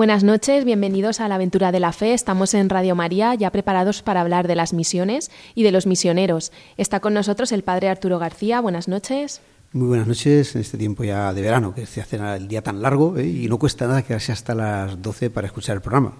Buenas 0.00 0.24
noches, 0.24 0.64
bienvenidos 0.64 1.20
a 1.20 1.28
la 1.28 1.34
aventura 1.34 1.72
de 1.72 1.78
la 1.78 1.92
fe. 1.92 2.14
Estamos 2.14 2.54
en 2.54 2.70
Radio 2.70 2.94
María, 2.94 3.34
ya 3.34 3.50
preparados 3.50 4.00
para 4.00 4.22
hablar 4.22 4.48
de 4.48 4.54
las 4.54 4.72
misiones 4.72 5.30
y 5.54 5.62
de 5.62 5.72
los 5.72 5.86
misioneros. 5.86 6.52
Está 6.78 7.00
con 7.00 7.12
nosotros 7.12 7.52
el 7.52 7.62
padre 7.62 7.90
Arturo 7.90 8.18
García. 8.18 8.62
Buenas 8.62 8.88
noches. 8.88 9.42
Muy 9.74 9.88
buenas 9.88 10.06
noches 10.06 10.54
en 10.54 10.62
este 10.62 10.78
tiempo 10.78 11.04
ya 11.04 11.34
de 11.34 11.42
verano, 11.42 11.74
que 11.74 11.84
se 11.84 12.00
hace 12.00 12.16
el 12.16 12.48
día 12.48 12.62
tan 12.62 12.80
largo 12.80 13.18
¿eh? 13.18 13.26
y 13.28 13.46
no 13.46 13.58
cuesta 13.58 13.86
nada 13.86 14.00
quedarse 14.00 14.32
hasta 14.32 14.54
las 14.54 15.02
12 15.02 15.28
para 15.28 15.48
escuchar 15.48 15.76
el 15.76 15.82
programa. 15.82 16.14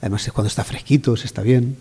Además 0.00 0.24
es 0.24 0.32
cuando 0.32 0.46
está 0.46 0.62
fresquito, 0.62 1.16
se 1.16 1.26
está 1.26 1.42
bien. 1.42 1.76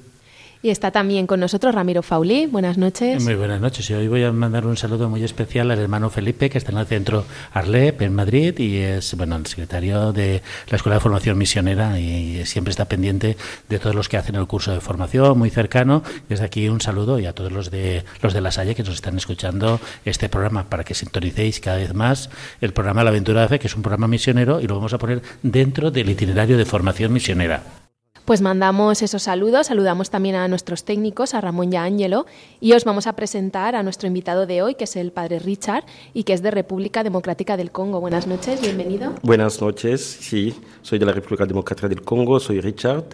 Y 0.62 0.70
está 0.70 0.92
también 0.92 1.28
con 1.28 1.40
nosotros 1.40 1.74
Ramiro 1.76 2.02
Faulí. 2.02 2.48
Buenas 2.48 2.78
noches. 2.78 3.24
Muy 3.24 3.36
buenas 3.36 3.62
noches. 3.62 3.90
Y 3.90 3.94
hoy 3.94 4.08
voy 4.08 4.24
a 4.24 4.32
mandar 4.32 4.66
un 4.66 4.76
saludo 4.76 5.10
muy 5.10 5.24
especial 5.24 5.70
al 5.72 5.80
hermano 5.80 6.10
Felipe, 6.10 6.50
que 6.50 6.58
está 6.58 6.72
en 6.72 6.80
el 6.80 6.88
centro 6.88 7.26
Arlep, 7.54 8.02
en 8.02 8.14
Madrid, 8.16 8.58
y 8.58 8.78
es 8.78 9.16
bueno 9.16 9.36
el 9.36 9.46
secretario 9.46 10.12
de 10.14 10.42
la 10.70 10.78
Escuela 10.78 10.96
de 10.96 11.02
Formación 11.02 11.38
Misionera 11.38 12.00
y 12.00 12.46
siempre 12.46 12.72
está 12.72 12.86
pendiente 12.86 13.38
de 13.70 13.80
todos 13.80 13.96
los 13.96 14.10
que 14.10 14.18
hacen 14.18 14.36
el 14.36 14.48
curso 14.48 14.72
de 14.72 14.82
formación, 14.82 15.38
muy 15.38 15.50
cercano. 15.50 16.04
Desde 16.28 16.46
aquí 16.46 16.68
un 16.70 16.82
saludo 16.82 17.20
y 17.20 17.26
a 17.28 17.34
todos 17.34 17.52
los 17.52 17.70
de 17.70 18.04
los 18.22 18.34
de 18.34 18.42
la 18.42 18.52
Salle 18.52 18.76
que 18.76 18.84
nos 18.84 18.96
están 18.96 19.18
escuchando 19.18 19.80
este 20.06 20.28
programa 20.30 20.70
para 20.70 20.84
que 20.84 20.96
sintonicéis 20.96 21.60
cada 21.60 21.78
vez 21.78 21.94
más 21.94 22.30
el 22.62 22.74
programa 22.74 23.04
La 23.04 23.12
Aventura 23.12 23.42
de 23.42 23.48
Fe, 23.48 23.60
que 23.60 23.68
es 23.68 23.76
un 23.76 23.84
programa 23.84 24.08
misionero 24.08 24.60
y 24.60 24.68
lo 24.68 24.76
vamos 24.76 24.94
a 24.94 24.98
poner 24.98 25.22
dentro 25.44 25.92
del 25.92 26.10
itinerario 26.10 26.58
de 26.58 26.66
formación 26.66 27.14
misionera. 27.14 27.87
Pues 28.28 28.42
mandamos 28.42 29.04
esos 29.04 29.24
saludos, 29.24 29.68
saludamos 29.68 30.10
también 30.10 30.36
a 30.36 30.50
nuestros 30.50 30.84
técnicos, 30.84 31.34
a 31.34 31.40
Ramón 31.40 31.72
y 31.72 31.78
a 31.78 31.84
Ángelo, 31.84 32.26
y 32.60 32.74
os 32.74 32.84
vamos 32.84 33.08
a 33.08 33.14
presentar 33.14 33.74
a 33.74 33.84
nuestro 33.84 34.10
invitado 34.10 34.46
de 34.46 34.62
hoy, 34.62 34.76
que 34.76 34.84
es 34.84 34.98
el 34.98 35.14
padre 35.14 35.40
Richard, 35.40 35.86
y 36.14 36.24
que 36.24 36.34
es 36.34 36.42
de 36.42 36.52
República 36.52 37.06
Democrática 37.06 37.56
del 37.56 37.72
Congo. 37.72 38.02
Buenas 38.02 38.28
noches, 38.28 38.60
bienvenido. 38.60 39.14
Buenas 39.24 39.62
noches, 39.62 40.02
sí, 40.20 40.54
soy 40.82 41.00
de 41.00 41.06
la 41.06 41.14
República 41.14 41.46
Democrática 41.46 41.88
del 41.88 42.02
Congo, 42.02 42.38
soy 42.42 42.60
Richard, 42.60 43.06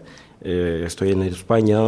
eh, 0.44 0.84
estoy 0.86 1.12
en 1.12 1.24
España, 1.24 1.80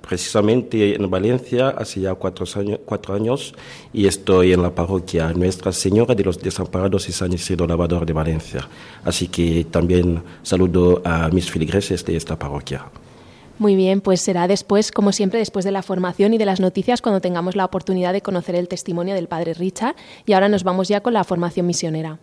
precisamente 0.00 0.94
en 0.94 1.10
Valencia, 1.10 1.70
hace 1.70 2.00
ya 2.00 2.14
cuatro 2.14 2.46
años, 2.56 2.80
cuatro 2.84 3.14
años, 3.14 3.54
y 3.92 4.06
estoy 4.06 4.52
en 4.52 4.62
la 4.62 4.70
parroquia 4.70 5.32
Nuestra 5.32 5.72
Señora 5.72 6.14
de 6.14 6.22
los 6.24 6.40
Desamparados 6.40 7.08
y 7.08 7.12
San 7.12 7.32
Isidro 7.32 7.66
Lavador 7.66 8.06
de 8.06 8.12
Valencia. 8.12 8.68
Así 9.04 9.28
que 9.28 9.66
también 9.70 10.22
saludo 10.42 11.02
a 11.04 11.28
mis 11.30 11.50
filigreses 11.50 12.04
de 12.04 12.16
esta 12.16 12.38
parroquia. 12.38 12.86
Muy 13.58 13.76
bien, 13.76 14.00
pues 14.00 14.20
será 14.20 14.48
después, 14.48 14.90
como 14.90 15.12
siempre, 15.12 15.38
después 15.38 15.64
de 15.64 15.70
la 15.70 15.82
formación 15.82 16.34
y 16.34 16.38
de 16.38 16.46
las 16.46 16.60
noticias, 16.60 17.00
cuando 17.02 17.20
tengamos 17.20 17.54
la 17.54 17.64
oportunidad 17.64 18.12
de 18.12 18.20
conocer 18.20 18.56
el 18.56 18.68
testimonio 18.68 19.14
del 19.14 19.28
Padre 19.28 19.54
Richard. 19.54 19.94
Y 20.26 20.32
ahora 20.32 20.48
nos 20.48 20.64
vamos 20.64 20.88
ya 20.88 21.00
con 21.00 21.14
la 21.14 21.22
formación 21.24 21.66
misionera. 21.66 22.18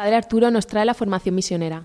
Padre 0.00 0.16
Arturo 0.16 0.50
nos 0.50 0.66
trae 0.66 0.86
la 0.86 0.94
formación 0.94 1.34
misionera. 1.34 1.84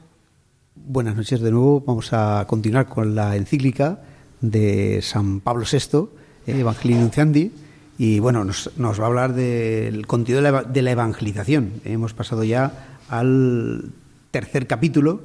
Buenas 0.73 1.17
noches 1.17 1.41
de 1.41 1.51
nuevo. 1.51 1.81
Vamos 1.81 2.13
a 2.13 2.45
continuar 2.47 2.87
con 2.87 3.13
la 3.13 3.35
encíclica 3.35 3.99
de 4.39 5.01
San 5.01 5.41
Pablo 5.41 5.65
VI, 5.69 6.07
eh, 6.47 6.61
Evangelii 6.61 6.95
Nunciandi, 6.95 7.51
y 7.97 8.19
bueno, 8.19 8.45
nos, 8.45 8.69
va 8.79 9.03
a 9.03 9.07
hablar 9.07 9.33
del 9.33 10.07
contenido 10.07 10.41
de 10.41 10.81
la, 10.81 10.91
evangelización. 10.91 11.81
Hemos 11.83 12.13
pasado 12.13 12.45
ya 12.45 12.99
al 13.09 13.91
tercer 14.31 14.65
capítulo 14.65 15.19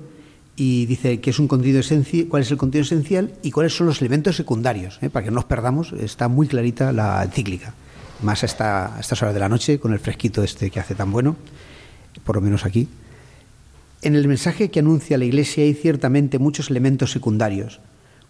y 0.57 0.87
dice 0.87 1.21
que 1.21 1.31
es 1.31 1.39
un 1.39 1.47
contenido 1.47 1.78
esencial, 1.78 2.27
cuál 2.27 2.43
es 2.43 2.51
el 2.51 2.57
contenido 2.57 2.87
esencial 2.87 3.34
y 3.45 3.53
cuáles 3.53 3.77
son 3.77 3.87
los 3.87 4.01
elementos 4.01 4.34
secundarios, 4.34 4.99
eh, 5.01 5.11
para 5.11 5.22
que 5.22 5.31
no 5.31 5.37
nos 5.37 5.45
perdamos. 5.45 5.93
Está 5.93 6.27
muy 6.27 6.49
clarita 6.49 6.91
la 6.91 7.22
encíclica, 7.22 7.72
más 8.21 8.43
a, 8.43 8.47
esta, 8.47 8.97
a 8.97 8.99
estas 8.99 9.22
horas 9.22 9.34
de 9.34 9.39
la 9.39 9.49
noche, 9.49 9.78
con 9.78 9.93
el 9.93 10.01
fresquito 10.01 10.43
este 10.43 10.72
que 10.72 10.81
hace 10.81 10.97
tan 10.97 11.12
bueno 11.12 11.37
por 12.25 12.37
lo 12.37 12.43
menos 12.43 12.65
aquí. 12.65 12.88
En 14.03 14.15
el 14.15 14.28
mensaje 14.28 14.71
que 14.71 14.81
anuncia 14.81 15.19
la 15.19 15.25
Iglesia 15.25 15.65
hay 15.65 15.75
ciertamente 15.75 16.38
muchos 16.38 16.71
elementos 16.71 17.12
secundarios, 17.12 17.81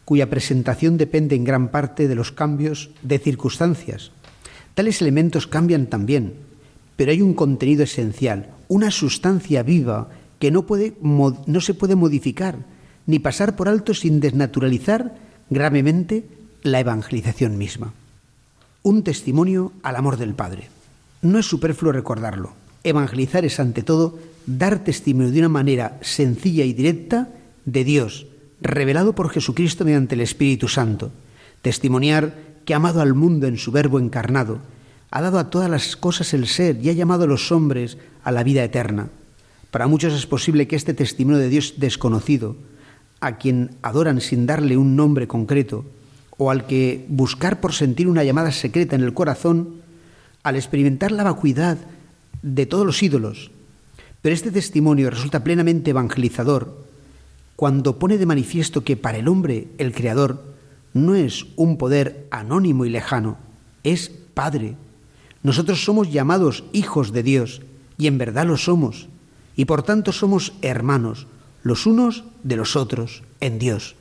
cuya 0.04 0.30
presentación 0.30 0.96
depende 0.96 1.36
en 1.36 1.44
gran 1.44 1.68
parte 1.68 2.08
de 2.08 2.14
los 2.14 2.32
cambios 2.32 2.90
de 3.02 3.18
circunstancias. 3.18 4.10
Tales 4.74 5.00
elementos 5.00 5.46
cambian 5.46 5.86
también, 5.86 6.34
pero 6.96 7.12
hay 7.12 7.22
un 7.22 7.34
contenido 7.34 7.84
esencial, 7.84 8.50
una 8.68 8.90
sustancia 8.90 9.62
viva 9.62 10.08
que 10.40 10.50
no, 10.50 10.66
puede, 10.66 10.94
no 11.02 11.60
se 11.60 11.74
puede 11.74 11.94
modificar 11.94 12.58
ni 13.06 13.18
pasar 13.18 13.56
por 13.56 13.68
alto 13.68 13.94
sin 13.94 14.20
desnaturalizar 14.20 15.14
gravemente 15.50 16.24
la 16.62 16.80
evangelización 16.80 17.58
misma. 17.58 17.92
Un 18.82 19.02
testimonio 19.02 19.72
al 19.82 19.96
amor 19.96 20.16
del 20.16 20.34
Padre. 20.34 20.68
No 21.22 21.38
es 21.38 21.46
superfluo 21.46 21.92
recordarlo. 21.92 22.54
Evangelizar 22.82 23.44
es 23.44 23.60
ante 23.60 23.82
todo 23.82 24.18
dar 24.46 24.82
testimonio 24.84 25.30
de 25.30 25.38
una 25.40 25.48
manera 25.48 25.98
sencilla 26.00 26.64
y 26.64 26.72
directa 26.72 27.28
de 27.64 27.84
Dios, 27.84 28.26
revelado 28.60 29.14
por 29.14 29.30
Jesucristo 29.30 29.84
mediante 29.84 30.14
el 30.14 30.22
Espíritu 30.22 30.68
Santo. 30.68 31.12
Testimoniar 31.62 32.34
que 32.64 32.72
ha 32.72 32.78
amado 32.78 33.00
al 33.00 33.14
mundo 33.14 33.46
en 33.46 33.58
su 33.58 33.70
verbo 33.70 33.98
encarnado, 33.98 34.60
ha 35.10 35.20
dado 35.20 35.38
a 35.38 35.50
todas 35.50 35.68
las 35.68 35.96
cosas 35.96 36.32
el 36.34 36.46
ser 36.46 36.78
y 36.82 36.88
ha 36.88 36.92
llamado 36.92 37.24
a 37.24 37.26
los 37.26 37.52
hombres 37.52 37.98
a 38.22 38.30
la 38.30 38.44
vida 38.44 38.64
eterna. 38.64 39.08
Para 39.70 39.86
muchos 39.86 40.14
es 40.14 40.26
posible 40.26 40.66
que 40.66 40.76
este 40.76 40.94
testimonio 40.94 41.38
de 41.40 41.48
Dios 41.48 41.74
desconocido, 41.76 42.56
a 43.20 43.36
quien 43.36 43.72
adoran 43.82 44.20
sin 44.20 44.46
darle 44.46 44.76
un 44.76 44.96
nombre 44.96 45.28
concreto, 45.28 45.84
o 46.38 46.50
al 46.50 46.66
que 46.66 47.04
buscar 47.08 47.60
por 47.60 47.74
sentir 47.74 48.08
una 48.08 48.24
llamada 48.24 48.50
secreta 48.50 48.96
en 48.96 49.02
el 49.02 49.12
corazón, 49.12 49.82
al 50.42 50.56
experimentar 50.56 51.12
la 51.12 51.24
vacuidad 51.24 51.76
de 52.42 52.66
todos 52.66 52.86
los 52.86 53.02
ídolos. 53.02 53.50
Pero 54.22 54.34
este 54.34 54.50
testimonio 54.50 55.10
resulta 55.10 55.44
plenamente 55.44 55.90
evangelizador 55.90 56.86
cuando 57.56 57.98
pone 57.98 58.16
de 58.16 58.26
manifiesto 58.26 58.84
que 58.84 58.96
para 58.96 59.18
el 59.18 59.28
hombre 59.28 59.68
el 59.78 59.92
Creador 59.92 60.42
no 60.94 61.14
es 61.14 61.46
un 61.56 61.76
poder 61.76 62.26
anónimo 62.30 62.84
y 62.84 62.90
lejano, 62.90 63.36
es 63.84 64.10
Padre. 64.34 64.76
Nosotros 65.42 65.84
somos 65.84 66.10
llamados 66.10 66.64
hijos 66.72 67.12
de 67.12 67.22
Dios 67.22 67.62
y 67.98 68.06
en 68.06 68.18
verdad 68.18 68.46
lo 68.46 68.56
somos, 68.56 69.08
y 69.56 69.66
por 69.66 69.82
tanto 69.82 70.12
somos 70.12 70.54
hermanos, 70.62 71.26
los 71.62 71.84
unos 71.84 72.24
de 72.42 72.56
los 72.56 72.76
otros, 72.76 73.22
en 73.40 73.58
Dios. 73.58 73.94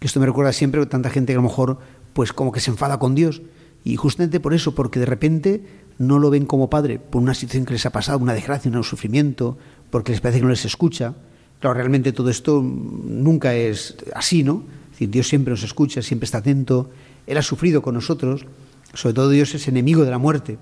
Que 0.00 0.08
esto 0.08 0.18
me 0.18 0.26
recuerda 0.26 0.52
siempre 0.52 0.82
a 0.82 0.88
tanta 0.88 1.10
gente 1.10 1.32
que 1.32 1.38
a 1.38 1.42
lo 1.42 1.48
mejor 1.48 1.78
pues 2.12 2.32
como 2.32 2.50
que 2.50 2.60
se 2.60 2.70
enfada 2.70 2.98
con 2.98 3.14
Dios, 3.14 3.42
y 3.84 3.96
justamente 3.96 4.40
por 4.40 4.54
eso, 4.54 4.74
porque 4.74 4.98
de 4.98 5.06
repente 5.06 5.64
no 5.98 6.18
lo 6.18 6.30
ven 6.30 6.46
como 6.46 6.70
padre 6.70 6.98
por 6.98 7.22
una 7.22 7.34
situación 7.34 7.64
que 7.64 7.74
les 7.74 7.86
ha 7.86 7.90
pasado, 7.90 8.18
una 8.18 8.34
desgracia, 8.34 8.70
un 8.70 8.84
sufrimiento, 8.84 9.56
porque 9.90 10.12
les 10.12 10.20
parece 10.20 10.40
que 10.40 10.44
no 10.44 10.50
les 10.50 10.64
escucha. 10.64 11.14
Claro, 11.60 11.74
realmente 11.74 12.12
todo 12.12 12.30
esto 12.30 12.62
nunca 12.62 13.54
es 13.54 13.96
así, 14.14 14.42
¿no? 14.42 14.64
Es 14.86 14.90
decir, 14.92 15.10
Dios 15.10 15.28
siempre 15.28 15.50
nos 15.50 15.62
escucha, 15.62 16.02
siempre 16.02 16.24
está 16.24 16.38
atento. 16.38 16.90
Él 17.26 17.36
ha 17.36 17.42
sufrido 17.42 17.82
con 17.82 17.94
nosotros, 17.94 18.46
sobre 18.92 19.14
todo 19.14 19.30
Dios 19.30 19.54
es 19.54 19.66
enemigo 19.68 20.04
de 20.04 20.10
la 20.10 20.18
muerte. 20.18 20.58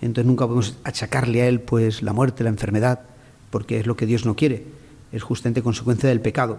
Entonces 0.00 0.26
nunca 0.26 0.46
podemos 0.46 0.76
achacarle 0.84 1.42
a 1.42 1.48
Él 1.48 1.60
pues 1.60 2.02
la 2.02 2.12
muerte, 2.12 2.42
la 2.42 2.50
enfermedad, 2.50 3.00
porque 3.50 3.78
es 3.78 3.86
lo 3.86 3.96
que 3.96 4.06
Dios 4.06 4.26
no 4.26 4.34
quiere, 4.34 4.64
es 5.12 5.22
justamente 5.22 5.62
consecuencia 5.62 6.08
del 6.08 6.20
pecado. 6.20 6.58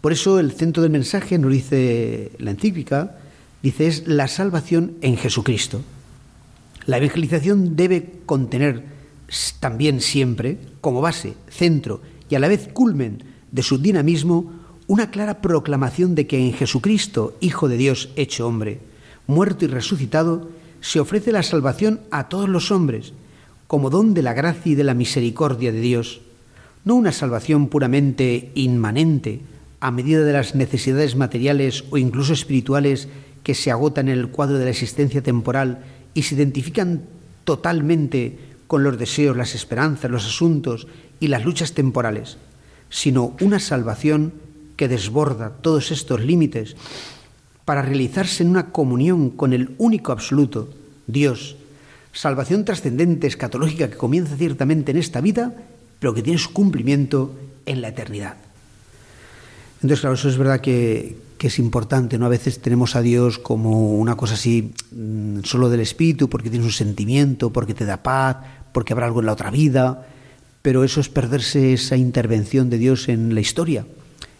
Por 0.00 0.12
eso 0.12 0.40
el 0.40 0.52
centro 0.52 0.82
del 0.82 0.90
mensaje, 0.90 1.38
nos 1.38 1.52
dice 1.52 2.32
la 2.38 2.50
encíclica, 2.50 3.18
dice 3.62 3.86
es 3.86 4.08
la 4.08 4.26
salvación 4.26 4.94
en 5.02 5.16
Jesucristo. 5.16 5.82
La 6.86 6.98
evangelización 6.98 7.76
debe 7.76 8.20
contener 8.26 8.84
también 9.60 10.00
siempre, 10.00 10.58
como 10.80 11.00
base, 11.00 11.34
centro 11.48 12.00
y 12.28 12.34
a 12.34 12.38
la 12.38 12.48
vez 12.48 12.68
culmen 12.72 13.22
de 13.50 13.62
su 13.62 13.78
dinamismo, 13.78 14.52
una 14.86 15.10
clara 15.10 15.40
proclamación 15.40 16.14
de 16.14 16.26
que 16.26 16.38
en 16.38 16.52
Jesucristo, 16.52 17.36
Hijo 17.40 17.68
de 17.68 17.76
Dios 17.76 18.10
hecho 18.16 18.46
hombre, 18.46 18.80
muerto 19.26 19.64
y 19.64 19.68
resucitado, 19.68 20.48
se 20.80 20.98
ofrece 20.98 21.32
la 21.32 21.42
salvación 21.42 22.00
a 22.10 22.28
todos 22.28 22.48
los 22.48 22.70
hombres, 22.70 23.12
como 23.66 23.88
don 23.88 24.12
de 24.14 24.22
la 24.22 24.34
gracia 24.34 24.72
y 24.72 24.74
de 24.74 24.84
la 24.84 24.94
misericordia 24.94 25.72
de 25.72 25.80
Dios, 25.80 26.20
no 26.84 26.96
una 26.96 27.12
salvación 27.12 27.68
puramente 27.68 28.50
inmanente, 28.54 29.40
a 29.80 29.90
medida 29.90 30.22
de 30.24 30.32
las 30.32 30.54
necesidades 30.54 31.16
materiales 31.16 31.84
o 31.90 31.98
incluso 31.98 32.32
espirituales 32.32 33.08
que 33.42 33.54
se 33.54 33.70
agotan 33.70 34.08
en 34.08 34.18
el 34.18 34.28
cuadro 34.28 34.58
de 34.58 34.64
la 34.64 34.70
existencia 34.70 35.22
temporal 35.22 35.84
y 36.14 36.22
se 36.22 36.34
identifican 36.34 37.02
totalmente 37.44 38.38
con 38.66 38.82
los 38.82 38.98
deseos, 38.98 39.36
las 39.36 39.54
esperanzas, 39.54 40.10
los 40.10 40.26
asuntos 40.26 40.86
y 41.20 41.28
las 41.28 41.44
luchas 41.44 41.72
temporales, 41.72 42.38
sino 42.88 43.36
una 43.40 43.60
salvación 43.60 44.32
que 44.76 44.88
desborda 44.88 45.50
todos 45.50 45.90
estos 45.90 46.20
límites 46.20 46.76
para 47.64 47.82
realizarse 47.82 48.42
en 48.42 48.50
una 48.50 48.70
comunión 48.70 49.30
con 49.30 49.52
el 49.52 49.74
único 49.78 50.12
absoluto, 50.12 50.68
Dios, 51.06 51.56
salvación 52.12 52.64
trascendente, 52.64 53.26
escatológica 53.26 53.88
que 53.88 53.96
comienza 53.96 54.36
ciertamente 54.36 54.90
en 54.90 54.98
esta 54.98 55.20
vida, 55.20 55.54
pero 55.98 56.14
que 56.14 56.22
tiene 56.22 56.38
su 56.38 56.52
cumplimiento 56.52 57.34
en 57.66 57.80
la 57.80 57.88
eternidad. 57.88 58.36
Entonces, 59.76 60.00
claro, 60.00 60.14
eso 60.14 60.28
es 60.28 60.36
verdad 60.36 60.60
que, 60.60 61.16
es 61.48 61.58
importante, 61.58 62.18
¿no? 62.18 62.26
A 62.26 62.28
veces 62.28 62.60
tenemos 62.60 62.96
a 62.96 63.02
Dios 63.02 63.38
como 63.38 63.94
una 63.96 64.16
cosa 64.16 64.34
así 64.34 64.72
mm, 64.92 65.40
solo 65.44 65.68
del 65.68 65.80
espíritu, 65.80 66.28
porque 66.28 66.50
tienes 66.50 66.66
un 66.66 66.72
sentimiento, 66.72 67.52
porque 67.52 67.74
te 67.74 67.84
da 67.84 68.02
paz, 68.02 68.36
porque 68.72 68.92
habrá 68.92 69.06
algo 69.06 69.20
en 69.20 69.26
la 69.26 69.32
otra 69.32 69.50
vida, 69.50 70.06
pero 70.62 70.84
eso 70.84 71.00
es 71.00 71.08
perderse 71.08 71.72
esa 71.72 71.96
intervención 71.96 72.70
de 72.70 72.78
Dios 72.78 73.08
en 73.08 73.34
la 73.34 73.40
historia, 73.40 73.86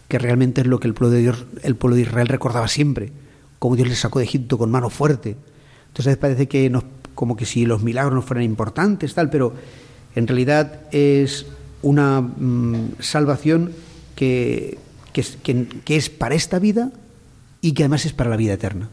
que 0.07 0.19
realmente 0.19 0.61
es 0.61 0.67
lo 0.67 0.79
que 0.79 0.87
el 0.87 0.93
pueblo 0.93 1.15
de, 1.15 1.21
Dios, 1.21 1.45
el 1.63 1.75
pueblo 1.75 1.95
de 1.95 2.03
Israel 2.03 2.27
recordaba 2.27 2.67
siempre, 2.67 3.11
como 3.59 3.75
Dios 3.75 3.89
les 3.89 3.99
sacó 3.99 4.19
de 4.19 4.25
Egipto 4.25 4.57
con 4.57 4.71
mano 4.71 4.89
fuerte. 4.89 5.35
Entonces 5.87 6.17
parece 6.17 6.47
que 6.47 6.69
nos, 6.69 6.83
como 7.15 7.35
que 7.35 7.45
si 7.45 7.65
los 7.65 7.83
milagros 7.83 8.15
no 8.15 8.21
fueran 8.21 8.43
importantes, 8.43 9.13
tal, 9.13 9.29
pero 9.29 9.53
en 10.15 10.27
realidad 10.27 10.81
es 10.91 11.45
una 11.81 12.21
mm, 12.21 12.95
salvación 12.99 13.71
que, 14.15 14.77
que, 15.13 15.95
es 15.95 16.09
para 16.09 16.35
esta 16.35 16.59
vida 16.59 16.91
y 17.61 17.73
que 17.73 17.83
además 17.83 18.05
es 18.05 18.13
para 18.13 18.29
la 18.29 18.37
vida 18.37 18.53
eterna. 18.53 18.89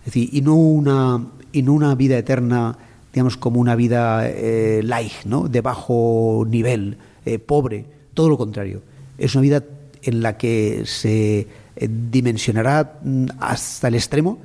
Es 0.00 0.06
decir, 0.06 0.28
y 0.32 0.40
no 0.42 0.54
una, 0.54 1.24
y 1.52 1.62
no 1.62 1.72
una 1.72 1.94
vida 1.94 2.18
eterna, 2.18 2.76
digamos, 3.12 3.36
como 3.36 3.60
una 3.60 3.74
vida 3.74 4.28
eh, 4.28 4.82
light, 4.84 5.24
¿no? 5.24 5.48
de 5.48 5.60
bajo 5.60 6.46
nivel, 6.48 6.98
eh, 7.24 7.38
pobre, 7.38 7.86
todo 8.14 8.28
lo 8.28 8.38
contrario. 8.38 8.82
Es 9.18 9.34
una 9.34 9.42
vida 9.42 9.64
en 10.02 10.22
la 10.22 10.36
que 10.36 10.82
se 10.84 11.48
eh, 11.76 11.88
dimensionará 12.10 13.00
mm, 13.02 13.26
hasta 13.40 13.88
el 13.88 13.94
extremo 13.94 14.38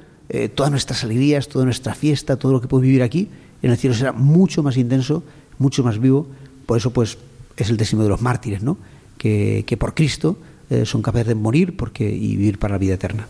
todas 0.55 0.71
nuestras 0.71 1.05
alegrías, 1.05 1.47
toda 1.47 1.63
nuestra 1.63 1.95
fiesta, 1.95 2.35
todo 2.35 2.51
lo 2.51 2.59
que 2.59 2.67
podemos 2.67 2.85
vivir 2.85 3.01
aquí, 3.01 3.29
en 3.61 3.71
el 3.71 3.77
cielo 3.77 3.95
será 3.95 4.11
mucho 4.11 4.61
más 4.61 4.77
intenso, 4.77 5.23
mucho 5.57 5.83
más 5.83 5.99
vivo. 5.99 6.27
Por 6.65 6.77
eso, 6.77 6.91
pues, 6.91 7.17
es 7.55 7.69
el 7.69 7.77
testimonio 7.77 8.05
de 8.05 8.09
los 8.11 8.21
mártires, 8.21 8.61
¿no? 8.61 8.77
Que, 9.17 9.63
que 9.65 9.77
por 9.77 9.93
Cristo 9.95 10.37
eh, 10.69 10.85
son 10.85 11.01
capaces 11.01 11.27
de 11.27 11.35
morir 11.35 11.75
porque, 11.77 12.09
y 12.09 12.35
vivir 12.35 12.59
para 12.59 12.73
la 12.73 12.77
vida 12.77 12.95
eterna. 12.95 13.27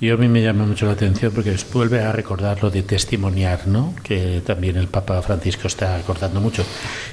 Y 0.00 0.08
a 0.08 0.16
mí 0.16 0.28
me 0.28 0.42
llama 0.42 0.64
mucho 0.64 0.86
la 0.86 0.92
atención 0.92 1.30
porque 1.34 1.54
vuelve 1.74 2.00
a 2.00 2.10
recordar 2.10 2.62
lo 2.62 2.70
de 2.70 2.82
testimoniar, 2.82 3.66
¿no? 3.66 3.94
que 4.02 4.40
también 4.44 4.76
el 4.76 4.88
Papa 4.88 5.20
Francisco 5.20 5.68
está 5.68 5.96
acordando 5.96 6.40
mucho. 6.40 6.64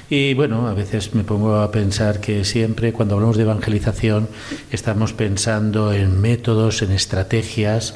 Y 0.08 0.32
bueno, 0.32 0.68
a 0.68 0.72
veces 0.72 1.14
me 1.14 1.22
pongo 1.22 1.56
a 1.56 1.70
pensar 1.70 2.20
que 2.20 2.46
siempre 2.46 2.94
cuando 2.94 3.16
hablamos 3.16 3.36
de 3.36 3.42
evangelización 3.42 4.28
estamos 4.72 5.12
pensando 5.12 5.92
en 5.92 6.18
métodos, 6.18 6.80
en 6.80 6.92
estrategias, 6.92 7.94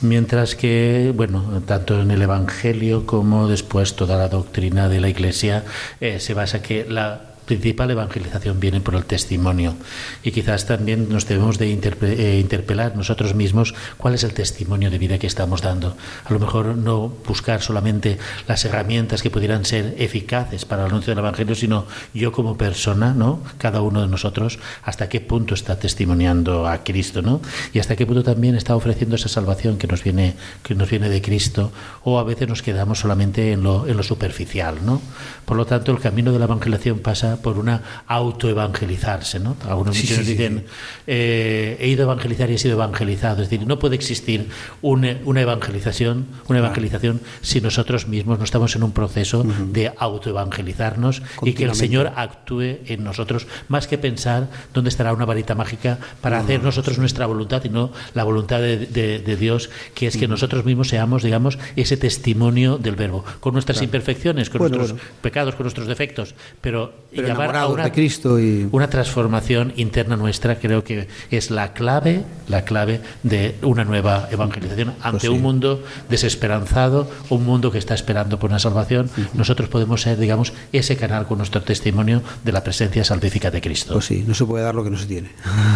mientras 0.00 0.54
que, 0.54 1.12
bueno, 1.14 1.62
tanto 1.66 2.00
en 2.00 2.10
el 2.10 2.22
Evangelio 2.22 3.04
como 3.04 3.46
después 3.46 3.94
toda 3.94 4.16
la 4.16 4.30
doctrina 4.30 4.88
de 4.88 5.00
la 5.00 5.10
Iglesia 5.10 5.64
eh, 6.00 6.18
se 6.18 6.32
basa 6.32 6.62
que 6.62 6.86
la 6.88 7.29
principal 7.50 7.90
evangelización 7.90 8.60
viene 8.60 8.80
por 8.80 8.94
el 8.94 9.04
testimonio 9.04 9.74
y 10.22 10.30
quizás 10.30 10.66
también 10.66 11.08
nos 11.08 11.26
debemos 11.26 11.58
de 11.58 11.66
eh, 11.72 12.38
interpelar 12.38 12.94
nosotros 12.94 13.34
mismos 13.34 13.74
cuál 13.96 14.14
es 14.14 14.22
el 14.22 14.34
testimonio 14.34 14.88
de 14.88 14.98
vida 14.98 15.18
que 15.18 15.26
estamos 15.26 15.60
dando. 15.60 15.96
A 16.24 16.32
lo 16.32 16.38
mejor 16.38 16.76
no 16.76 17.08
buscar 17.26 17.60
solamente 17.60 18.18
las 18.46 18.64
herramientas 18.64 19.22
que 19.22 19.30
pudieran 19.30 19.64
ser 19.64 19.96
eficaces 19.98 20.64
para 20.64 20.82
el 20.82 20.90
anuncio 20.90 21.10
del 21.10 21.18
evangelio, 21.18 21.56
sino 21.56 21.86
yo 22.14 22.30
como 22.30 22.56
persona, 22.56 23.14
¿no? 23.14 23.42
Cada 23.58 23.80
uno 23.82 24.02
de 24.02 24.08
nosotros 24.08 24.60
hasta 24.84 25.08
qué 25.08 25.20
punto 25.20 25.54
está 25.54 25.76
testimoniando 25.76 26.68
a 26.68 26.84
Cristo, 26.84 27.20
¿no? 27.20 27.40
Y 27.72 27.80
hasta 27.80 27.96
qué 27.96 28.06
punto 28.06 28.22
también 28.22 28.54
está 28.54 28.76
ofreciendo 28.76 29.16
esa 29.16 29.28
salvación 29.28 29.76
que 29.76 29.88
nos 29.88 30.04
viene 30.04 30.36
que 30.62 30.76
nos 30.76 30.88
viene 30.88 31.08
de 31.08 31.20
Cristo 31.20 31.72
o 32.04 32.20
a 32.20 32.22
veces 32.22 32.48
nos 32.48 32.62
quedamos 32.62 33.00
solamente 33.00 33.50
en 33.50 33.64
lo 33.64 33.88
en 33.88 33.96
lo 33.96 34.04
superficial, 34.04 34.76
¿no? 34.86 35.02
Por 35.44 35.56
lo 35.56 35.66
tanto, 35.66 35.90
el 35.90 35.98
camino 35.98 36.32
de 36.32 36.38
la 36.38 36.44
evangelización 36.44 37.00
pasa 37.00 37.39
por 37.42 37.58
una 37.58 37.82
autoevangelizarse. 38.06 39.40
¿no? 39.40 39.56
Algunos 39.68 39.94
dicen, 39.94 40.64
eh, 41.06 41.76
he 41.80 41.88
ido 41.88 42.02
a 42.02 42.12
evangelizar 42.12 42.50
y 42.50 42.54
he 42.54 42.58
sido 42.58 42.74
evangelizado. 42.74 43.42
Es 43.42 43.50
decir, 43.50 43.66
no 43.66 43.78
puede 43.78 43.96
existir 43.96 44.48
una, 44.82 45.10
evangelización, 45.40 46.26
una 46.48 46.58
evangelización 46.58 47.20
si 47.42 47.60
nosotros 47.60 48.08
mismos 48.08 48.38
no 48.38 48.44
estamos 48.44 48.74
en 48.76 48.82
un 48.82 48.92
proceso 48.92 49.44
de 49.44 49.92
autoevangelizarnos 49.96 51.22
y 51.42 51.52
que 51.54 51.64
el 51.64 51.74
Señor 51.74 52.12
actúe 52.16 52.80
en 52.86 53.04
nosotros, 53.04 53.46
más 53.68 53.86
que 53.86 53.98
pensar 53.98 54.48
dónde 54.72 54.90
estará 54.90 55.12
una 55.12 55.24
varita 55.24 55.54
mágica 55.54 55.98
para 56.20 56.38
hacer 56.40 56.62
nosotros 56.62 56.98
nuestra 56.98 57.26
voluntad 57.26 57.62
y 57.64 57.68
no 57.68 57.92
la 58.14 58.24
voluntad 58.24 58.60
de, 58.60 59.36
Dios, 59.38 59.70
que 59.94 60.06
es 60.06 60.16
que 60.16 60.28
nosotros 60.28 60.64
mismos 60.64 60.88
seamos, 60.88 61.22
digamos, 61.22 61.58
ese 61.76 61.96
testimonio 61.96 62.78
del 62.78 62.96
verbo, 62.96 63.24
con 63.40 63.52
nuestras 63.54 63.80
imperfecciones, 63.82 64.50
con 64.50 64.60
nuestros 64.60 64.94
pecados, 65.22 65.54
con 65.54 65.64
nuestros 65.64 65.86
defectos, 65.86 66.34
pero 66.60 66.92
llamar 67.32 67.56
a 67.56 67.66
una, 67.66 67.84
de 67.84 67.92
Cristo 67.92 68.38
y... 68.38 68.68
una 68.72 68.88
transformación 68.88 69.72
interna 69.76 70.16
nuestra 70.16 70.58
creo 70.58 70.84
que 70.84 71.08
es 71.30 71.50
la 71.50 71.72
clave, 71.72 72.24
la 72.48 72.64
clave 72.64 73.00
de 73.22 73.56
una 73.62 73.84
nueva 73.84 74.28
evangelización 74.30 74.94
ante 75.02 75.26
pues 75.26 75.30
un 75.30 75.42
mundo 75.42 75.82
desesperanzado, 76.08 77.10
un 77.28 77.44
mundo 77.44 77.70
que 77.70 77.78
está 77.78 77.94
esperando 77.94 78.38
por 78.38 78.50
una 78.50 78.58
salvación. 78.58 79.10
Nosotros 79.34 79.68
podemos 79.68 80.02
ser, 80.02 80.18
digamos, 80.18 80.52
ese 80.72 80.96
canal 80.96 81.26
con 81.26 81.38
nuestro 81.38 81.62
testimonio 81.62 82.22
de 82.44 82.52
la 82.52 82.62
presencia 82.62 83.04
salvífica 83.04 83.50
de 83.50 83.60
Cristo. 83.60 83.94
Pues 83.94 84.06
sí, 84.06 84.24
no 84.26 84.34
se 84.34 84.44
puede 84.44 84.64
dar 84.64 84.74
lo 84.74 84.84
que 84.84 84.90
no 84.90 84.98
se 84.98 85.06
tiene. 85.06 85.30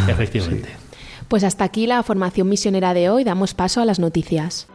Efectivamente. 0.08 0.68
Pues 1.28 1.42
hasta 1.42 1.64
aquí 1.64 1.87
la 1.87 2.02
formación 2.02 2.50
misionera 2.50 2.92
de 2.92 3.08
hoy. 3.08 3.25
Damos 3.25 3.54
paso 3.54 3.80
a 3.80 3.87
las 3.87 3.99
noticias. 3.99 4.66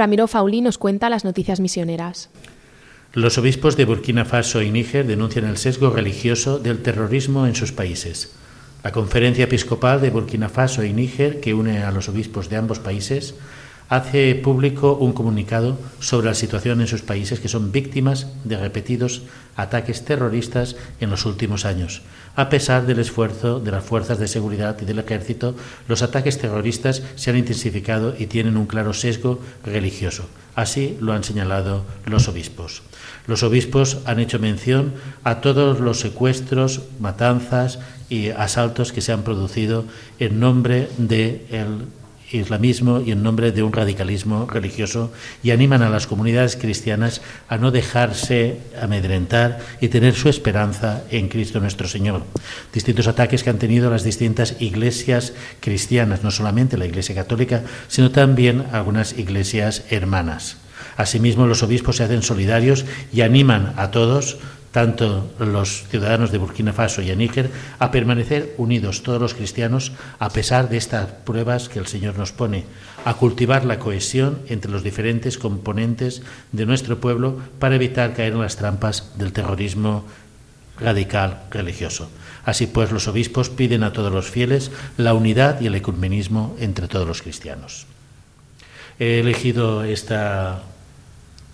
Ramiro 0.00 0.28
Fauli 0.28 0.62
nos 0.62 0.78
cuenta 0.78 1.10
las 1.10 1.26
noticias 1.26 1.60
misioneras. 1.60 2.30
Los 3.12 3.36
obispos 3.36 3.76
de 3.76 3.84
Burkina 3.84 4.24
Faso 4.24 4.62
y 4.62 4.70
Níger 4.70 5.06
denuncian 5.06 5.44
el 5.44 5.58
sesgo 5.58 5.90
religioso 5.90 6.58
del 6.58 6.80
terrorismo 6.80 7.46
en 7.46 7.54
sus 7.54 7.70
países. 7.70 8.34
La 8.82 8.92
Conferencia 8.92 9.44
Episcopal 9.44 10.00
de 10.00 10.08
Burkina 10.08 10.48
Faso 10.48 10.84
y 10.84 10.94
Níger, 10.94 11.40
que 11.40 11.52
une 11.52 11.82
a 11.82 11.90
los 11.90 12.08
obispos 12.08 12.48
de 12.48 12.56
ambos 12.56 12.78
países, 12.78 13.34
hace 13.90 14.36
público 14.36 14.94
un 14.94 15.12
comunicado 15.12 15.76
sobre 15.98 16.28
la 16.28 16.34
situación 16.34 16.80
en 16.80 16.86
sus 16.86 17.02
países 17.02 17.40
que 17.40 17.48
son 17.48 17.72
víctimas 17.72 18.28
de 18.44 18.56
repetidos 18.56 19.22
ataques 19.56 20.04
terroristas 20.04 20.76
en 21.00 21.10
los 21.10 21.26
últimos 21.26 21.64
años. 21.66 22.02
A 22.36 22.48
pesar 22.48 22.86
del 22.86 23.00
esfuerzo 23.00 23.58
de 23.58 23.72
las 23.72 23.82
fuerzas 23.82 24.20
de 24.20 24.28
seguridad 24.28 24.78
y 24.80 24.84
del 24.84 25.00
ejército, 25.00 25.56
los 25.88 26.02
ataques 26.02 26.38
terroristas 26.38 27.02
se 27.16 27.30
han 27.30 27.36
intensificado 27.36 28.14
y 28.16 28.26
tienen 28.26 28.56
un 28.56 28.66
claro 28.66 28.94
sesgo 28.94 29.40
religioso. 29.64 30.26
Así 30.54 30.96
lo 31.00 31.12
han 31.12 31.24
señalado 31.24 31.84
los 32.06 32.28
obispos. 32.28 32.82
Los 33.26 33.42
obispos 33.42 33.98
han 34.04 34.20
hecho 34.20 34.38
mención 34.38 34.94
a 35.24 35.40
todos 35.40 35.80
los 35.80 35.98
secuestros, 35.98 36.82
matanzas 37.00 37.80
y 38.08 38.28
asaltos 38.28 38.92
que 38.92 39.00
se 39.00 39.10
han 39.10 39.24
producido 39.24 39.84
en 40.20 40.38
nombre 40.38 40.88
del 40.96 41.86
islamismo 42.32 43.00
y 43.00 43.12
en 43.12 43.22
nombre 43.22 43.52
de 43.52 43.62
un 43.62 43.72
radicalismo 43.72 44.46
religioso 44.46 45.12
y 45.42 45.50
animan 45.50 45.82
a 45.82 45.90
las 45.90 46.06
comunidades 46.06 46.56
cristianas 46.56 47.22
a 47.48 47.58
no 47.58 47.70
dejarse 47.70 48.58
amedrentar 48.80 49.58
y 49.80 49.88
tener 49.88 50.14
su 50.14 50.28
esperanza 50.28 51.02
en 51.10 51.28
Cristo 51.28 51.60
nuestro 51.60 51.88
Señor. 51.88 52.22
Distintos 52.72 53.08
ataques 53.08 53.42
que 53.42 53.50
han 53.50 53.58
tenido 53.58 53.90
las 53.90 54.04
distintas 54.04 54.56
iglesias 54.60 55.32
cristianas, 55.60 56.22
no 56.22 56.30
solamente 56.30 56.76
la 56.76 56.86
Iglesia 56.86 57.14
Católica, 57.14 57.62
sino 57.88 58.10
también 58.10 58.66
algunas 58.72 59.18
iglesias 59.18 59.84
hermanas. 59.90 60.56
Asimismo, 60.96 61.46
los 61.46 61.62
obispos 61.62 61.96
se 61.96 62.04
hacen 62.04 62.22
solidarios 62.22 62.84
y 63.12 63.22
animan 63.22 63.74
a 63.76 63.90
todos 63.90 64.38
tanto 64.72 65.30
los 65.38 65.84
ciudadanos 65.88 66.30
de 66.30 66.38
Burkina 66.38 66.72
Faso 66.72 67.02
y 67.02 67.10
a 67.10 67.16
Níger, 67.16 67.50
a 67.78 67.90
permanecer 67.90 68.54
unidos 68.56 69.02
todos 69.02 69.20
los 69.20 69.34
cristianos 69.34 69.92
a 70.18 70.30
pesar 70.30 70.68
de 70.68 70.76
estas 70.76 71.08
pruebas 71.10 71.68
que 71.68 71.78
el 71.78 71.86
Señor 71.86 72.16
nos 72.16 72.32
pone, 72.32 72.64
a 73.04 73.14
cultivar 73.14 73.64
la 73.64 73.78
cohesión 73.78 74.38
entre 74.48 74.70
los 74.70 74.84
diferentes 74.84 75.38
componentes 75.38 76.22
de 76.52 76.66
nuestro 76.66 77.00
pueblo 77.00 77.38
para 77.58 77.74
evitar 77.74 78.14
caer 78.14 78.34
en 78.34 78.40
las 78.40 78.56
trampas 78.56 79.18
del 79.18 79.32
terrorismo 79.32 80.04
radical 80.78 81.42
religioso. 81.50 82.08
Así 82.44 82.66
pues, 82.66 82.90
los 82.90 83.08
obispos 83.08 83.50
piden 83.50 83.82
a 83.82 83.92
todos 83.92 84.12
los 84.12 84.30
fieles 84.30 84.70
la 84.96 85.14
unidad 85.14 85.60
y 85.60 85.66
el 85.66 85.74
ecumenismo 85.74 86.56
entre 86.58 86.88
todos 86.88 87.06
los 87.06 87.22
cristianos. 87.22 87.86
He 88.98 89.20
elegido 89.20 89.84
esta, 89.84 90.62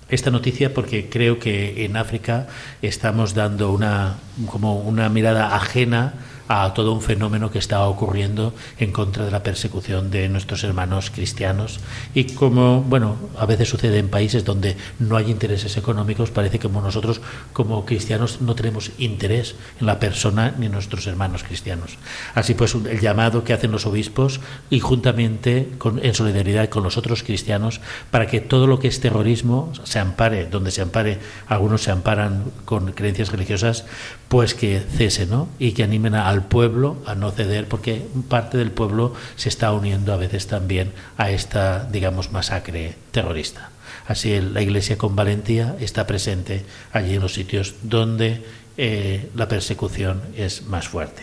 esta 0.09 0.31
noticia 0.31 0.73
porque 0.73 1.09
creo 1.09 1.39
que 1.39 1.85
en 1.85 1.97
África 1.97 2.47
estamos 2.83 3.35
dando 3.35 3.73
una, 3.73 4.17
como 4.47 4.81
una 4.81 5.09
mirada 5.09 5.57
ajena 5.57 6.15
a 6.49 6.73
todo 6.75 6.93
un 6.93 7.03
fenómeno 7.03 7.51
que 7.51 7.59
está 7.59 7.83
ocurriendo 7.87 8.55
en 8.79 8.93
contra 8.93 9.25
de 9.25 9.31
la 9.31 9.43
persecución 9.43 10.11
de 10.11 10.29
nuestros 10.29 10.65
hermanos 10.65 11.11
cristianos 11.11 11.81
y 12.15 12.25
como 12.35 12.83
bueno 12.83 13.17
a 13.39 13.47
veces 13.47 13.69
sucede 13.69 13.99
en 13.99 14.09
países 14.09 14.45
donde 14.45 14.77
no 14.99 15.17
hay 15.17 15.31
intereses 15.31 15.77
económicos 15.77 16.31
parece 16.31 16.59
que 16.59 16.69
como 16.69 16.81
nosotros 16.81 17.21
como 17.53 17.85
cristianos 17.85 18.41
no 18.41 18.55
tenemos 18.55 18.91
interés 18.99 19.57
en 19.81 19.87
la 19.87 19.99
persona 19.99 20.55
ni 20.59 20.67
en 20.67 20.73
nuestros 20.73 21.07
hermanos 21.07 21.43
cristianos 21.43 21.99
así 22.35 22.55
pues 22.55 22.75
el 22.75 23.01
llamado 23.01 23.45
que 23.45 23.53
hacen 23.53 23.73
los 23.73 23.87
obispos 23.87 24.41
y 24.71 24.81
juntamente 24.81 25.69
en 26.03 26.15
solidaridad 26.15 26.69
con 26.69 26.83
los 26.83 26.97
otros 26.97 27.23
cristianos 27.23 27.81
para 28.11 28.27
que 28.27 28.41
todo 28.41 28.67
lo 28.67 28.79
que 28.79 28.89
es 28.89 29.01
terrorismo 29.01 29.73
se 29.85 29.99
ampare 29.99 30.47
donde 30.47 30.71
se 30.71 30.83
ampare 30.83 31.19
algunos 31.49 31.83
se 31.83 31.91
amparan 31.91 32.45
con 32.65 32.93
creencias 32.93 33.31
religiosas 33.31 33.85
pues 34.29 34.55
que 34.55 34.81
cese 34.81 35.27
¿no? 35.27 35.49
y 35.59 35.73
que 35.73 35.85
animen 35.85 36.15
a 36.15 36.29
al 36.37 36.45
pueblo 36.45 36.97
a 37.07 37.15
no 37.15 37.31
ceder, 37.31 37.67
porque 37.67 38.03
parte 38.29 38.59
del 38.59 38.71
pueblo 38.71 39.15
se 39.37 39.49
está 39.49 39.73
uniendo 39.73 40.13
a 40.13 40.17
veces 40.17 40.47
también 40.47 40.93
a 41.17 41.31
esta, 41.31 41.85
digamos, 41.91 42.31
masacre 42.31 42.95
terrorista. 43.11 43.71
Así 44.07 44.41
la 44.41 44.63
Iglesia 44.63 44.99
con 44.99 45.17
valentía 45.17 45.77
está 45.81 46.07
presente 46.07 46.65
allí 46.93 47.15
en 47.15 47.23
los 47.23 47.35
sitios 47.35 47.75
donde 47.83 48.45
eh, 48.77 49.31
la 49.35 49.49
persecución 49.49 50.23
es 50.37 50.67
más 50.67 50.89
fuerte. 50.89 51.23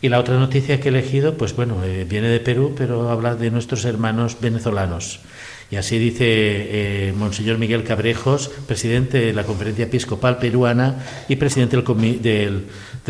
Y 0.00 0.10
la 0.10 0.20
otra 0.20 0.38
noticia 0.38 0.78
que 0.78 0.88
he 0.88 0.92
elegido, 0.92 1.34
pues 1.34 1.56
bueno, 1.56 1.82
eh, 1.82 2.06
viene 2.08 2.28
de 2.28 2.38
Perú, 2.38 2.74
pero 2.76 3.10
habla 3.10 3.34
de 3.34 3.50
nuestros 3.50 3.84
hermanos 3.84 4.36
venezolanos. 4.40 5.20
Y 5.70 5.76
así 5.76 5.98
dice 5.98 6.24
eh, 6.26 7.12
Monseñor 7.14 7.58
Miguel 7.58 7.84
Cabrejos, 7.84 8.48
presidente 8.66 9.18
de 9.18 9.32
la 9.34 9.44
Conferencia 9.44 9.84
Episcopal 9.84 10.38
Peruana 10.38 11.04
y 11.28 11.36
presidente 11.36 11.76
del, 11.76 12.22
del, 12.22 12.66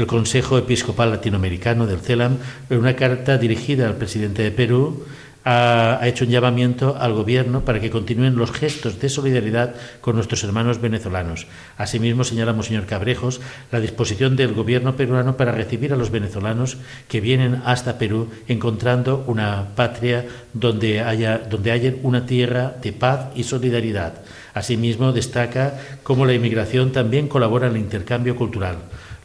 Consejo 0.06 0.58
Episcopal 0.58 1.10
Latinoamericano, 1.10 1.86
del 1.86 2.00
CELAM, 2.00 2.38
en 2.70 2.78
una 2.78 2.94
carta 2.94 3.38
dirigida 3.38 3.88
al 3.88 3.96
presidente 3.96 4.42
de 4.42 4.50
Perú, 4.50 5.04
ha, 5.44 6.06
hecho 6.06 6.24
un 6.24 6.30
llamamiento 6.30 6.96
al 7.00 7.14
Gobierno 7.14 7.64
para 7.64 7.80
que 7.80 7.90
continúen 7.90 8.36
los 8.36 8.52
gestos 8.52 9.00
de 9.00 9.08
solidaridad 9.08 9.74
con 10.00 10.14
nuestros 10.14 10.44
hermanos 10.44 10.80
venezolanos. 10.80 11.46
Asimismo, 11.78 12.24
señala 12.24 12.60
señor 12.62 12.86
Cabrejos 12.86 13.40
la 13.72 13.80
disposición 13.80 14.36
del 14.36 14.52
Gobierno 14.52 14.94
peruano 14.94 15.36
para 15.36 15.52
recibir 15.52 15.92
a 15.92 15.96
los 15.96 16.10
venezolanos 16.10 16.76
que 17.08 17.20
vienen 17.20 17.62
hasta 17.64 17.98
Perú, 17.98 18.28
encontrando 18.46 19.24
una 19.26 19.68
patria 19.74 20.26
donde 20.52 21.00
haya, 21.00 21.38
donde 21.38 21.70
haya 21.70 21.94
una 22.02 22.26
tierra 22.26 22.74
de 22.82 22.92
paz 22.92 23.28
y 23.34 23.44
solidaridad. 23.44 24.20
Asimismo, 24.52 25.12
destaca 25.12 25.80
cómo 26.02 26.26
la 26.26 26.34
inmigración 26.34 26.92
también 26.92 27.28
colabora 27.28 27.68
en 27.68 27.74
el 27.74 27.80
intercambio 27.80 28.36
cultural. 28.36 28.76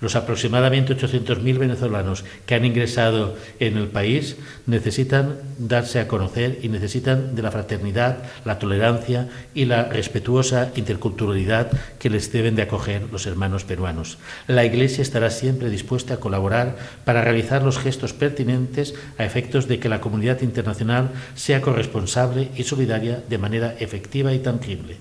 Los 0.03 0.17
aproximadamente 0.17 0.97
800.000 0.97 1.57
venezolanos 1.57 2.25
que 2.45 2.55
han 2.55 2.65
ingresado 2.65 3.37
en 3.61 3.77
el 3.77 3.87
país 3.87 4.35
necesitan 4.65 5.37
darse 5.57 6.01
a 6.01 6.09
conocer 6.09 6.59
y 6.61 6.67
necesitan 6.67 7.35
de 7.35 7.41
la 7.41 7.51
fraternidad, 7.51 8.17
la 8.43 8.59
tolerancia 8.59 9.29
y 9.55 9.63
la 9.63 9.85
respetuosa 9.85 10.73
interculturalidad 10.75 11.71
que 11.99 12.09
les 12.09 12.33
deben 12.33 12.57
de 12.57 12.63
acoger 12.63 13.03
los 13.13 13.25
hermanos 13.27 13.63
peruanos. 13.63 14.17
La 14.47 14.65
Iglesia 14.65 15.03
estará 15.03 15.29
siempre 15.29 15.69
dispuesta 15.69 16.15
a 16.15 16.19
colaborar 16.19 16.75
para 17.05 17.21
realizar 17.21 17.63
los 17.63 17.79
gestos 17.79 18.11
pertinentes 18.11 18.95
a 19.17 19.23
efectos 19.23 19.69
de 19.69 19.79
que 19.79 19.87
la 19.87 20.01
comunidad 20.01 20.41
internacional 20.41 21.11
sea 21.33 21.61
corresponsable 21.61 22.49
y 22.57 22.63
solidaria 22.63 23.23
de 23.29 23.37
manera 23.37 23.73
efectiva 23.79 24.33
y 24.33 24.39
tangible. 24.39 24.97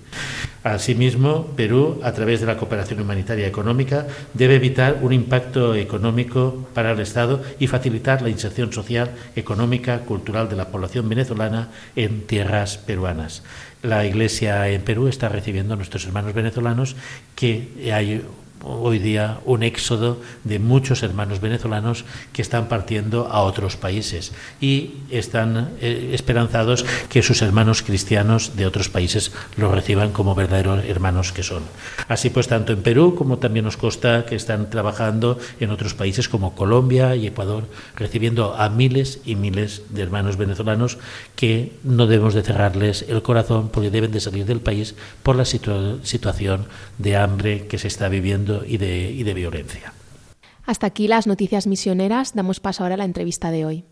Asimismo, 0.63 1.47
Perú, 1.57 1.99
a 2.03 2.13
través 2.13 2.39
de 2.39 2.47
la 2.47 2.55
cooperación 2.55 3.01
humanitaria 3.01 3.47
económica, 3.47 4.07
debe 4.33 4.55
evitar 4.55 4.99
un 5.01 5.11
impacto 5.11 5.75
económico 5.75 6.65
para 6.73 6.91
el 6.91 6.99
Estado 7.01 7.43
y 7.59 7.67
facilitar 7.67 8.21
la 8.21 8.29
inserción 8.29 8.71
social, 8.71 9.11
económica, 9.35 9.99
cultural 9.99 10.47
de 10.47 10.55
la 10.55 10.69
población 10.69 11.09
venezolana 11.09 11.69
en 11.97 12.21
tierras 12.27 12.77
peruanas. 12.77 13.43
La 13.81 14.05
Iglesia 14.05 14.69
en 14.69 14.83
Perú 14.83 15.09
está 15.09 15.27
recibiendo 15.27 15.73
a 15.73 15.77
nuestros 15.77 16.05
hermanos 16.05 16.33
venezolanos 16.33 16.95
que 17.35 17.91
hay 17.93 18.23
hoy 18.63 18.99
día 18.99 19.39
un 19.45 19.63
éxodo 19.63 20.21
de 20.43 20.59
muchos 20.59 21.03
hermanos 21.03 21.41
venezolanos 21.41 22.05
que 22.31 22.41
están 22.41 22.67
partiendo 22.67 23.27
a 23.27 23.41
otros 23.41 23.77
países 23.77 24.31
y 24.61 24.95
están 25.09 25.71
eh, 25.81 26.11
esperanzados 26.13 26.85
que 27.09 27.21
sus 27.21 27.41
hermanos 27.41 27.81
cristianos 27.81 28.55
de 28.55 28.65
otros 28.65 28.89
países 28.89 29.31
los 29.57 29.71
reciban 29.71 30.11
como 30.11 30.35
verdaderos 30.35 30.83
hermanos 30.85 31.31
que 31.31 31.43
son. 31.43 31.63
Así 32.07 32.29
pues, 32.29 32.47
tanto 32.47 32.73
en 32.73 32.81
Perú 32.81 33.15
como 33.15 33.37
también 33.37 33.65
nos 33.65 33.77
consta 33.77 34.25
que 34.25 34.35
están 34.35 34.69
trabajando 34.69 35.37
en 35.59 35.71
otros 35.71 35.93
países 35.93 36.29
como 36.29 36.55
Colombia 36.55 37.15
y 37.15 37.27
Ecuador, 37.27 37.65
recibiendo 37.95 38.55
a 38.55 38.69
miles 38.69 39.19
y 39.25 39.35
miles 39.35 39.83
de 39.89 40.03
hermanos 40.03 40.37
venezolanos 40.37 40.97
que 41.35 41.73
no 41.83 42.07
debemos 42.07 42.33
de 42.33 42.43
cerrarles 42.43 43.05
el 43.07 43.21
corazón 43.21 43.69
porque 43.69 43.89
deben 43.89 44.11
de 44.11 44.21
salir 44.21 44.45
del 44.45 44.61
país 44.61 44.95
por 45.23 45.35
la 45.35 45.45
situación 45.45 46.65
de 46.97 47.17
hambre 47.17 47.67
que 47.67 47.77
se 47.77 47.87
está 47.87 48.09
viviendo 48.09 48.52
y 48.67 48.77
de, 48.77 49.33
violencia. 49.33 49.93
Hasta 50.65 50.87
aquí 50.87 51.07
las 51.07 51.27
noticias 51.27 51.67
misioneras. 51.67 52.33
Damos 52.35 52.59
paso 52.59 52.83
ahora 52.83 52.95
a 52.95 52.97
la 52.97 53.05
entrevista 53.05 53.51
de 53.51 53.65
hoy. 53.65 53.85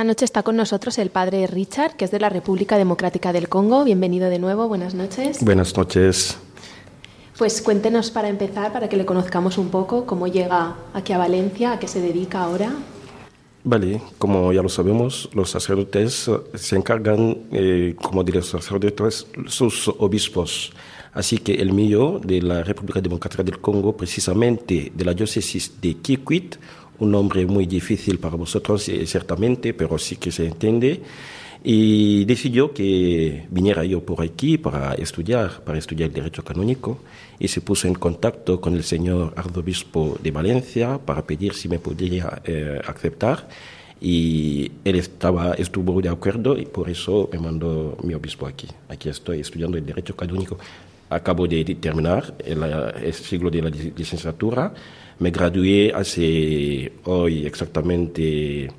Esta 0.00 0.06
noche 0.06 0.24
está 0.24 0.42
con 0.42 0.56
nosotros 0.56 0.96
el 0.96 1.10
padre 1.10 1.46
Richard, 1.46 1.94
que 1.94 2.06
es 2.06 2.10
de 2.10 2.18
la 2.18 2.30
República 2.30 2.78
Democrática 2.78 3.34
del 3.34 3.50
Congo. 3.50 3.84
Bienvenido 3.84 4.30
de 4.30 4.38
nuevo, 4.38 4.66
buenas 4.66 4.94
noches. 4.94 5.44
Buenas 5.44 5.76
noches. 5.76 6.38
Pues 7.36 7.60
cuéntenos 7.60 8.10
para 8.10 8.30
empezar, 8.30 8.72
para 8.72 8.88
que 8.88 8.96
le 8.96 9.04
conozcamos 9.04 9.58
un 9.58 9.68
poco, 9.68 10.06
cómo 10.06 10.26
llega 10.26 10.74
aquí 10.94 11.12
a 11.12 11.18
Valencia, 11.18 11.72
a 11.72 11.78
qué 11.78 11.86
se 11.86 12.00
dedica 12.00 12.44
ahora. 12.44 12.72
Vale, 13.62 14.00
como 14.16 14.54
ya 14.54 14.62
lo 14.62 14.70
sabemos, 14.70 15.28
los 15.34 15.50
sacerdotes 15.50 16.30
se 16.54 16.76
encargan, 16.76 17.36
eh, 17.52 17.94
como 18.00 18.24
diré, 18.24 18.38
los 18.38 18.48
sacerdotes, 18.48 19.26
sus 19.48 19.86
obispos. 19.86 20.72
Así 21.12 21.36
que 21.36 21.56
el 21.56 21.74
mío 21.74 22.20
de 22.24 22.40
la 22.40 22.62
República 22.62 23.02
Democrática 23.02 23.42
del 23.42 23.60
Congo, 23.60 23.94
precisamente 23.94 24.92
de 24.94 25.04
la 25.04 25.12
diócesis 25.12 25.78
de 25.78 25.94
Kikwit, 25.94 26.56
un 27.00 27.10
nombre 27.10 27.44
muy 27.46 27.66
difícil 27.66 28.18
para 28.18 28.36
vosotros, 28.36 28.88
eh, 28.88 29.06
ciertamente, 29.06 29.74
pero 29.74 29.98
sí 29.98 30.16
que 30.16 30.30
se 30.30 30.46
entiende. 30.46 31.02
Y 31.62 32.24
decidió 32.24 32.72
que 32.72 33.46
viniera 33.50 33.84
yo 33.84 34.02
por 34.02 34.22
aquí 34.22 34.56
para 34.56 34.94
estudiar, 34.94 35.62
para 35.62 35.78
estudiar 35.78 36.08
el 36.08 36.14
derecho 36.14 36.42
canónico, 36.42 36.98
y 37.38 37.48
se 37.48 37.60
puso 37.60 37.86
en 37.86 37.94
contacto 37.94 38.60
con 38.60 38.74
el 38.74 38.84
señor 38.84 39.34
arzobispo 39.36 40.16
de 40.22 40.30
Valencia 40.30 40.98
para 40.98 41.26
pedir 41.26 41.52
si 41.54 41.68
me 41.68 41.78
podría 41.78 42.40
eh, 42.44 42.80
aceptar. 42.86 43.48
Y 44.00 44.72
él 44.82 44.96
estaba, 44.96 45.52
estuvo 45.52 46.00
de 46.00 46.08
acuerdo 46.08 46.56
y 46.56 46.64
por 46.64 46.88
eso 46.88 47.28
me 47.30 47.38
mandó 47.38 47.98
mi 48.02 48.14
obispo 48.14 48.46
aquí. 48.46 48.66
Aquí 48.88 49.10
estoy 49.10 49.40
estudiando 49.40 49.76
el 49.76 49.84
derecho 49.84 50.16
canónico. 50.16 50.56
Acabo 51.10 51.46
de 51.46 51.62
terminar 51.74 52.34
el, 52.38 52.62
el 52.62 53.12
siglo 53.12 53.50
de 53.50 53.60
la 53.60 53.68
licenciatura. 53.68 54.72
Me 55.20 55.30
gradué 55.30 55.92
hace 55.94 56.92
hoy 57.04 57.46
exactamente 57.46 58.70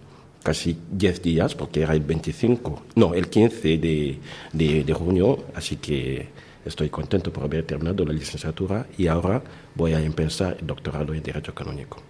casi 0.43 0.75
10 0.91 1.21
días, 1.21 1.53
porque 1.53 1.81
era 1.83 1.93
el 1.93 2.01
25, 2.01 2.83
no, 2.95 3.13
el 3.13 3.29
15 3.29 3.77
de, 3.77 4.17
de, 4.51 4.83
de, 4.83 4.93
junio, 4.93 5.45
así 5.53 5.75
que 5.75 6.27
estoy 6.65 6.89
contento 6.89 7.31
por 7.31 7.43
haber 7.43 7.63
terminado 7.63 8.03
la 8.05 8.13
licenciatura 8.13 8.87
y 8.97 9.05
ahora 9.05 9.41
voy 9.75 9.93
a 9.93 9.99
empezar 10.01 10.57
el 10.59 10.65
doctorado 10.65 11.13
en 11.13 11.21
Derecho 11.21 11.53
Canónico. 11.53 12.01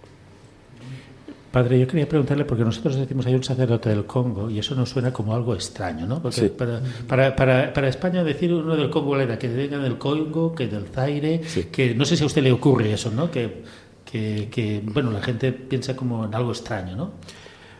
Padre, 1.50 1.78
yo 1.78 1.86
quería 1.86 2.08
preguntarle, 2.08 2.46
porque 2.46 2.64
nosotros 2.64 2.96
decimos 2.96 3.26
hay 3.26 3.34
un 3.34 3.44
sacerdote 3.44 3.90
del 3.90 4.06
Congo 4.06 4.48
y 4.48 4.58
eso 4.58 4.74
nos 4.74 4.88
suena 4.88 5.12
como 5.12 5.34
algo 5.34 5.54
extraño, 5.54 6.06
¿no? 6.06 6.22
Porque 6.22 6.40
Sí. 6.40 6.48
para, 6.48 6.80
para, 7.06 7.36
para, 7.36 7.70
para 7.74 7.88
España 7.88 8.24
decir 8.24 8.54
uno 8.54 8.74
del 8.74 8.88
Congo 8.88 9.18
era 9.20 9.38
que 9.38 9.48
venga 9.48 9.76
del 9.78 9.98
Congo, 9.98 10.54
que 10.54 10.66
del 10.66 10.86
Zaire, 10.86 11.42
Sí. 11.44 11.64
que 11.70 11.94
no 11.94 12.06
sé 12.06 12.16
si 12.16 12.22
a 12.22 12.26
usted 12.26 12.42
le 12.42 12.52
ocurre 12.52 12.94
eso, 12.94 13.10
¿no? 13.10 13.30
Que, 13.30 13.64
que, 14.12 14.48
que, 14.50 14.82
bueno, 14.84 15.10
la 15.10 15.22
gente 15.22 15.52
piensa 15.52 15.96
como 15.96 16.24
en 16.26 16.34
algo 16.34 16.52
extraño, 16.52 16.94
¿no? 16.94 17.10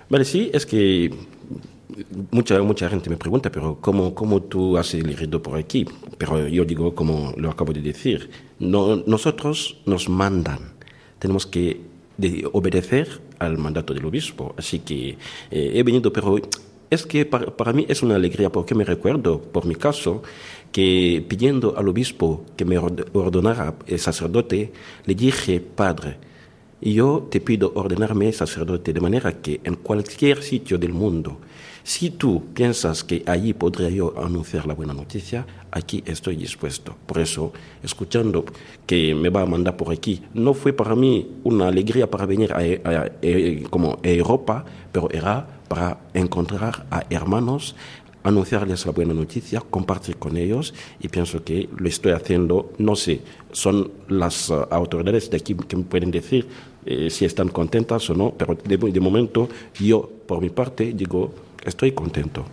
Vale, 0.09 0.25
sí, 0.25 0.51
es 0.53 0.65
que 0.67 1.13
mucha, 2.31 2.61
mucha 2.63 2.89
gente 2.89 3.11
me 3.11 3.17
pregunta, 3.17 3.51
pero 3.51 3.79
¿cómo, 3.81 4.15
¿cómo 4.15 4.43
tú 4.43 4.77
has 4.79 4.95
elegido 4.95 5.43
por 5.43 5.59
aquí? 5.59 5.87
Pero 6.19 6.49
yo 6.49 6.65
digo, 6.65 6.95
como 6.95 7.35
lo 7.37 7.51
acabo 7.51 7.73
de 7.73 7.81
decir, 7.83 8.31
no, 8.59 8.97
nosotros 9.07 9.79
nos 9.87 10.09
mandan, 10.09 10.73
tenemos 11.19 11.47
que 11.47 11.81
de- 12.17 12.49
obedecer 12.53 13.21
al 13.39 13.59
mandato 13.59 13.93
del 13.95 14.05
obispo. 14.05 14.55
Así 14.57 14.79
que 14.81 15.19
eh, 15.51 15.73
he 15.75 15.83
venido, 15.83 16.13
pero 16.13 16.37
es 16.91 17.07
que 17.07 17.25
para, 17.27 17.47
para 17.57 17.73
mí 17.73 17.85
es 17.89 18.03
una 18.03 18.15
alegría 18.17 18.51
porque 18.51 18.75
me 18.75 18.85
recuerdo, 18.85 19.41
por 19.41 19.65
mi 19.67 19.75
caso, 19.75 20.23
que 20.73 21.25
pidiendo 21.29 21.77
al 21.77 21.89
obispo 21.89 22.45
que 22.57 22.65
me 22.65 22.79
ord- 22.79 23.07
ordenara 23.13 23.75
el 23.87 23.99
sacerdote, 23.99 24.73
le 25.05 25.15
dije, 25.15 25.61
Padre, 25.61 26.17
yo 26.81 27.29
te 27.31 27.41
pido 27.41 27.73
ordenarme 27.77 28.33
sacerdote 28.33 28.93
de 28.93 29.01
manera 29.01 29.41
que 29.41 29.61
en 29.63 29.77
cualquier 29.77 30.43
sitio 30.43 30.79
del 30.79 30.93
mundo, 30.93 31.39
si 31.85 32.11
tú 32.11 32.45
piensas 32.55 33.05
que 33.05 33.23
allí 33.27 33.53
podría 33.55 33.91
yo 33.91 34.15
anunciar 34.17 34.67
la 34.67 34.75
buena 34.75 34.95
noticia, 34.95 35.47
aquí 35.71 36.03
estoy 36.07 36.37
dispuesto. 36.37 36.95
Por 37.07 37.19
eso, 37.19 37.53
escuchando 37.83 38.45
que 38.87 39.15
me 39.15 39.29
va 39.31 39.43
a 39.43 39.47
mandar 39.47 39.77
por 39.77 39.93
aquí, 39.93 40.23
no 40.35 40.55
fue 40.55 40.73
para 40.73 40.95
mí 40.97 41.27
una 41.45 41.69
alegría 41.69 42.09
para 42.11 42.25
venir 42.27 42.53
a, 42.53 42.59
a- 42.59 43.03
a- 43.05 43.11
como 43.71 43.99
a 44.03 44.09
Europa, 44.09 44.65
pero 44.93 45.09
era 45.11 45.47
para 45.69 45.99
encontrar 46.15 46.87
a 46.91 47.05
hermanos, 47.11 47.75
anunciarles 48.25 48.87
la 48.87 48.93
buena 48.93 49.15
noticia, 49.15 49.61
compartir 49.61 50.17
con 50.17 50.37
ellos 50.37 50.75
y 51.01 51.09
pienso 51.09 51.43
que 51.43 51.69
lo 51.77 51.89
estoy 51.89 52.13
haciendo, 52.13 52.73
no 52.79 52.95
sé, 52.97 53.21
son 53.53 53.91
las 54.09 54.49
uh, 54.51 54.67
autoridades 54.71 55.31
de 55.31 55.37
aquí 55.39 55.55
que 55.55 55.77
me 55.77 55.85
pueden 55.85 56.11
decir 56.11 56.47
eh, 56.87 57.11
si 57.11 57.25
están 57.25 57.49
contentas 57.49 58.09
o 58.11 58.15
no, 58.15 58.33
pero 58.37 58.57
de, 58.65 58.77
de 58.77 59.01
momento 59.01 59.49
yo, 59.81 60.09
por 60.27 60.41
mi 60.41 60.51
parte, 60.51 60.93
digo, 60.93 61.33
estoy 61.65 61.93
contento. 61.93 62.45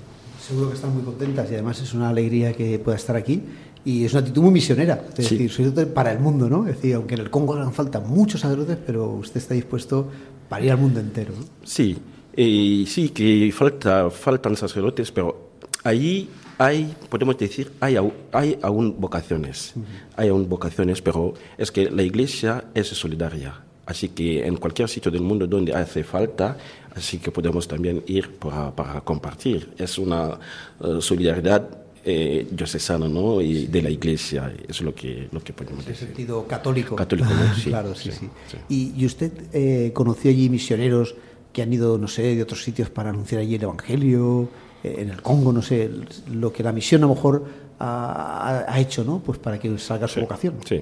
Seguro 0.45 0.69
que 0.69 0.75
están 0.75 0.93
muy 0.93 1.03
contentas 1.03 1.49
y 1.51 1.53
además 1.53 1.79
es 1.81 1.93
una 1.93 2.09
alegría 2.09 2.53
que 2.53 2.79
pueda 2.79 2.97
estar 2.97 3.15
aquí 3.15 3.41
y 3.85 4.03
es 4.05 4.13
una 4.13 4.21
actitud 4.21 4.41
muy 4.41 4.51
misionera, 4.51 5.05
es 5.17 5.25
Sí. 5.27 5.35
decir, 5.37 5.51
sacerdote 5.51 5.85
para 5.85 6.11
el 6.11 6.19
mundo, 6.19 6.49
¿no? 6.49 6.67
Es 6.67 6.75
decir, 6.75 6.95
aunque 6.95 7.13
en 7.15 7.21
el 7.21 7.29
Congo 7.29 7.53
hagan 7.53 7.73
falta 7.73 7.99
muchos 7.99 8.41
sacerdotes, 8.41 8.77
pero 8.85 9.07
usted 9.11 9.37
está 9.37 9.53
dispuesto 9.53 10.07
para 10.49 10.65
ir 10.65 10.71
al 10.71 10.79
mundo 10.79 10.99
entero, 10.99 11.33
¿no? 11.37 11.45
Sí, 11.63 11.97
y 12.35 12.85
sí 12.87 13.09
que 13.09 13.51
falta, 13.53 14.09
faltan 14.09 14.55
sacerdotes, 14.55 15.11
pero 15.11 15.48
ahí 15.83 16.29
hay, 16.57 16.93
podemos 17.09 17.37
decir, 17.37 17.71
hay, 17.79 17.95
hay 18.33 18.59
aún 18.61 18.95
vocaciones, 18.99 19.73
hay 20.15 20.29
aún 20.29 20.47
vocaciones, 20.49 21.01
pero 21.01 21.33
es 21.57 21.71
que 21.71 21.89
la 21.89 22.03
iglesia 22.03 22.65
es 22.73 22.87
solidaria. 22.87 23.61
Así 23.85 24.09
que 24.09 24.45
en 24.45 24.57
cualquier 24.57 24.87
sitio 24.87 25.09
del 25.09 25.21
mundo 25.21 25.47
donde 25.47 25.73
hace 25.73 26.03
falta, 26.03 26.57
así 26.95 27.17
que 27.17 27.31
podemos 27.31 27.67
también 27.67 28.03
ir 28.05 28.29
para, 28.35 28.75
para 28.75 29.01
compartir. 29.01 29.69
Es 29.79 29.97
una 29.97 30.37
eh, 30.83 30.97
solidaridad 31.01 31.67
eh, 32.05 32.47
diocesana, 32.51 33.07
¿no? 33.09 33.41
Y 33.41 33.65
de 33.65 33.81
la 33.81 33.89
iglesia, 33.89 34.53
es 34.67 34.81
lo 34.81 34.93
que, 34.93 35.27
lo 35.31 35.39
que 35.41 35.53
podemos 35.53 35.85
En 35.85 35.91
decir. 35.93 36.07
sentido 36.07 36.45
católico. 36.45 36.95
Católico, 36.95 37.29
¿no? 37.29 37.53
Sí, 37.55 37.69
claro, 37.69 37.95
sí, 37.95 38.11
sí, 38.11 38.19
sí. 38.19 38.29
sí. 38.51 38.57
Y, 38.69 39.01
y 39.01 39.05
usted 39.05 39.31
eh, 39.53 39.91
conoció 39.93 40.29
allí 40.29 40.49
misioneros 40.49 41.15
que 41.51 41.61
han 41.63 41.73
ido, 41.73 41.97
no 41.97 42.07
sé, 42.07 42.35
de 42.35 42.43
otros 42.43 42.63
sitios 42.63 42.89
para 42.91 43.09
anunciar 43.09 43.41
allí 43.41 43.55
el 43.55 43.63
Evangelio, 43.63 44.49
en 44.83 45.09
el 45.09 45.21
Congo, 45.21 45.51
no 45.53 45.61
sé, 45.61 45.89
lo 46.31 46.51
que 46.53 46.63
la 46.63 46.71
misión 46.71 47.03
a 47.03 47.07
lo 47.07 47.15
mejor 47.15 47.45
ha, 47.79 48.65
ha- 48.67 48.79
hecho, 48.79 49.03
¿no? 49.03 49.19
Pues 49.19 49.37
para 49.39 49.59
que 49.59 49.77
salga 49.77 50.07
su 50.07 50.21
vocación. 50.21 50.55
Sí. 50.65 50.81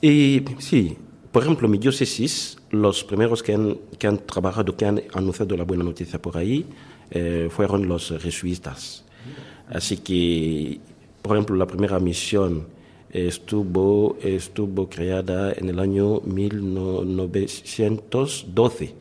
Y 0.00 0.42
sí, 0.58 0.96
por 1.32 1.42
ejemplo, 1.42 1.68
mi 1.68 1.78
diócesis, 1.78 2.56
los 2.70 3.04
primeros 3.04 3.42
que 3.42 3.54
han, 3.54 3.78
que 3.98 4.06
han 4.06 4.18
trabajado, 4.18 4.76
que 4.76 4.84
han 4.86 5.02
anunciado 5.14 5.56
la 5.56 5.64
buena 5.64 5.84
noticia 5.84 6.20
por 6.20 6.36
ahí, 6.36 6.66
eh, 7.10 7.48
fueron 7.50 7.88
los 7.88 8.12
jesuitas. 8.20 9.04
Así 9.68 9.98
que, 9.98 10.80
por 11.22 11.36
ejemplo, 11.36 11.56
la 11.56 11.66
primera 11.66 11.98
misión 11.98 12.66
estuvo, 13.10 14.16
estuvo 14.22 14.88
creada 14.88 15.52
en 15.52 15.68
el 15.68 15.78
año 15.78 16.20
1912. 16.20 18.94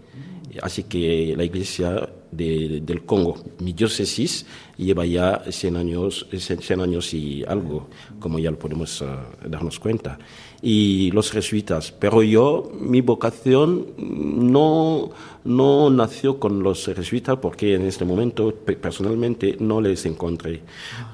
Así 0.61 0.83
que 0.83 1.33
la 1.37 1.43
iglesia 1.43 2.09
de- 2.31 2.81
del 2.81 3.03
Congo, 3.05 3.37
mi 3.59 3.73
diócesis, 3.73 4.45
lleva 4.77 5.05
ya 5.05 5.43
100 5.49 5.75
años, 5.77 6.27
100 6.31 6.81
años 6.81 7.13
y 7.13 7.43
algo, 7.47 7.87
como 8.19 8.37
ya 8.39 8.51
lo 8.51 8.59
podemos 8.59 9.01
ah, 9.01 9.25
darnos 9.47 9.79
cuenta. 9.79 10.19
Y 10.61 11.11
los 11.11 11.29
jesuitas, 11.31 11.91
pero 11.91 12.23
yo, 12.23 12.71
mi 12.79 13.01
vocación 13.01 13.87
no, 13.97 15.11
no 15.43 15.89
nació 15.89 16.39
con 16.39 16.63
los 16.63 16.85
jesuitas 16.85 17.37
porque 17.37 17.75
en 17.75 17.83
este 17.85 18.05
momento 18.05 18.53
pe- 18.53 18.75
personalmente 18.75 19.55
no 19.59 19.81
les 19.81 20.05
encontré. 20.05 20.61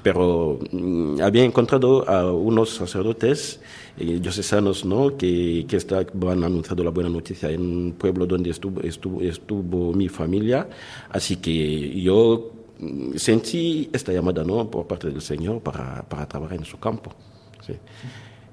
Pero 0.02 0.58
mm, 0.72 1.20
había 1.20 1.44
encontrado 1.44 2.08
a 2.08 2.32
unos 2.32 2.70
sacerdotes 2.70 3.60
eh, 3.96 4.18
diocesanos 4.20 4.84
¿no? 4.84 5.16
que, 5.16 5.66
que 5.68 5.76
estaban 5.76 6.42
anunciando 6.42 6.82
la 6.82 6.90
buena 6.90 7.08
noticia 7.08 7.50
en 7.50 7.60
un 7.60 7.92
pueblo 7.92 8.26
donde 8.26 8.50
estuvo, 8.50 8.80
estuvo, 8.80 9.20
estuvo 9.20 9.92
mi 9.92 10.08
familia. 10.08 10.68
Así 11.10 11.36
que 11.36 12.00
yo 12.00 12.52
mm, 12.80 13.16
sentí 13.16 13.88
esta 13.92 14.12
llamada 14.12 14.42
¿no? 14.42 14.68
por 14.68 14.86
parte 14.86 15.10
del 15.10 15.22
Señor 15.22 15.60
para, 15.60 16.02
para 16.08 16.26
trabajar 16.26 16.58
en 16.58 16.64
su 16.64 16.78
campo. 16.78 17.12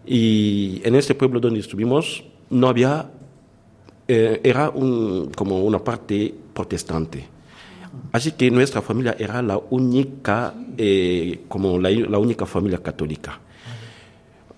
Y 0.06 0.82
en 0.84 0.96
este 0.96 1.16
pueblo 1.16 1.40
donde 1.40 1.60
estuvimos 1.60 2.24
no 2.50 2.68
había, 2.68 3.10
eh, 4.08 4.42
era 4.44 4.70
un, 4.70 5.32
como 5.36 5.64
una 5.64 5.84
parte 5.84 6.34
protestante. 6.54 7.28
Así 8.12 8.34
que 8.34 8.50
nuestra 8.52 8.82
familia 8.82 9.16
era 9.18 9.42
la 9.42 9.58
única, 9.58 10.54
eh, 10.78 11.42
como 11.48 11.80
la 11.80 12.20
única 12.20 12.46
familia 12.46 12.78
católica. 12.78 13.40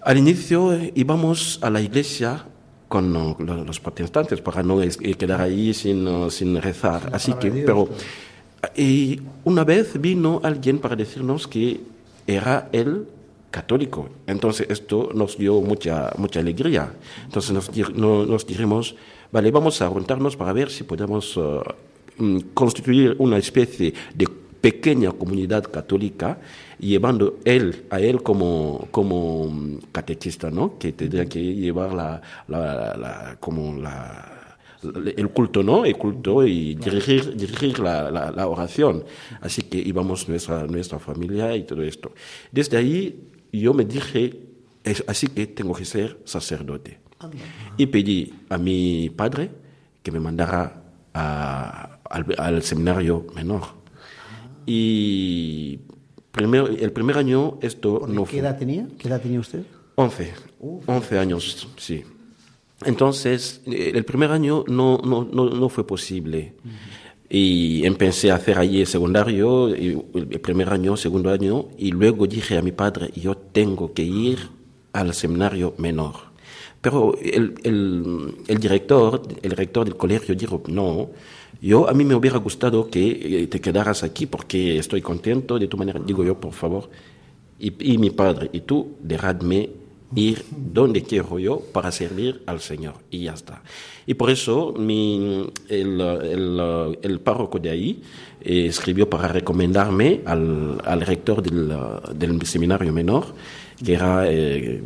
Al 0.06 0.18
inicio 0.18 0.74
eh, 0.74 0.92
íbamos 0.96 1.60
a 1.62 1.70
la 1.70 1.82
iglesia 1.82 2.46
con 2.88 3.12
lo- 3.14 3.38
los 3.40 3.80
protestantes 3.80 4.42
para 4.42 4.62
no 4.64 4.82
eh, 4.82 4.90
quedar 5.18 5.42
ahí 5.42 5.74
sin, 5.74 6.30
sin 6.30 6.62
rezar. 6.62 7.10
Así 7.14 7.34
que, 7.34 7.50
pero 7.52 7.90
y 8.76 9.20
una 9.44 9.64
vez 9.64 10.00
vino 10.00 10.40
alguien 10.44 10.80
para 10.80 10.96
decirnos 10.96 11.48
que 11.48 11.82
era 12.28 12.70
él 12.72 13.06
católico. 13.52 14.10
Entonces 14.28 14.68
esto 14.70 15.10
nos 15.14 15.38
dio 15.38 15.62
mucha, 15.62 16.12
mucha 16.18 16.40
alegría. 16.40 16.92
Entonces 17.26 17.52
nos, 17.52 17.70
nos 17.96 18.48
dijimos, 18.48 18.96
vale, 19.32 19.52
vamos 19.52 19.82
a 19.82 19.90
juntarnos 19.90 20.36
para 20.36 20.54
ver 20.54 20.70
si 20.72 20.84
podemos 20.84 21.36
uh, 21.38 21.62
mm, 22.18 22.40
constituir 22.54 23.16
una 23.20 23.38
especie 23.38 23.94
de 24.16 24.28
pequeña 24.62 25.12
comunidad 25.12 25.64
católica, 25.66 26.40
llevando 26.84 27.40
él 27.46 27.86
a 27.90 28.00
él 28.00 28.22
como, 28.24 28.88
como 28.92 29.48
mm, 29.50 29.78
catequista, 29.92 30.52
¿no? 30.52 30.78
Que 30.78 30.92
tendría 30.94 31.26
que 31.26 31.42
llevar 31.56 31.94
la, 31.94 32.22
la- 32.48 32.96
la- 32.98 33.38
como 33.40 33.76
la, 33.80 34.58
el 35.16 35.30
culto, 35.30 35.64
¿no? 35.64 35.86
El 35.86 35.96
culto 35.98 36.46
y 36.46 36.76
dirigir, 36.76 37.36
dirigir 37.36 37.80
la, 37.80 38.12
la- 38.12 38.32
la 38.32 38.48
oración. 38.48 39.04
Así 39.42 39.62
que 39.64 39.78
íbamos 39.80 40.28
nuestra, 40.28 40.66
nuestra 40.68 41.00
familia 41.00 41.56
y 41.56 41.64
todo 41.64 41.82
esto. 41.84 42.12
Desde 42.52 42.78
ahí 42.78 43.30
yo 43.52 43.74
me 43.74 43.86
dije, 43.86 44.40
"Es- 44.84 45.04
así 45.08 45.28
que 45.28 45.48
tengo 45.48 45.74
que 45.74 45.86
ser 45.86 46.20
sacerdote. 46.26 47.00
Y 47.78 47.86
pedí 47.88 48.34
a 48.50 48.58
mi 48.58 49.10
padre 49.10 49.50
que 50.04 50.12
me 50.12 50.20
mandara 50.20 50.84
al, 51.14 52.62
seminario 52.64 53.26
menor. 53.34 53.62
Y 54.66 55.80
primero, 56.34 56.68
el 56.68 56.92
primer 56.92 57.18
año 57.18 57.58
esto 57.62 58.06
no 58.08 58.26
¿Qué 58.26 58.40
edad 58.40 58.58
tenía? 58.58 58.88
¿Qué 58.98 59.08
edad 59.08 59.22
tenía 59.22 59.40
usted? 59.40 59.64
11, 59.96 60.34
11 60.88 61.20
años, 61.20 61.68
sí. 61.78 62.04
Entonces, 62.84 63.62
eh, 63.66 63.92
el 63.94 64.04
primer 64.04 64.32
año 64.32 64.66
no, 64.68 64.98
no, 64.98 65.24
no, 65.24 65.70
fue 65.70 65.86
posible. 65.86 66.56
Y 67.30 67.86
empecé 67.86 68.32
a 68.32 68.36
hacer 68.36 68.58
allí 68.58 68.82
el 68.82 68.88
secundario, 68.88 69.68
el 69.68 70.40
primer 70.42 70.70
año, 70.70 70.98
segundo 70.98 71.32
año, 71.32 71.68
y 71.78 71.92
luego 71.92 72.28
dije 72.28 72.58
a 72.58 72.62
mi 72.62 72.72
padre, 72.72 73.12
yo 73.16 73.36
tengo 73.36 73.94
que 73.94 74.04
ir 74.04 74.50
al 74.92 75.14
seminario 75.14 75.76
menor. 75.78 76.33
Pero 76.84 77.18
el, 77.22 77.56
el, 77.64 78.36
el, 78.46 78.58
director, 78.60 79.22
el 79.42 79.52
rector 79.52 79.86
del 79.86 79.96
colegio 79.96 80.36
dijo, 80.36 80.62
no, 80.68 81.12
yo 81.62 81.90
a 81.90 81.94
mí 81.94 82.04
me 82.04 82.14
hubiera 82.14 82.38
gustado 82.40 82.90
que 82.90 83.44
eh, 83.44 83.48
te 83.48 83.62
quedaras 83.62 84.04
aquí 84.04 84.26
porque 84.26 84.78
estoy 84.78 85.02
contento 85.02 85.58
de 85.58 85.70
tu 85.70 85.78
manera. 85.78 86.02
Digo 86.06 86.26
yo, 86.26 86.38
por 86.38 86.52
favor, 86.52 86.90
y, 87.58 87.94
y 87.94 87.98
mi 87.98 88.10
padre 88.10 88.50
y 88.52 88.60
tú, 88.62 88.98
dejadme 89.02 89.70
ir 90.14 90.44
donde 90.52 91.04
quiero 91.04 91.40
yo 91.40 91.62
para 91.72 91.90
servir 91.90 92.44
al 92.48 92.60
Señor. 92.60 92.96
Y 93.10 93.24
ya 93.24 93.34
está. 93.34 93.64
Y 94.06 94.16
por 94.16 94.30
eso 94.30 94.74
mi, 94.78 95.48
el, 95.70 96.02
el, 96.02 96.98
el 97.02 97.20
párroco 97.22 97.60
de 97.60 97.70
ahí 97.70 98.04
eh, 98.42 98.66
escribió 98.66 99.10
para 99.10 99.30
recomendarme 99.30 100.20
al, 100.26 100.82
al 100.84 101.00
rector 101.00 101.42
del, 101.42 101.74
del 102.14 102.46
seminario 102.46 102.92
menor 102.92 103.28
que 103.84 103.94
era 103.94 104.26
eh, 104.28 104.84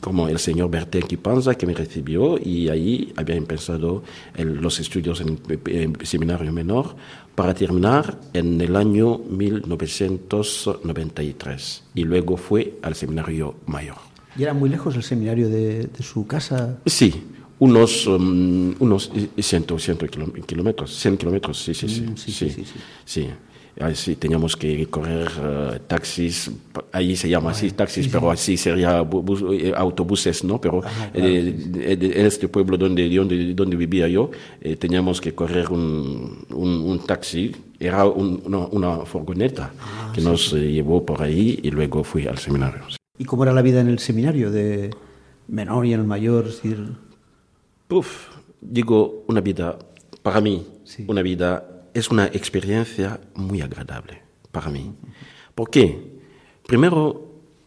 como 0.00 0.28
el 0.28 0.38
señor 0.38 0.70
Bertel 0.70 1.04
Kipanza 1.04 1.54
que 1.54 1.66
me 1.66 1.72
recibió 1.74 2.38
y 2.38 2.68
ahí 2.68 3.12
había 3.16 3.36
empezado 3.36 4.02
los 4.36 4.80
estudios 4.80 5.20
en 5.20 5.38
el 5.66 6.06
seminario 6.06 6.52
menor 6.52 6.96
para 7.34 7.54
terminar 7.54 8.18
en 8.32 8.60
el 8.60 8.76
año 8.76 9.18
1993 9.18 11.82
y 11.94 12.04
luego 12.04 12.36
fue 12.36 12.78
al 12.82 12.94
seminario 12.94 13.56
mayor. 13.66 13.96
¿Y 14.36 14.42
era 14.42 14.52
muy 14.54 14.68
lejos 14.68 14.94
el 14.96 15.02
seminario 15.02 15.48
de, 15.48 15.88
su 16.00 16.26
casa? 16.26 16.78
Sí, 16.86 17.14
unos, 17.58 18.06
um, 18.06 18.74
unos 18.80 19.10
100, 19.38 19.78
100 19.78 19.98
kilómetros, 20.46 20.94
100 20.96 21.16
kilómetros, 21.16 21.62
sí, 21.62 21.72
sí, 21.74 21.88
sí. 21.88 22.02
Mm, 22.02 22.16
sí, 22.16 22.32
sí, 22.32 22.50
sí, 22.50 22.64
sí. 23.04 23.28
Así 23.80 24.14
teníamos 24.14 24.56
que 24.56 24.86
correr 24.86 25.26
uh, 25.26 25.78
taxis, 25.88 26.50
ahí 26.92 27.16
se 27.16 27.28
llama 27.28 27.50
así 27.50 27.72
taxis, 27.72 28.06
pero 28.06 28.30
así 28.30 28.56
sería 28.56 29.00
eh, 29.00 29.72
autobuses, 29.76 30.44
¿no? 30.44 30.60
Pero 30.60 30.80
eh, 31.12 31.56
en 31.74 32.26
este 32.26 32.46
pueblo 32.46 32.76
donde, 32.76 33.08
donde, 33.08 33.52
donde 33.52 33.74
vivía 33.74 34.06
yo, 34.06 34.30
eh, 34.60 34.76
teníamos 34.76 35.20
que 35.20 35.34
correr 35.34 35.72
un, 35.72 36.46
un, 36.50 37.00
taxi, 37.04 37.50
era 37.80 38.04
una, 38.04 38.58
una, 38.58 38.98
furgoneta 39.04 39.72
ah, 39.80 40.12
que 40.14 40.20
nos 40.20 40.52
llevó 40.52 41.04
por 41.04 41.20
ahí 41.20 41.58
y 41.60 41.70
luego 41.72 42.04
fui 42.04 42.28
al 42.28 42.38
seminario. 42.38 42.82
¿Y 43.18 43.24
cómo 43.24 43.42
era 43.42 43.52
la 43.52 43.62
vida 43.62 43.80
en 43.80 43.88
el 43.88 43.98
seminario 43.98 44.52
de 44.52 44.90
menor 45.48 45.84
y 45.84 45.94
en 45.94 46.00
el 46.00 46.06
mayor? 46.06 46.44
decir... 46.44 46.92
Uf, 47.90 48.28
digo, 48.60 49.24
una 49.26 49.40
vida, 49.40 49.76
para 50.22 50.40
mí, 50.40 50.64
una 51.08 51.22
vida 51.22 51.73
es 51.94 52.10
una 52.10 52.26
experiencia 52.26 53.20
muy 53.34 53.62
agradable 53.62 54.20
para 54.50 54.68
mí. 54.68 54.92
¿Por 55.54 55.70
qué? 55.70 56.14
Primero, 56.66 57.22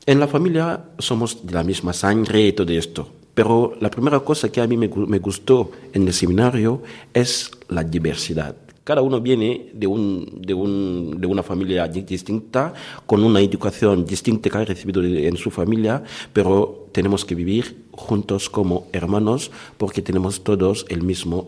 en 0.05 0.19
la 0.19 0.27
familia 0.27 0.85
somos 0.99 1.45
de 1.45 1.53
la 1.53 1.63
misma 1.63 1.93
sangre 1.93 2.47
y 2.47 2.53
todo 2.53 2.71
esto, 2.73 3.09
pero 3.33 3.73
la 3.79 3.89
primera 3.89 4.19
cosa 4.19 4.51
que 4.51 4.61
a 4.61 4.67
mí 4.67 4.75
me, 4.77 4.87
gustó 4.87 5.71
en 5.93 6.07
el 6.07 6.13
seminario 6.13 6.81
es 7.13 7.51
la 7.69 7.83
diversidad. 7.83 8.55
Cada 8.83 9.01
uno 9.01 9.19
viene 9.19 9.69
de, 9.73 9.85
un, 9.85 10.41
de, 10.41 10.53
un, 10.53 11.17
de, 11.19 11.27
una 11.27 11.43
familia 11.43 11.87
distinta, 11.87 12.73
con 13.05 13.21
una 13.21 13.41
educación 13.41 14.05
distinta 14.05 14.49
que 14.49 14.57
ha 14.57 14.63
recibido 14.65 15.03
en 15.03 15.35
su 15.35 15.51
familia, 15.51 16.01
pero 16.31 16.87
tenemos 16.93 17.25
que 17.25 17.35
vivir 17.35 17.85
juntos 17.91 18.49
como 18.49 18.87
hermanos 18.93 19.51
porque 19.77 20.01
tenemos 20.01 20.41
todos 20.41 20.85
el 20.87 21.03
mismo 21.03 21.45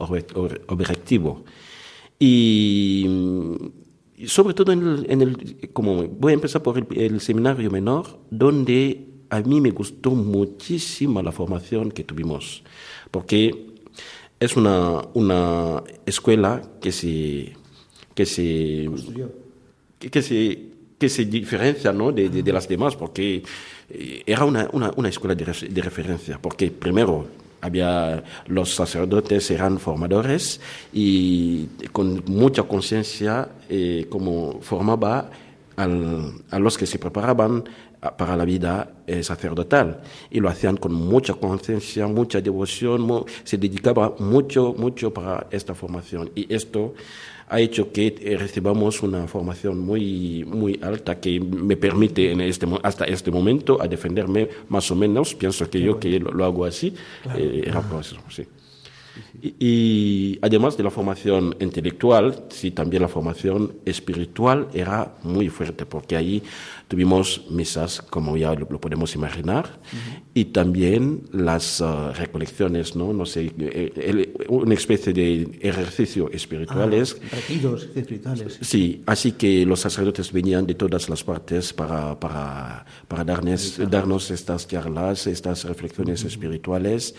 objetivo. 0.67 1.43
Y, 2.19 3.07
sobre 4.27 4.53
todo 4.53 4.73
en 4.73 5.21
el, 5.21 5.69
como 5.71 6.03
voy 6.03 6.31
a 6.31 6.35
empezar 6.35 6.61
por 6.61 6.77
el, 6.77 7.21
seminario 7.21 7.71
menor, 7.71 8.19
donde 8.29 9.07
a 9.29 9.39
mí 9.39 9.61
me 9.61 9.71
gustó 9.71 10.11
muchísimo 10.11 11.21
la 11.21 11.31
formación 11.31 11.91
que 11.91 12.03
tuvimos, 12.03 12.63
porque 13.11 13.67
es 14.39 14.57
una, 14.57 15.01
una 15.13 15.83
escuela 16.05 16.61
que 16.81 16.91
se, 16.91 17.53
que 18.13 18.25
se, 18.25 18.89
que, 19.99 20.21
se, 20.21 20.69
que 20.97 21.09
se 21.09 21.25
diferencia 21.25 21.93
¿no? 21.93 22.11
de, 22.11 22.29
de, 22.29 22.51
las 22.51 22.67
demás, 22.67 22.97
porque 22.97 23.43
eh, 23.89 24.23
era 24.25 24.43
una, 24.43 24.69
una, 24.73 24.91
una 24.97 25.07
escuela 25.07 25.35
de, 25.35 25.45
de 25.45 25.81
referencia, 25.81 26.39
porque 26.41 26.71
primero 26.71 27.27
había 27.61 28.23
los 28.47 28.73
sacerdotes 28.73 29.49
eran 29.51 29.79
formadores 29.79 30.61
y 30.93 31.65
con 31.91 32.23
mucha 32.27 32.63
conciencia 32.63 33.49
eh, 33.69 34.07
como 34.09 34.59
formaba 34.61 35.29
a 35.77 36.59
los 36.59 36.77
que 36.77 36.85
se 36.85 36.99
preparaban 36.99 37.63
para 38.17 38.35
la 38.35 38.45
vida 38.45 38.91
eh, 39.07 39.23
sacerdotal. 39.23 40.01
Y 40.29 40.39
lo 40.39 40.49
hacían 40.49 40.77
con 40.77 40.93
mucha 40.93 41.33
conciencia, 41.33 42.07
mucha 42.07 42.41
devoción, 42.41 43.25
se 43.43 43.57
dedicaba 43.57 44.15
mucho, 44.19 44.73
mucho 44.77 45.13
para 45.13 45.47
esta 45.51 45.73
formación. 45.73 46.31
Y 46.35 46.53
esto 46.53 46.93
ha 47.49 47.59
hecho 47.59 47.91
que 47.91 48.15
eh, 48.21 48.37
recibamos 48.37 49.01
una 49.01 49.27
formación 49.27 49.79
muy, 49.79 50.45
muy 50.45 50.79
alta 50.83 51.19
que 51.19 51.39
me 51.39 51.75
permite 51.75 52.31
en 52.31 52.41
este, 52.41 52.67
hasta 52.83 53.05
este 53.05 53.31
momento 53.31 53.81
a 53.81 53.87
defenderme 53.87 54.47
más 54.69 54.89
o 54.91 54.95
menos. 54.95 55.33
Pienso 55.33 55.69
que 55.69 55.81
yo 55.81 55.99
que 55.99 56.19
lo, 56.19 56.45
hago 56.45 56.65
así, 56.65 56.93
eh, 57.35 57.63
era 57.65 57.81
por 57.81 58.01
eso, 58.01 58.17
sí. 58.29 58.45
Y, 59.41 60.37
además 60.41 60.75
de 60.77 60.83
la 60.83 60.91
formación 60.91 61.55
intelectual, 61.59 62.45
sí, 62.49 62.71
también 62.71 63.01
la 63.01 63.07
formación 63.07 63.73
espiritual 63.85 64.67
era 64.73 65.15
muy 65.23 65.49
fuerte, 65.49 65.85
porque 65.85 66.15
ahí 66.17 66.43
tuvimos 66.87 67.45
misas, 67.49 68.01
como 68.01 68.35
ya 68.35 68.53
lo, 68.53 68.67
podemos 68.79 69.15
imaginar, 69.15 69.79
y 70.33 70.45
también 70.45 71.23
las 71.31 71.81
uh, 71.81 72.11
recolecciones, 72.13 72.95
¿no? 72.95 73.13
No 73.13 73.25
sé, 73.25 73.51
eh, 73.57 74.33
una 74.49 74.73
especie 74.73 75.13
de 75.13 75.57
ejercicio 75.61 76.29
espirituales. 76.31 77.17
Ah, 77.21 77.35
retiros 77.35 77.89
espirituales. 77.95 78.57
Sí, 78.61 79.03
así 79.05 79.33
que 79.33 79.65
los 79.65 79.79
sacerdotes 79.79 80.31
venían 80.31 80.65
de 80.65 80.75
todas 80.75 81.09
las 81.09 81.23
partes 81.23 81.73
para, 81.73 82.19
para, 82.19 82.85
para 83.07 83.23
darnos, 83.23 83.79
darnos 83.89 84.31
estas 84.31 84.67
charlas, 84.67 85.27
estas 85.27 85.65
reflexiones 85.65 86.23
espirituales. 86.23 87.15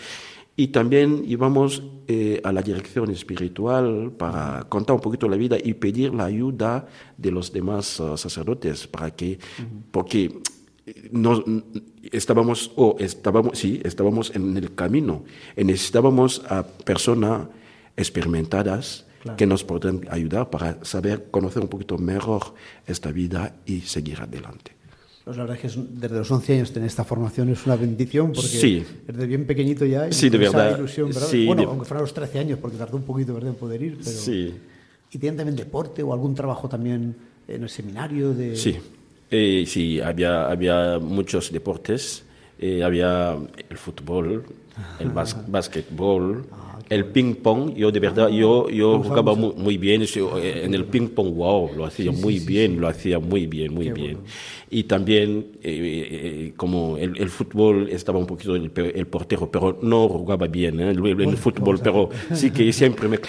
Y 0.55 0.67
también 0.67 1.23
íbamos 1.25 1.81
eh, 2.07 2.41
a 2.43 2.51
la 2.51 2.61
dirección 2.61 3.09
espiritual 3.09 4.11
para 4.17 4.65
contar 4.67 4.95
un 4.95 5.01
poquito 5.01 5.29
la 5.29 5.37
vida 5.37 5.57
y 5.61 5.73
pedir 5.75 6.13
la 6.13 6.25
ayuda 6.25 6.87
de 7.17 7.31
los 7.31 7.53
demás 7.53 7.99
uh, 7.99 8.17
sacerdotes 8.17 8.85
para 8.85 9.11
que, 9.11 9.39
porque 9.91 10.41
eh, 10.85 11.09
nos, 11.11 11.41
estábamos, 12.11 12.71
o 12.75 12.97
estábamos, 12.99 13.57
sí, 13.57 13.79
estábamos 13.83 14.35
en 14.35 14.57
el 14.57 14.75
camino. 14.75 15.23
Y 15.55 15.63
necesitábamos 15.63 16.43
a 16.49 16.63
personas 16.63 17.47
experimentadas 17.95 19.05
que 19.37 19.45
nos 19.45 19.63
puedan 19.63 20.01
ayudar 20.09 20.49
para 20.49 20.83
saber 20.83 21.29
conocer 21.31 21.61
un 21.61 21.69
poquito 21.69 21.97
mejor 21.97 22.55
esta 22.87 23.11
vida 23.11 23.55
y 23.65 23.81
seguir 23.81 24.19
adelante. 24.19 24.80
Pues 25.23 25.37
la 25.37 25.43
verdad 25.43 25.63
es 25.63 25.73
que 25.73 25.81
desde 25.93 26.17
los 26.17 26.31
11 26.31 26.53
años 26.53 26.71
tener 26.71 26.87
esta 26.87 27.03
formación 27.03 27.49
es 27.49 27.65
una 27.65 27.75
bendición 27.75 28.31
porque 28.33 28.47
sí. 28.47 28.83
desde 29.05 29.27
bien 29.27 29.45
pequeñito 29.45 29.85
ya 29.85 30.07
y 30.07 30.13
sí, 30.13 30.29
de 30.29 30.37
verdad. 30.39 30.77
ilusión, 30.77 31.13
Sí, 31.13 31.45
bueno, 31.45 31.63
aunque 31.69 31.85
fuera 31.85 31.99
a 31.99 32.01
los 32.01 32.13
13 32.13 32.39
años 32.39 32.59
porque 32.59 32.77
tardó 32.77 32.97
un 32.97 33.03
poquito 33.03 33.33
¿verdad? 33.33 33.51
en 33.51 33.55
poder 33.55 33.81
ir, 33.83 33.97
pero 34.03 34.17
sí. 34.17 34.55
¿Y 35.11 35.17
tienen 35.19 35.37
también 35.37 35.55
deporte 35.55 36.01
o 36.01 36.13
algún 36.13 36.33
trabajo 36.33 36.67
también 36.67 37.15
en 37.47 37.63
el 37.63 37.69
seminario 37.69 38.33
de 38.33 38.55
Sí. 38.55 38.77
Eh, 39.29 39.63
sí, 39.67 39.99
había 40.01 40.49
había 40.49 40.97
muchos 40.99 41.51
deportes, 41.51 42.23
eh, 42.59 42.83
había 42.83 43.37
el 43.69 43.77
fútbol, 43.77 44.43
el 44.99 45.09
bas 45.09 45.37
básquetbol, 45.47 46.45
ah 46.51 46.70
el 46.91 47.05
ping 47.05 47.35
pong, 47.35 47.73
yo 47.73 47.89
de 47.89 48.01
verdad, 48.01 48.27
yo, 48.27 48.69
yo 48.69 49.01
jugaba 49.01 49.33
muy, 49.33 49.77
bien 49.77 50.01
eh, 50.01 50.61
en 50.65 50.73
el 50.73 50.83
ping 50.83 51.07
pong, 51.07 51.33
wow, 51.35 51.71
lo 51.73 51.85
hacía 51.85 52.11
muy 52.11 52.39
bien, 52.39 52.81
lo 52.81 52.89
hacía 52.89 53.17
muy 53.17 53.47
bien, 53.47 53.73
muy 53.73 53.91
bien. 53.91 54.17
Y 54.69 54.83
también, 54.83 55.47
eh, 55.63 56.07
eh, 56.11 56.53
como 56.57 56.97
el, 56.97 57.17
el, 57.17 57.29
fútbol 57.29 57.87
estaba 57.89 58.19
un 58.19 58.25
poquito 58.27 58.57
el, 58.57 58.69
el, 58.75 59.07
portero, 59.07 59.49
pero 59.49 59.79
no 59.81 60.09
jugaba 60.09 60.47
bien 60.47 60.81
el, 60.81 61.05
el 61.05 61.37
fútbol, 61.37 61.79
pero 61.81 62.09
sí 62.33 62.51
que 62.51 62.73
siempre 62.73 63.07
me, 63.07 63.19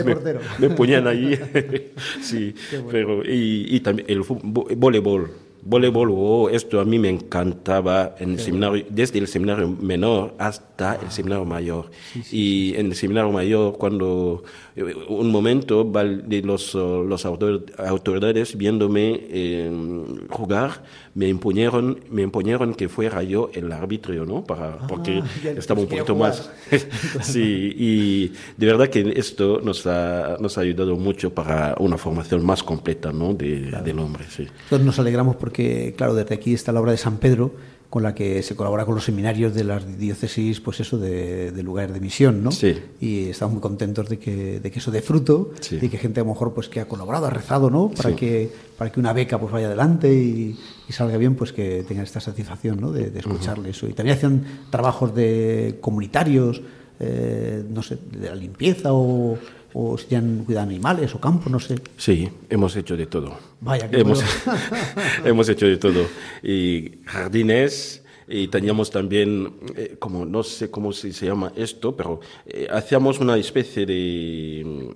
me, 0.60 0.70
ponían 0.70 1.08
ahí. 1.08 1.36
sí, 2.22 2.54
pero, 2.92 3.24
y, 3.24 3.74
y, 3.74 3.80
también 3.80 4.08
el 4.08 4.22
voleibol 4.22 5.32
voleibol, 5.64 6.10
oh, 6.12 6.48
esto 6.50 6.80
a 6.80 6.84
mí 6.84 6.98
me 6.98 7.08
encantaba 7.08 8.14
en 8.18 8.32
el 8.32 8.40
seminario, 8.40 8.84
desde 8.90 9.18
el 9.18 9.26
seminario 9.26 9.68
menor 9.68 10.34
hasta 10.38 10.96
el 10.96 11.10
seminario 11.10 11.44
mayor. 11.44 11.90
y 12.30 12.74
en 12.76 12.86
el 12.86 12.94
seminario 12.94 13.32
mayor, 13.32 13.78
cuando 13.78 14.44
un 14.76 15.30
momento 15.30 15.84
de 15.84 16.42
los, 16.42 16.74
los 16.74 17.24
autoridades 17.24 18.56
viéndome 18.56 19.20
eh, 19.30 19.70
jugar, 20.30 20.82
me 21.14 21.28
imponieron, 21.28 22.00
me 22.10 22.22
imponieron 22.22 22.74
que 22.74 22.88
fuera 22.88 23.22
yo 23.22 23.50
el 23.54 23.70
árbitro, 23.70 24.26
¿no? 24.26 24.42
Para, 24.42 24.70
ah, 24.70 24.86
porque 24.88 25.22
estaba 25.56 25.80
un 25.80 25.86
poquito 25.86 26.16
más. 26.16 26.50
sí, 27.22 27.72
y 27.76 28.32
de 28.56 28.66
verdad 28.66 28.88
que 28.88 29.12
esto 29.16 29.60
nos 29.62 29.86
ha, 29.86 30.38
nos 30.40 30.58
ha 30.58 30.62
ayudado 30.62 30.96
mucho 30.96 31.32
para 31.32 31.76
una 31.78 31.96
formación 31.96 32.44
más 32.44 32.64
completa, 32.64 33.12
¿no? 33.12 33.32
De, 33.32 33.70
Del 33.84 33.98
hombre, 34.00 34.24
sí. 34.28 34.46
Entonces 34.64 34.84
nos 34.84 34.98
alegramos 34.98 35.36
porque, 35.36 35.94
claro, 35.96 36.14
desde 36.14 36.34
aquí 36.34 36.52
está 36.52 36.72
la 36.72 36.80
obra 36.80 36.90
de 36.90 36.98
San 36.98 37.18
Pedro 37.18 37.52
con 37.94 38.02
la 38.02 38.12
que 38.12 38.42
se 38.42 38.56
colabora 38.56 38.84
con 38.84 38.96
los 38.96 39.04
seminarios 39.04 39.54
de 39.54 39.62
las 39.62 39.96
diócesis, 39.96 40.60
pues 40.60 40.80
eso, 40.80 40.98
de, 40.98 41.52
lugar 41.62 41.92
de 41.92 42.00
misión, 42.00 42.42
¿no? 42.42 42.50
Sí. 42.50 42.76
Y 43.00 43.28
estamos 43.28 43.52
muy 43.52 43.62
contentos 43.62 44.08
de 44.08 44.18
que, 44.18 44.58
de 44.58 44.68
que 44.72 44.80
eso 44.80 44.90
dé 44.90 45.00
fruto 45.00 45.52
y 45.70 45.88
que 45.88 45.96
gente 45.96 46.18
a 46.18 46.24
lo 46.24 46.30
mejor 46.30 46.52
pues 46.54 46.68
que 46.68 46.80
ha 46.80 46.88
colaborado, 46.88 47.26
ha 47.26 47.30
rezado, 47.30 47.70
¿no? 47.70 47.92
Para, 47.92 48.16
que, 48.16 48.50
para 48.76 48.90
que 48.90 48.98
una 48.98 49.12
beca 49.12 49.38
pues 49.38 49.52
vaya 49.52 49.68
adelante 49.68 50.12
y, 50.12 50.58
salga 50.88 51.16
bien, 51.18 51.36
pues 51.36 51.52
que 51.52 51.84
tengan 51.86 52.02
esta 52.02 52.18
satisfacción, 52.18 52.80
¿no? 52.80 52.90
De, 52.90 53.16
escucharle 53.16 53.70
eso. 53.70 53.86
Y 53.86 53.92
también 53.92 54.16
hacían 54.16 54.44
trabajos 54.70 55.14
de 55.14 55.78
comunitarios, 55.80 56.62
eh, 56.98 57.62
no 57.70 57.84
sé, 57.84 57.96
de 58.10 58.28
la 58.28 58.34
limpieza 58.34 58.92
o 58.92 59.38
o 59.74 59.98
si 59.98 60.14
han 60.14 60.44
cuidado 60.44 60.66
animales 60.66 61.14
o 61.14 61.20
campo, 61.20 61.50
no 61.50 61.60
sé. 61.60 61.74
Sí, 61.98 62.30
hemos 62.48 62.74
hecho 62.76 62.96
de 62.96 63.06
todo. 63.06 63.36
Vaya, 63.60 63.90
que 63.90 64.00
hemos, 64.00 64.22
hemos 65.24 65.48
hecho 65.48 65.66
de 65.66 65.76
todo. 65.76 66.06
Y 66.42 67.00
jardines, 67.04 68.02
y 68.28 68.48
teníamos 68.48 68.90
también, 68.90 69.52
eh, 69.76 69.96
como 69.98 70.24
no 70.24 70.42
sé 70.42 70.70
cómo 70.70 70.92
se, 70.92 71.10
llama 71.10 71.52
esto, 71.56 71.96
pero 71.96 72.20
eh, 72.46 72.68
hacíamos 72.70 73.18
una 73.18 73.36
especie 73.36 73.84
de... 73.84 74.92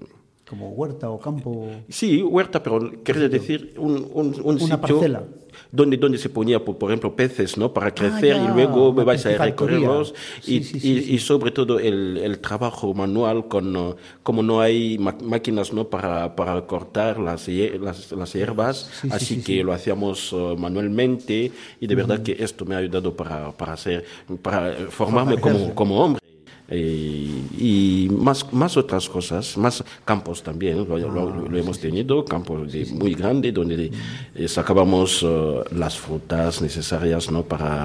Como 0.48 0.70
huerta 0.70 1.10
o 1.10 1.18
campo. 1.18 1.68
Sí, 1.88 2.22
huerta, 2.22 2.62
pero 2.62 3.02
quería 3.02 3.28
decir 3.28 3.74
un, 3.76 4.08
un, 4.14 4.34
un 4.42 4.62
una 4.62 4.80
parcela 4.80 5.22
donde, 5.70 5.96
donde 5.96 6.18
se 6.18 6.28
ponía, 6.28 6.64
por, 6.64 6.78
por 6.78 6.90
ejemplo, 6.90 7.14
peces, 7.14 7.56
¿no? 7.56 7.72
Para 7.72 7.94
crecer 7.94 8.36
y 8.36 8.54
luego 8.54 8.92
me 8.92 9.04
vais 9.04 9.24
a 9.26 9.36
recorrerlos. 9.36 10.14
Y, 10.46 10.56
y, 10.56 11.18
sobre 11.18 11.50
todo 11.50 11.78
el, 11.78 12.18
el, 12.18 12.38
trabajo 12.38 12.94
manual, 12.94 13.48
con, 13.48 13.96
como 14.22 14.42
no 14.42 14.60
hay 14.60 14.98
máquinas, 14.98 15.72
¿no? 15.72 15.88
Para, 15.88 16.34
para 16.34 16.66
cortar 16.66 17.18
las, 17.18 17.48
las, 17.48 18.12
las 18.12 18.32
hierbas, 18.32 18.90
así 19.10 19.42
que 19.42 19.62
lo 19.62 19.72
hacíamos 19.72 20.32
uh, 20.32 20.56
manualmente 20.56 21.52
y 21.80 21.86
de 21.86 21.94
verdad 21.94 22.22
que 22.22 22.36
esto 22.38 22.64
me 22.64 22.74
ha 22.74 22.78
ayudado 22.78 23.14
para, 23.14 23.52
para, 23.52 23.74
hacer, 23.74 24.04
para 24.42 24.72
formarme 24.90 25.38
como, 25.38 25.74
como 25.74 26.04
hombre. 26.04 26.27
Eh, 26.70 27.44
y 27.58 28.08
más, 28.10 28.52
más 28.52 28.76
otras 28.76 29.08
cosas, 29.08 29.56
más 29.56 29.82
campos 30.04 30.42
también, 30.42 30.86
lo, 30.86 30.96
ah, 30.96 31.58
hemos 31.58 31.78
tenido, 31.78 32.22
campos 32.26 32.70
de, 32.70 32.84
muy 32.86 33.14
grandes 33.14 33.54
donde 33.54 33.90
eh, 34.34 34.48
sacábamos 34.48 35.22
uh, 35.22 35.62
las 35.74 35.98
frutas 35.98 36.60
necesarias 36.60 37.30
¿no? 37.30 37.42
para 37.42 37.84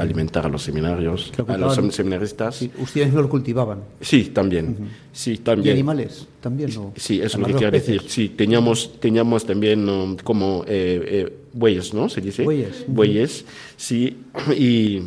alimentar 0.00 0.46
a 0.46 0.48
los 0.48 0.62
seminarios, 0.62 1.32
a 1.46 1.58
los 1.58 1.74
seminaristas. 1.94 2.66
¿Ustedes 2.78 3.12
no 3.12 3.20
lo 3.20 3.28
cultivaban? 3.28 3.80
Sí, 4.00 4.30
también. 4.32 4.88
sí, 5.12 5.36
también. 5.38 5.76
¿Y 5.76 5.80
animales 5.80 6.26
también? 6.40 6.70
Sí, 6.96 7.20
eso 7.20 7.26
es 7.26 7.36
lo 7.36 7.46
que 7.46 7.52
quiero 7.52 7.72
decir. 7.72 8.04
Sí, 8.06 8.30
teníamos, 8.30 8.98
teníamos 9.00 9.44
también 9.44 9.86
um, 9.86 10.16
como 10.16 10.64
eh, 10.66 11.30
bueyes, 11.52 11.92
¿no? 11.92 12.08
Se 12.08 12.22
dice. 12.22 12.42
Bueyes. 12.42 12.84
Bueyes, 12.88 13.44
sí. 13.76 14.16
Y 14.56 15.02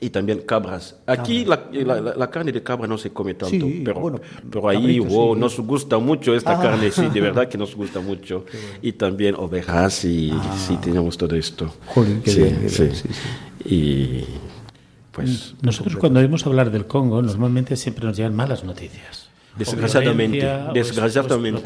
y 0.00 0.10
también 0.10 0.42
cabras. 0.42 0.96
Aquí 1.06 1.44
la, 1.44 1.68
la, 1.72 2.30
carne 2.30 2.52
de 2.52 2.62
cabra 2.62 2.86
no 2.86 2.98
se 2.98 3.12
come 3.12 3.34
tanto, 3.34 3.66
pero, 3.84 4.20
pero 4.50 4.68
ahí 4.68 5.00
nos 5.00 5.58
gusta 5.60 5.98
mucho 5.98 6.34
esta 6.34 6.58
ah. 6.58 6.62
carne, 6.62 6.90
sí, 6.90 7.08
de 7.08 7.20
verdad 7.20 7.48
que 7.50 7.56
nos 7.56 7.74
gusta 7.74 8.00
mucho. 8.00 8.44
Y 8.82 8.92
también 8.92 9.34
ovejas 9.36 10.04
y 10.04 10.30
ah. 10.32 10.56
sí, 10.56 10.76
tenemos 10.76 11.16
todo 11.16 11.34
esto. 11.34 11.72
sí, 12.24 12.68
sí. 12.68 12.90
Y 13.64 14.24
pues... 15.12 15.54
Nosotros 15.62 15.96
cuando 15.96 16.20
oímos 16.20 16.46
hablar 16.46 16.70
del 16.70 16.86
Congo, 16.86 17.22
normalmente 17.22 17.76
siempre 17.76 18.06
nos 18.06 18.16
llegan 18.16 18.34
malas 18.34 18.64
noticias. 18.64 19.25
Desgraciadamente, 19.56 20.46
desgraciadamente. 20.74 21.60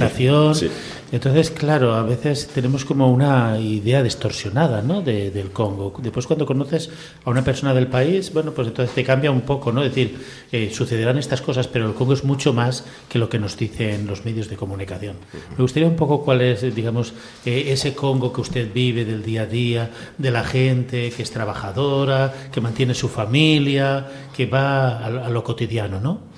Entonces, 1.12 1.50
claro, 1.50 1.94
a 1.94 2.04
veces 2.04 2.46
tenemos 2.48 2.84
como 2.84 3.10
una 3.10 3.58
idea 3.58 4.02
distorsionada 4.02 4.80
¿no? 4.80 5.02
del 5.02 5.50
Congo. 5.50 5.92
Después, 5.98 6.26
cuando 6.26 6.46
conoces 6.46 6.88
a 7.24 7.30
una 7.30 7.42
persona 7.42 7.74
del 7.74 7.88
país, 7.88 8.32
bueno, 8.32 8.52
pues 8.52 8.68
entonces 8.68 8.94
te 8.94 9.02
cambia 9.02 9.30
un 9.32 9.40
poco, 9.40 9.72
¿no? 9.72 9.82
Es 9.82 9.94
decir, 9.94 10.18
eh, 10.52 10.70
sucederán 10.72 11.18
estas 11.18 11.42
cosas, 11.42 11.66
pero 11.66 11.88
el 11.88 11.94
Congo 11.94 12.12
es 12.12 12.22
mucho 12.22 12.52
más 12.52 12.84
que 13.08 13.18
lo 13.18 13.28
que 13.28 13.40
nos 13.40 13.56
dicen 13.56 14.06
los 14.06 14.24
medios 14.24 14.48
de 14.48 14.56
comunicación. 14.56 15.16
Me 15.56 15.62
gustaría 15.62 15.88
un 15.88 15.96
poco 15.96 16.22
cuál 16.22 16.42
es, 16.42 16.74
digamos, 16.74 17.12
eh, 17.44 17.64
ese 17.68 17.94
Congo 17.94 18.32
que 18.32 18.40
usted 18.40 18.72
vive 18.72 19.04
del 19.04 19.24
día 19.24 19.42
a 19.42 19.46
día, 19.46 19.90
de 20.16 20.30
la 20.30 20.44
gente 20.44 21.10
que 21.10 21.22
es 21.22 21.30
trabajadora, 21.32 22.32
que 22.52 22.60
mantiene 22.60 22.94
su 22.94 23.08
familia, 23.08 24.06
que 24.36 24.46
va 24.46 25.04
a 25.04 25.28
lo 25.28 25.42
cotidiano, 25.42 26.00
¿no? 26.00 26.29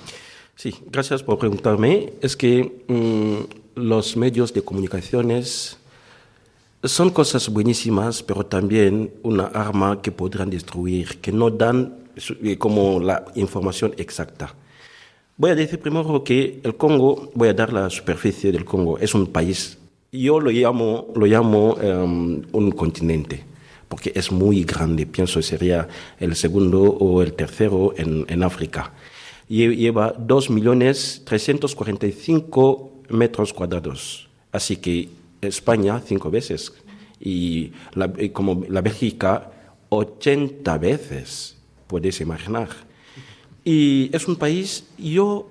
Sí, 0.55 0.75
gracias 0.91 1.23
por 1.23 1.39
preguntarme. 1.39 2.13
Es 2.21 2.37
que 2.37 2.83
mm, 2.87 3.79
los 3.81 4.15
medios 4.15 4.53
de 4.53 4.61
comunicaciones 4.61 5.77
son 6.83 7.09
cosas 7.09 7.49
buenísimas, 7.49 8.21
pero 8.21 8.45
también 8.45 9.11
una 9.23 9.45
arma 9.45 10.01
que 10.01 10.11
podrán 10.11 10.49
destruir, 10.49 11.19
que 11.21 11.31
no 11.31 11.49
dan 11.49 11.95
eh, 12.43 12.57
como 12.57 12.99
la 12.99 13.25
información 13.35 13.93
exacta. 13.97 14.53
Voy 15.37 15.51
a 15.51 15.55
decir 15.55 15.79
primero 15.79 16.23
que 16.23 16.59
el 16.63 16.75
Congo, 16.75 17.31
voy 17.33 17.49
a 17.49 17.53
dar 17.53 17.73
la 17.73 17.89
superficie 17.89 18.51
del 18.51 18.65
Congo, 18.65 18.99
es 18.99 19.15
un 19.15 19.27
país. 19.27 19.79
Yo 20.11 20.39
lo 20.39 20.51
llamo, 20.51 21.07
lo 21.15 21.25
llamo 21.25 21.75
em, 21.81 22.43
un 22.51 22.71
continente, 22.71 23.43
porque 23.87 24.11
es 24.13 24.31
muy 24.31 24.63
grande. 24.63 25.07
Pienso 25.07 25.39
que 25.39 25.43
sería 25.43 25.87
el 26.19 26.35
segundo 26.35 26.83
o 26.83 27.23
el 27.23 27.33
tercero 27.33 27.95
en, 27.97 28.25
en 28.27 28.43
África 28.43 28.93
lleva 29.53 30.17
2.345 30.17 32.89
metros 33.09 33.53
cuadrados. 33.53 34.27
Así 34.51 34.77
que 34.77 35.09
España 35.41 36.01
cinco 36.05 36.31
veces 36.31 36.73
y, 37.19 37.71
como 38.31 38.63
la 38.67 38.81
Bélgica 38.81 39.51
80 39.89 40.77
veces, 40.77 41.57
puedes 41.87 42.21
imaginar. 42.21 42.69
Y 43.63 44.09
es 44.13 44.27
un 44.27 44.35
país, 44.35 44.85
yo 44.97 45.47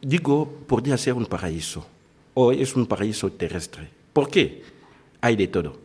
digo, 0.00 0.48
podría 0.66 0.96
ser 0.96 1.14
un 1.14 1.26
paraíso, 1.26 1.86
o 2.34 2.52
es 2.52 2.76
un 2.76 2.86
paraíso 2.86 3.30
terrestre. 3.30 3.88
¿Por 4.12 4.28
qué? 4.28 4.62
Hay 5.20 5.36
de 5.36 5.48
todo. 5.48 5.76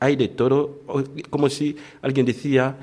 Hay 0.00 0.16
de 0.16 0.28
todo, 0.28 0.80
como 1.28 1.48
si 1.48 1.76
alguien 2.00 2.24
decía, 2.24 2.76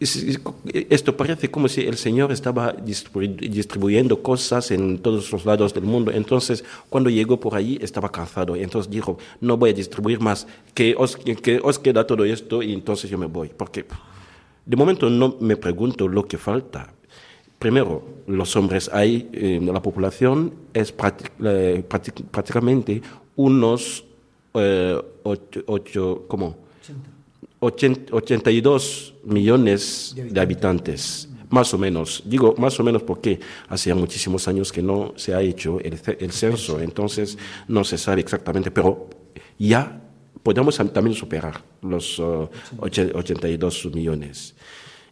esto 0.00 1.16
parece 1.16 1.50
como 1.50 1.68
si 1.68 1.80
el 1.80 1.96
Señor 1.96 2.30
estaba 2.30 2.72
distribuyendo 2.72 4.22
cosas 4.22 4.70
en 4.70 4.98
todos 4.98 5.32
los 5.32 5.44
lados 5.44 5.74
del 5.74 5.84
mundo. 5.84 6.12
Entonces, 6.12 6.64
cuando 6.88 7.10
llegó 7.10 7.40
por 7.40 7.56
allí, 7.56 7.78
estaba 7.82 8.10
cansado. 8.10 8.54
Entonces 8.54 8.90
dijo, 8.90 9.18
no 9.40 9.56
voy 9.56 9.70
a 9.70 9.72
distribuir 9.72 10.20
más, 10.20 10.46
que 10.74 10.94
os, 10.96 11.16
que 11.16 11.60
os 11.62 11.78
queda 11.78 12.06
todo 12.06 12.24
esto 12.24 12.62
y 12.62 12.72
entonces 12.72 13.10
yo 13.10 13.18
me 13.18 13.26
voy. 13.26 13.50
Porque 13.56 13.84
de 14.64 14.76
momento 14.76 15.10
no 15.10 15.36
me 15.40 15.56
pregunto 15.56 16.06
lo 16.06 16.26
que 16.26 16.38
falta. 16.38 16.92
Primero, 17.58 18.04
los 18.28 18.54
hombres 18.54 18.88
hay, 18.92 19.28
eh, 19.32 19.58
la 19.60 19.82
población 19.82 20.52
es 20.72 20.94
eh, 21.42 21.82
prácticamente 22.30 23.02
unos 23.34 24.04
eh, 24.54 24.96
ocho, 25.24 25.62
ocho, 25.66 26.24
¿cómo? 26.28 26.67
82 27.60 29.14
millones 29.24 30.14
de 30.16 30.40
habitantes, 30.40 31.28
más 31.50 31.72
o 31.74 31.78
menos. 31.78 32.22
Digo 32.24 32.54
más 32.58 32.78
o 32.78 32.84
menos 32.84 33.02
porque 33.02 33.40
hacía 33.68 33.94
muchísimos 33.94 34.46
años 34.48 34.72
que 34.72 34.82
no 34.82 35.12
se 35.16 35.34
ha 35.34 35.40
hecho 35.40 35.80
el, 35.80 35.98
censo, 36.32 36.80
entonces 36.80 37.38
no 37.66 37.84
se 37.84 37.98
sabe 37.98 38.20
exactamente, 38.20 38.70
pero 38.70 39.08
ya 39.58 40.00
podemos 40.42 40.76
también 40.76 41.14
superar 41.16 41.62
los 41.82 42.18
82 42.20 43.84
uh, 43.84 43.90
millones. 43.90 44.54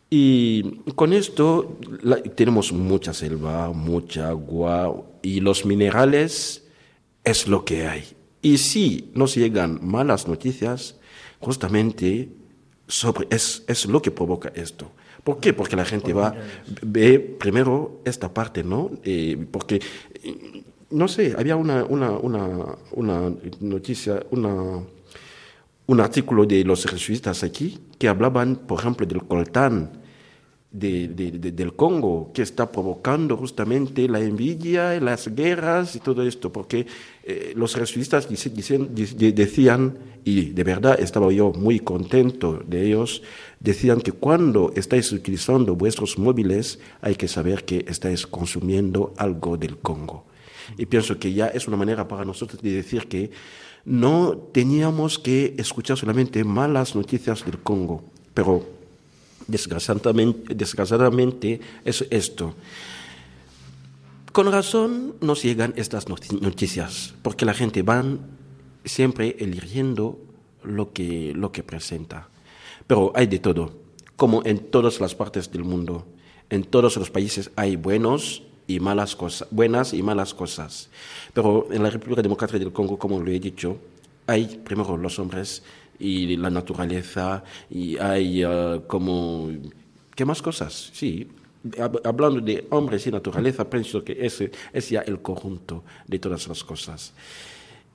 Y 0.09 0.63
con 0.95 1.13
esto 1.13 1.79
tenemos 2.37 2.73
mucha 2.73 3.13
selva, 3.13 3.73
mucha 3.73 4.29
agua 4.29 5.05
y 5.21 5.41
los 5.41 5.67
minerales 5.67 6.65
es 7.25 7.49
lo 7.49 7.65
que 7.65 7.89
hay. 7.89 8.05
Y 8.41 8.59
si 8.59 9.11
nos 9.15 9.35
llegan 9.35 9.81
malas 9.83 10.29
noticias, 10.29 11.01
justamente 11.41 12.29
sobre, 12.87 13.27
es, 13.31 13.65
es 13.67 13.87
lo 13.87 14.01
que 14.01 14.11
provoca 14.11 14.53
esto. 14.55 14.91
¿Por 15.25 15.41
qué? 15.41 15.53
Porque 15.53 15.77
la 15.77 15.85
gente 15.85 16.13
va, 16.13 16.35
ve 16.83 17.19
primero 17.19 18.01
esta 18.05 18.33
parte, 18.33 18.63
¿no? 18.63 18.93
Eh, 19.03 19.37
porque, 19.51 19.81
no 20.91 21.09
sé, 21.09 21.35
había 21.37 21.57
una, 21.57 21.85
una, 21.85 22.11
una, 22.11 22.77
una 22.93 23.33
noticia, 23.61 24.25
una, 24.31 24.83
un 25.87 26.01
artículo 26.01 26.47
de 26.47 26.65
los 26.65 26.87
jesuitas 26.87 27.43
aquí 27.43 27.81
que 27.99 28.09
hablaban, 28.09 28.55
por 28.55 28.79
ejemplo, 28.81 29.05
del 29.05 29.25
coltán 29.25 30.06
de, 30.79 31.09
del 31.09 31.75
Congo, 31.75 32.31
que 32.35 32.43
está 32.43 32.71
provocando 32.71 33.37
justamente 33.37 34.09
la 34.09 34.21
envidia, 34.21 35.01
las 35.01 35.35
guerras 35.35 35.97
y 35.97 36.01
todo 36.01 36.23
esto, 36.23 36.53
porque 36.53 36.87
eh, 37.25 37.53
los 37.57 37.75
jesuitas 37.75 38.29
decían, 38.29 39.99
y 40.25 40.51
de 40.51 40.65
verdad 40.65 41.01
estaba 41.01 41.33
yo 41.33 41.53
muy 41.53 41.81
contento 41.81 42.63
de 42.67 42.87
ellos, 42.87 43.23
decían 43.59 44.01
que 44.01 44.13
cuando 44.13 44.73
estáis 44.77 45.11
utilizando 45.13 45.75
vuestros 45.77 46.19
móviles 46.19 46.79
hay 47.01 47.15
que 47.15 47.29
saber 47.29 47.65
que 47.65 47.85
estáis 47.89 48.27
consumiendo 48.27 49.15
algo 49.17 49.57
del 49.57 49.79
Congo. 49.79 50.27
Y 50.77 50.87
pienso 50.87 51.19
que 51.19 51.33
ya 51.33 51.47
es 51.47 51.69
una 51.69 51.77
manera 51.77 52.07
para 52.07 52.25
nosotros 52.25 52.61
de 52.61 52.73
decir 52.73 53.07
que 53.07 53.31
no 53.85 54.37
teníamos 54.53 55.19
que 55.19 55.55
escuchar 55.57 55.97
solamente 55.97 56.43
malas 56.45 56.97
noticias 56.97 57.45
del 57.45 57.59
Congo, 57.61 58.03
pero 58.35 58.76
desgraciadamente, 59.47 61.61
es 61.85 62.05
esto. 62.11 62.55
Con 64.33 64.51
razón 64.53 65.15
nos 65.21 65.43
llegan 65.43 65.73
estas 65.77 66.09
noticias, 66.09 67.15
porque 67.23 67.47
la 67.47 67.55
gente 67.55 67.83
va 67.83 68.05
siempre 68.85 69.37
eligiendo 69.39 70.19
lo 70.63 70.93
que, 70.93 71.33
lo 71.35 71.53
que 71.53 71.63
presenta. 71.63 72.29
Pero 72.87 73.13
hay 73.15 73.27
de 73.27 73.39
todo, 73.39 73.73
como 74.17 74.45
en 74.45 74.59
todas 74.59 75.01
las 75.01 75.15
partes 75.15 75.51
del 75.51 75.65
mundo. 75.65 76.07
En 76.51 76.65
todos 76.65 76.97
los 76.97 77.11
países 77.11 77.51
hay 77.57 77.77
buenos 77.77 78.43
y 78.67 78.81
malas 78.81 79.17
cosas, 79.17 79.49
buenas 79.51 79.95
y 79.95 80.03
malas 80.03 80.35
cosas. 80.35 80.91
Pero 81.33 81.69
en 81.71 81.83
la 81.83 81.91
República 81.91 82.23
Democrática 82.23 82.59
del 82.59 82.73
Congo, 82.73 82.99
como 82.99 83.21
lo 83.21 83.31
he 83.31 83.41
dicho, 83.41 83.79
hay 84.27 84.61
primero 84.65 84.97
los 84.97 85.19
hombres 85.19 85.63
y 85.99 86.37
la 86.37 86.51
naturaleza 86.51 87.43
y 87.71 87.97
hay 87.99 88.45
uh, 88.45 88.83
como 88.87 89.51
qué 90.15 90.25
más 90.25 90.43
cosas 90.43 90.91
sí 90.93 91.29
hablando 92.05 92.41
de 92.41 92.67
hombres 92.71 93.07
y 93.07 93.11
naturaleza 93.11 93.69
pienso 93.69 94.05
que 94.05 94.17
ese 94.25 94.51
es 94.73 94.91
ya 94.91 95.01
el 95.01 95.21
conjunto 95.21 95.83
de 96.07 96.21
todas 96.21 96.47
las 96.47 96.63
cosas. 96.63 97.13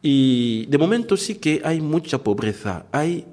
Y 0.02 0.66
de 0.66 0.78
momento 0.78 1.16
sí 1.16 1.36
que 1.36 1.62
hay 1.64 1.80
mucha 1.80 2.18
pobreza 2.18 2.86
hay 2.92 3.26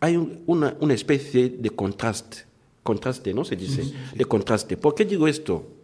hay 0.00 0.16
una, 0.46 0.76
una 0.80 0.92
especie 0.92 1.48
de 1.48 1.70
contraste 1.70 2.44
contraste 2.82 3.32
no 3.32 3.44
se 3.44 3.56
dice 3.56 3.84
de 4.14 4.24
contraste. 4.24 4.76
¿por 4.76 4.94
qué 4.94 5.04
digo 5.04 5.26
esto 5.26 5.76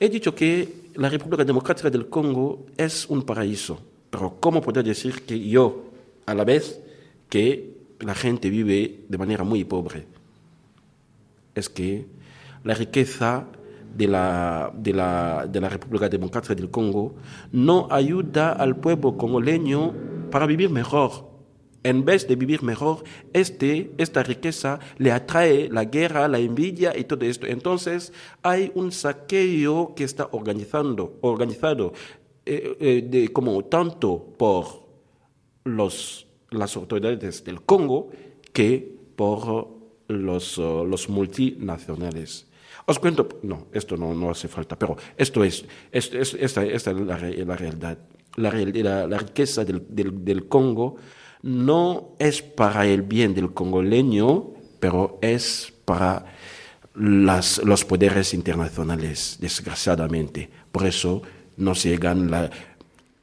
He 0.00 0.08
dicho 0.08 0.34
que 0.34 0.90
la 0.96 1.08
República 1.08 1.44
Democrática 1.44 1.88
del 1.88 2.08
Congo 2.08 2.66
es 2.76 3.06
un 3.08 3.22
paraíso, 3.22 3.80
pero 4.10 4.36
¿cómo 4.40 4.60
poder 4.60 4.84
decir 4.84 5.22
que 5.22 5.38
yo, 5.38 5.84
a 6.26 6.34
la 6.34 6.44
vez 6.44 6.80
que 7.28 7.74
la 8.00 8.14
gente 8.14 8.50
vive 8.50 9.04
de 9.08 9.18
manera 9.18 9.44
muy 9.44 9.64
pobre? 9.64 10.06
Es 11.54 11.68
que 11.68 12.06
la 12.64 12.74
riqueza 12.74 13.46
de 13.96 14.08
la, 14.08 14.72
de 14.74 14.92
la, 14.92 15.46
de 15.48 15.60
la 15.60 15.68
República 15.68 16.08
Democrática 16.08 16.54
del 16.54 16.70
Congo 16.70 17.14
no 17.52 17.88
ayuda 17.90 18.52
al 18.52 18.76
pueblo 18.76 19.16
congoleño 19.16 19.94
para 20.30 20.46
vivir 20.46 20.70
mejor 20.70 21.34
en 21.84 22.04
vez 22.04 22.26
de 22.26 22.34
vivir 22.34 22.62
mejor, 22.62 23.04
este, 23.32 23.92
esta 23.98 24.22
riqueza 24.22 24.80
le 24.96 25.12
atrae 25.12 25.68
la 25.68 25.84
guerra, 25.84 26.26
la 26.28 26.38
envidia 26.38 26.98
y 26.98 27.04
todo 27.04 27.24
esto. 27.26 27.46
Entonces 27.46 28.12
hay 28.42 28.72
un 28.74 28.90
saqueo 28.90 29.94
que 29.94 30.04
está 30.04 30.28
organizando, 30.32 31.18
organizado 31.20 31.92
eh, 32.46 32.76
eh, 32.80 33.28
como 33.32 33.62
tanto 33.66 34.34
por 34.38 34.86
los, 35.64 36.23
las 36.54 36.76
autoridades 36.76 37.44
del 37.44 37.62
Congo 37.62 38.10
que 38.52 38.94
por 39.16 39.68
los, 40.08 40.58
uh, 40.58 40.84
los 40.84 41.08
multinacionales. 41.08 42.46
Os 42.86 42.98
cuento, 42.98 43.40
no, 43.42 43.66
esto 43.72 43.96
no, 43.96 44.12
no 44.14 44.30
hace 44.30 44.48
falta, 44.48 44.78
pero 44.78 44.96
esto 45.16 45.42
es, 45.42 45.64
esta, 45.90 46.18
esta, 46.18 46.62
es 46.62 46.86
la, 46.86 47.16
realidad. 47.16 47.98
La, 48.36 48.52
la, 49.06 49.18
riqueza 49.18 49.64
del, 49.64 49.86
del, 49.88 50.24
del 50.24 50.48
Congo 50.48 50.96
no 51.42 52.14
es 52.18 52.42
para 52.42 52.84
el 52.86 53.02
bien 53.02 53.34
del 53.34 53.54
congoleño, 53.54 54.50
pero 54.80 55.18
es 55.22 55.72
para 55.84 56.26
las, 56.94 57.58
los 57.64 57.84
poderes 57.84 58.34
internacionales, 58.34 59.38
desgraciadamente. 59.40 60.50
Por 60.70 60.86
eso 60.86 61.22
no 61.56 61.74
se 61.74 61.90
llegan 61.90 62.30
la... 62.30 62.50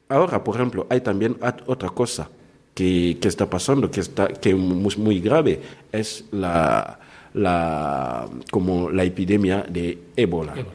Ahora, 0.09 0.43
por 0.43 0.55
ejemplo, 0.55 0.87
hay 0.89 1.01
también 1.01 1.37
otra 1.67 1.89
cosa 1.89 2.29
que, 2.73 3.17
que 3.21 3.27
está 3.27 3.49
pasando, 3.49 3.89
que, 3.89 3.99
está, 3.99 4.27
que 4.27 4.49
es 4.49 4.55
muy, 4.55 4.95
muy 4.97 5.19
grave, 5.19 5.61
es 5.91 6.25
la, 6.31 6.99
la, 7.33 8.29
como 8.49 8.89
la 8.89 9.03
epidemia 9.03 9.65
de 9.67 9.97
ébola. 10.15 10.53
ébola. 10.53 10.73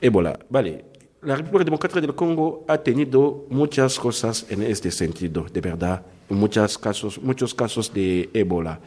Ébola, 0.00 0.38
vale. 0.50 0.84
La 1.22 1.34
República 1.34 1.64
Democrática 1.64 2.00
del 2.00 2.14
Congo 2.14 2.64
ha 2.68 2.78
tenido 2.78 3.46
muchas 3.50 3.98
cosas 3.98 4.46
en 4.50 4.62
este 4.62 4.90
sentido, 4.90 5.46
de 5.52 5.60
verdad 5.60 6.02
muchos 6.28 6.78
casos, 6.78 7.20
muchos 7.20 7.54
casos 7.54 7.92
de 7.92 8.28
ébola. 8.32 8.80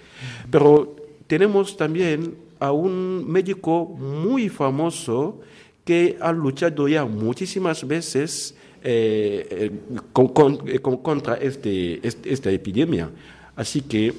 Pero 0.50 0.96
tenemos 1.28 1.78
también 1.78 2.36
a 2.60 2.72
un 2.72 3.26
médico 3.28 3.86
muy 3.86 4.50
famoso 4.50 5.40
que 5.84 6.18
ha 6.22 6.32
luchado 6.32 6.88
ya 6.88 7.06
muchísimas 7.06 7.88
veces 7.88 8.56
eh, 8.84 9.48
eh, 9.50 9.72
eh, 10.16 10.80
contra 10.80 11.36
este, 11.36 12.06
este, 12.06 12.34
esta 12.34 12.52
epidemia. 12.52 13.10
Así 13.56 13.82
que 13.82 14.14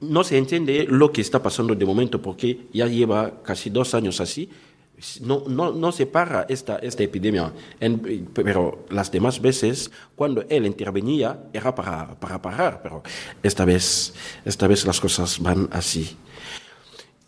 no 0.00 0.24
se 0.24 0.38
entiende 0.38 0.86
lo 0.88 1.12
que 1.12 1.20
está 1.20 1.42
pasando 1.42 1.74
de 1.74 1.84
momento 1.84 2.22
porque 2.22 2.66
ya 2.72 2.86
lleva 2.86 3.42
casi 3.42 3.70
dos 3.70 3.94
años 3.94 4.20
así 4.20 4.48
no, 5.20 5.44
no, 5.46 5.72
no 5.72 5.92
se 5.92 6.06
para 6.06 6.46
esta, 6.48 6.76
esta 6.76 7.02
epidemia, 7.02 7.52
pero 8.34 8.84
las 8.90 9.10
demás 9.10 9.40
veces, 9.40 9.90
cuando 10.14 10.44
él 10.48 10.66
intervenía, 10.66 11.38
era 11.52 11.74
para, 11.74 12.18
para 12.18 12.40
parar, 12.40 12.80
pero 12.82 13.02
esta 13.42 13.64
vez, 13.64 14.12
esta 14.44 14.66
vez 14.66 14.84
las 14.86 15.00
cosas 15.00 15.38
van 15.40 15.68
así. 15.72 16.16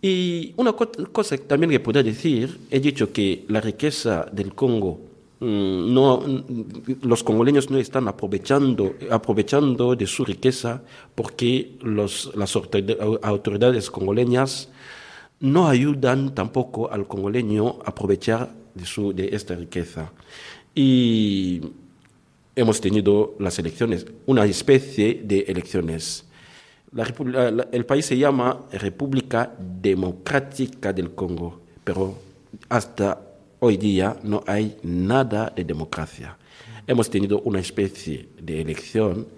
Y 0.01 0.53
una 0.57 0.73
cosa 0.73 1.38
también 1.38 1.71
que 1.71 1.81
puedo 1.81 2.03
decir, 2.03 2.61
he 2.71 2.81
dicho 2.81 3.12
que 3.12 3.45
la 3.49 3.61
riqueza 3.61 4.27
del 4.33 4.55
Congo, 4.55 5.01
no, 5.43 6.21
mm, 6.21 7.03
los 7.03 7.25
congoleños 7.25 7.69
no 7.69 7.79
están 7.79 8.07
aprovechando, 8.07 8.95
aprovechando 9.11 9.97
de 9.97 10.07
su 10.07 10.25
riqueza 10.25 10.83
porque 11.15 11.77
los, 11.81 12.33
las 12.37 12.55
autoridades 12.55 13.91
congoleñas 13.91 14.69
no 15.41 15.67
ayudan 15.67 16.35
tampoco 16.35 16.93
al 16.93 17.09
congoleño 17.09 17.81
a 17.85 17.91
aprovechar 17.91 18.53
de, 18.75 18.87
su, 18.87 19.13
de 19.13 19.31
esta 19.33 19.57
riqueza. 19.57 20.13
Y 20.75 21.61
hemos 22.55 22.81
tenido 22.81 23.35
las 23.41 23.59
elecciones, 23.59 24.07
una 24.27 24.45
especie 24.45 25.23
de 25.25 25.41
elecciones. 25.41 26.25
el 27.73 27.85
país 27.85 28.07
se 28.07 28.17
llama 28.17 28.61
República 28.71 29.53
Democrática 29.59 30.93
del 30.93 31.11
Congo, 31.11 31.61
pero 31.83 32.15
hasta 32.69 33.32
hoy 33.65 33.77
día 33.77 34.17
no 34.25 34.42
hay 34.46 34.77
nada 34.83 35.52
de 35.54 35.65
democracia. 35.65 36.37
Hemos 36.85 37.08
tenido 37.08 37.40
una 37.42 37.60
especie 37.60 38.29
de 38.40 38.60
elección 38.60 39.29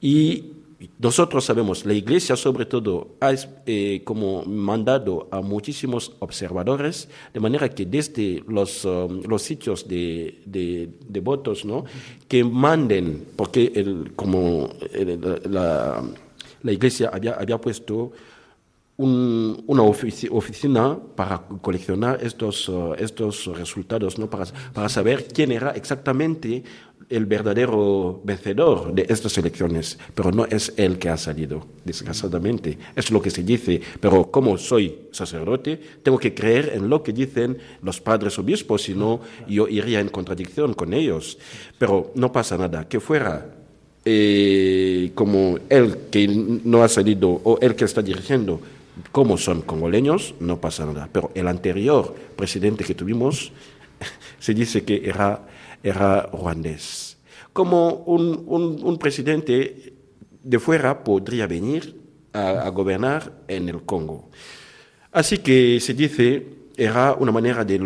y 0.00 0.54
nosotros 0.98 1.44
sabemos, 1.44 1.86
la 1.86 1.92
Iglesia 1.92 2.34
sobre 2.34 2.66
todo 2.66 3.14
ha 3.20 3.32
eh, 3.66 4.02
como 4.02 4.42
mandado 4.44 5.28
a 5.30 5.40
muchísimos 5.40 6.16
observadores, 6.18 7.08
de 7.32 7.38
manera 7.38 7.68
que 7.68 7.86
desde 7.86 8.42
los, 8.48 8.84
um, 8.84 9.22
los 9.22 9.42
sitios 9.42 9.86
de, 9.86 10.40
de, 10.46 11.20
votos, 11.20 11.64
¿no? 11.64 11.84
que 12.26 12.42
manden, 12.42 13.24
porque 13.36 13.70
el, 13.76 14.14
como 14.16 14.70
la, 15.44 16.02
la, 16.62 16.72
Iglesia 16.72 17.10
había, 17.12 17.34
había 17.34 17.58
puesto 17.58 18.10
una 19.04 19.82
oficina 19.82 20.98
para 21.16 21.42
coleccionar 21.62 22.18
estos, 22.22 22.68
uh, 22.68 22.94
estos 22.98 23.46
resultados, 23.46 24.18
¿no? 24.18 24.28
para, 24.28 24.44
para 24.72 24.88
saber 24.88 25.26
quién 25.32 25.52
era 25.52 25.70
exactamente 25.70 26.62
el 27.08 27.26
verdadero 27.26 28.20
vencedor 28.24 28.94
de 28.94 29.06
estas 29.08 29.36
elecciones, 29.36 29.98
pero 30.14 30.30
no 30.30 30.44
es 30.44 30.72
él 30.76 30.98
que 30.98 31.08
ha 31.08 31.16
salido, 31.16 31.66
desgraciadamente. 31.84 32.78
Es 32.94 33.10
lo 33.10 33.20
que 33.20 33.30
se 33.30 33.42
dice, 33.42 33.80
pero 33.98 34.30
como 34.30 34.56
soy 34.56 35.08
sacerdote, 35.10 35.80
tengo 36.02 36.18
que 36.18 36.34
creer 36.34 36.72
en 36.74 36.88
lo 36.88 37.02
que 37.02 37.12
dicen 37.12 37.58
los 37.82 38.00
padres 38.00 38.38
obispos, 38.38 38.82
si 38.82 38.94
no, 38.94 39.20
yo 39.48 39.66
iría 39.66 39.98
en 39.98 40.08
contradicción 40.08 40.74
con 40.74 40.94
ellos. 40.94 41.36
Pero 41.78 42.12
no 42.14 42.30
pasa 42.30 42.56
nada, 42.56 42.88
que 42.88 43.00
fuera 43.00 43.56
eh, 44.04 45.10
como 45.14 45.58
él 45.68 45.96
que 46.12 46.28
no 46.28 46.82
ha 46.84 46.88
salido 46.88 47.28
o 47.42 47.58
él 47.60 47.74
que 47.74 47.86
está 47.86 48.02
dirigiendo, 48.02 48.60
como 49.12 49.38
son 49.38 49.62
congoleños, 49.62 50.34
no 50.40 50.60
pasa 50.60 50.86
nada. 50.86 51.08
Pero 51.12 51.30
el 51.34 51.48
anterior 51.48 52.14
presidente 52.36 52.84
que 52.84 52.94
tuvimos 52.94 53.52
se 54.38 54.54
dice 54.54 54.84
que 54.84 55.02
era 55.08 55.46
era 55.82 56.28
ruandés. 56.32 57.18
Como 57.52 58.04
un, 58.06 58.44
un, 58.82 58.98
presidente 58.98 59.92
de 60.42 60.58
fuera 60.58 61.02
podría 61.02 61.46
venir 61.46 61.96
a, 62.32 62.68
gobernar 62.68 63.32
en 63.48 63.68
el 63.68 63.82
Congo. 63.82 64.30
Así 65.10 65.38
que 65.38 65.80
se 65.80 65.94
dice, 65.94 66.46
era 66.76 67.14
una 67.14 67.32
manera 67.32 67.64
de, 67.64 67.78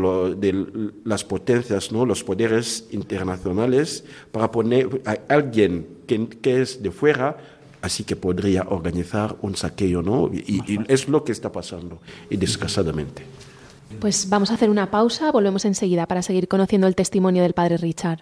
las 1.05 1.25
potencias, 1.25 1.91
¿no? 1.93 2.05
los 2.05 2.23
poderes 2.23 2.87
internacionales, 2.91 4.05
para 4.31 4.51
poner 4.51 5.01
a 5.07 5.17
alguien 5.29 5.87
que, 6.07 6.29
que 6.29 6.61
es 6.61 6.83
de 6.83 6.91
fuera 6.91 7.37
así 7.85 8.03
que 8.05 8.17
podría 8.17 8.63
organizar 8.63 9.37
un 9.43 9.57
saqueo, 9.57 10.01
¿no? 10.01 10.31
Y, 10.33 10.63
y, 10.67 10.81
es 10.89 11.07
lo 11.07 11.23
que 11.23 11.33
está 11.33 11.53
pasando, 11.53 12.01
y 12.31 12.37
descasadamente. 12.39 13.23
Pues 14.01 14.29
vamos 14.31 14.51
a 14.51 14.55
hacer 14.55 14.71
una 14.71 14.91
pausa, 14.91 15.31
volvemos 15.31 15.67
enseguida 15.67 16.07
para 16.07 16.23
seguir 16.23 16.49
conociendo 16.49 16.87
el 16.87 16.95
testimonio 16.95 17.43
del 17.43 17.53
padre 17.53 17.77
Richard. 17.77 18.21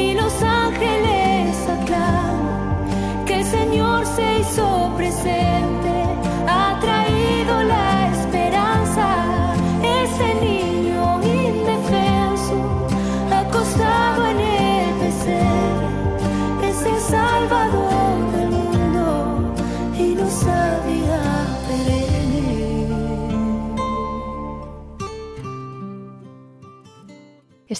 y 0.00 0.14
los 0.14 0.42
ángeles 0.42 1.68
aclaman 1.68 3.24
que 3.26 3.34
el 3.34 3.44
Señor 3.44 4.06
se 4.06 4.38
hizo 4.38 4.92
presente. 4.96 5.79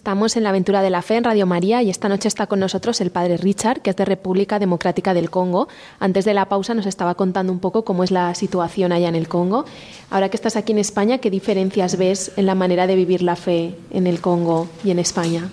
Estamos 0.01 0.39
en 0.39 0.45
la 0.45 0.49
aventura 0.49 0.81
de 0.81 0.89
la 0.89 1.03
fe 1.03 1.17
en 1.17 1.25
Radio 1.25 1.45
María 1.45 1.83
y 1.83 1.91
esta 1.91 2.09
noche 2.09 2.27
está 2.27 2.47
con 2.47 2.59
nosotros 2.59 3.03
el 3.03 3.11
padre 3.11 3.37
Richard, 3.37 3.83
que 3.83 3.91
es 3.91 3.97
de 3.97 4.07
República 4.07 4.59
Democrática 4.59 5.13
del 5.13 5.29
Congo. 5.29 5.69
Antes 5.99 6.25
de 6.25 6.33
la 6.33 6.47
pausa 6.47 6.73
nos 6.73 6.87
estaba 6.87 7.17
contando 7.17 7.53
un 7.53 7.59
poco 7.59 7.85
cómo 7.85 8.03
es 8.03 8.11
la 8.11 8.35
situación 8.35 8.93
allá 8.93 9.11
en 9.11 9.15
el 9.15 9.29
Congo. 9.29 9.67
Ahora 10.09 10.31
que 10.31 10.39
estás 10.39 10.57
aquí 10.57 10.73
en 10.73 10.79
España, 10.79 11.19
¿qué 11.19 11.29
diferencias 11.29 11.99
ves 11.99 12.33
en 12.39 12.47
la 12.47 12.55
manera 12.55 12.87
de 12.87 12.97
vivir 12.97 13.21
la 13.21 13.37
fe 13.37 13.75
en 13.91 14.07
el 14.07 14.23
Congo 14.23 14.69
y 14.83 14.91
en 14.91 15.01
España? 15.01 15.51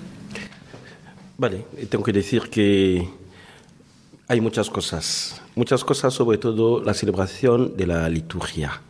Vale, 1.38 1.66
tengo 1.90 2.06
que 2.06 2.14
decir 2.14 2.44
que 2.50 3.06
hay 4.30 4.40
muchas 4.40 4.70
cosas, 4.70 5.42
muchas 5.56 5.84
cosas, 5.84 6.14
sobre 6.14 6.38
todo 6.38 6.82
la 6.82 6.94
celebración 6.94 7.76
de 7.76 7.86
la 7.86 8.08
liturgia. 8.08 8.82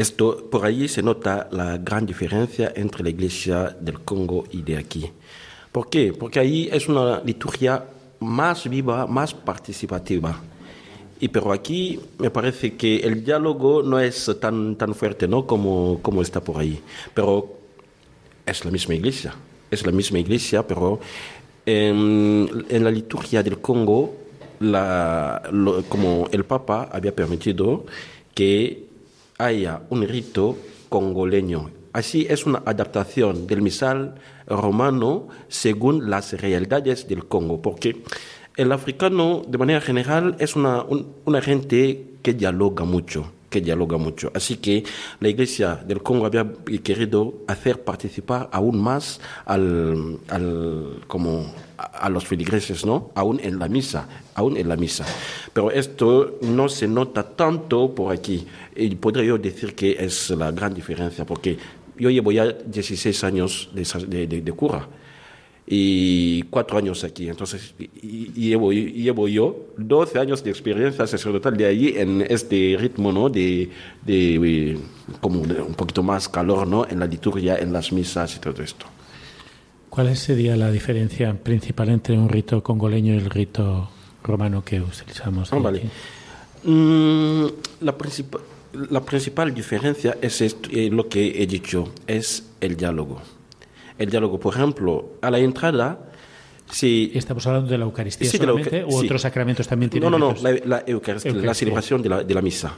Esto, 0.00 0.48
por 0.50 0.64
ahí 0.64 0.88
se 0.88 1.02
nota 1.02 1.46
la 1.52 1.76
gran 1.76 2.06
diferencia 2.06 2.72
entre 2.74 3.02
la 3.02 3.10
iglesia 3.10 3.76
del 3.78 4.00
Congo 4.00 4.44
y 4.50 4.62
de 4.62 4.78
aquí. 4.78 5.12
¿Por 5.70 5.90
qué? 5.90 6.14
Porque 6.14 6.40
ahí 6.40 6.70
es 6.72 6.88
una 6.88 7.20
liturgia 7.20 7.84
más 8.20 8.66
viva, 8.66 9.06
más 9.06 9.34
participativa. 9.34 10.40
Y 11.20 11.28
pero 11.28 11.52
aquí 11.52 12.00
me 12.16 12.30
parece 12.30 12.78
que 12.78 12.96
el 13.00 13.22
diálogo 13.22 13.82
no 13.82 14.00
es 14.00 14.34
tan, 14.40 14.76
tan 14.76 14.94
fuerte 14.94 15.28
¿no? 15.28 15.46
como, 15.46 15.98
como 16.00 16.22
está 16.22 16.40
por 16.40 16.56
ahí. 16.56 16.80
Pero 17.12 17.58
es 18.46 18.64
la 18.64 18.70
misma 18.70 18.94
iglesia. 18.94 19.34
Es 19.70 19.84
la 19.84 19.92
misma 19.92 20.18
iglesia, 20.18 20.66
pero 20.66 20.98
en, 21.66 22.48
la 22.70 22.90
liturgia 22.90 23.42
del 23.42 23.58
Congo, 23.58 24.14
como 25.90 26.28
el 26.32 26.44
Papa 26.46 26.88
había 26.90 27.14
permitido 27.14 27.84
que 28.34 28.88
haya 29.44 29.82
un 29.90 30.06
rito 30.06 30.56
congoleño. 30.88 31.70
Así 31.92 32.26
es 32.28 32.46
una 32.46 32.62
adaptación 32.66 33.46
del 33.46 33.62
misal 33.62 34.14
romano 34.46 35.28
según 35.48 36.08
las 36.08 36.32
realidades 36.32 37.08
del 37.08 37.26
Congo, 37.26 37.60
porque 37.60 38.02
el 38.56 38.70
africano 38.72 39.42
de 39.46 39.58
manera 39.58 39.80
general 39.80 40.36
es 40.38 40.54
una, 40.54 40.84
una 41.24 41.40
gente 41.40 42.14
que 42.22 42.34
dialoga 42.34 42.84
mucho 42.84 43.32
que 43.50 43.60
dialoga 43.60 43.98
mucho. 43.98 44.30
Así 44.32 44.58
que 44.58 44.84
la 45.18 45.28
Iglesia 45.28 45.74
del 45.74 46.02
Congo 46.02 46.26
había 46.26 46.46
querido 46.84 47.34
hacer 47.48 47.82
participar 47.82 48.48
aún 48.52 48.80
más 48.80 49.20
al, 49.44 50.20
al 50.28 51.00
como 51.08 51.52
a, 51.80 52.08
los 52.08 52.26
feligreses, 52.26 52.84
¿no? 52.84 53.10
Aún 53.14 53.40
en 53.42 53.58
la 53.58 53.68
misa, 53.68 54.06
aún 54.34 54.56
en 54.56 54.68
la 54.68 54.76
misa. 54.76 55.06
Pero 55.52 55.70
esto 55.70 56.38
no 56.42 56.68
se 56.68 56.86
nota 56.86 57.22
tanto 57.22 57.94
por 57.94 58.12
aquí. 58.12 58.46
Y 58.76 58.94
podría 58.96 59.24
yo 59.24 59.38
decir 59.38 59.74
que 59.74 59.96
es 59.98 60.30
la 60.30 60.50
gran 60.50 60.74
diferencia, 60.74 61.24
porque 61.24 61.56
yo 61.98 62.10
llevo 62.10 62.32
ya 62.32 62.46
16 62.46 63.24
años 63.24 63.70
de, 63.72 64.26
de, 64.26 64.40
de 64.42 64.52
cura 64.52 64.88
y 65.72 66.42
cuatro 66.50 66.78
años 66.78 67.04
aquí. 67.04 67.28
Entonces, 67.28 67.74
llevo, 68.02 68.72
yo 69.28 69.56
12 69.76 70.18
años 70.18 70.42
de 70.42 70.50
experiencia 70.50 71.06
sacerdotal 71.06 71.56
de 71.56 71.66
allí 71.66 71.94
en 71.96 72.22
este 72.28 72.76
ritmo, 72.78 73.12
¿no? 73.12 73.28
De, 73.28 73.70
de, 74.04 74.78
como 75.20 75.40
un 75.42 75.74
poquito 75.74 76.02
más 76.02 76.28
calor, 76.28 76.66
¿no? 76.66 76.86
En 76.88 76.98
la 76.98 77.06
liturgia, 77.06 77.56
en 77.56 77.72
las 77.72 77.92
misas 77.92 78.34
y 78.36 78.40
todo 78.40 78.60
esto. 78.62 78.86
¿Cuál 79.90 80.16
sería 80.16 80.56
la 80.56 80.70
diferencia 80.70 81.34
principal 81.34 81.90
entre 81.90 82.16
un 82.16 82.28
rito 82.28 82.62
congoleño 82.62 83.14
y 83.14 83.18
el 83.18 83.28
rito 83.28 83.90
romano 84.22 84.64
que 84.64 84.80
utilizamos? 84.80 85.52
Ah, 85.52 85.58
vale. 85.58 85.82
Mm, 86.62 87.46
la, 87.80 87.98
principal, 87.98 88.40
la 88.72 89.02
principal 89.02 89.52
diferencia 89.52 90.16
es 90.22 90.40
eh, 90.40 90.88
lo 90.90 91.08
que 91.08 91.42
he 91.42 91.46
dicho, 91.46 91.92
es 92.06 92.50
el 92.60 92.76
diálogo 92.76 93.20
el 94.00 94.10
diálogo. 94.10 94.40
Por 94.40 94.54
ejemplo, 94.54 95.12
a 95.20 95.30
la 95.30 95.38
entrada, 95.38 96.09
si... 96.72 97.12
¿Estamos 97.14 97.46
hablando 97.46 97.70
de 97.70 97.78
la 97.78 97.84
Eucaristía 97.84 98.30
solamente 98.30 98.84
o 98.84 98.96
otros 98.96 99.22
sacramentos 99.22 99.66
también 99.66 99.90
tienen 99.90 100.10
No, 100.10 100.18
no, 100.18 100.32
no, 100.32 100.40
la, 100.42 100.84
Eucaristía, 100.86 101.32
la 101.32 101.54
celebración 101.54 102.02
de 102.02 102.08
la, 102.08 102.22
de 102.22 102.34
la 102.34 102.42
misa. 102.42 102.74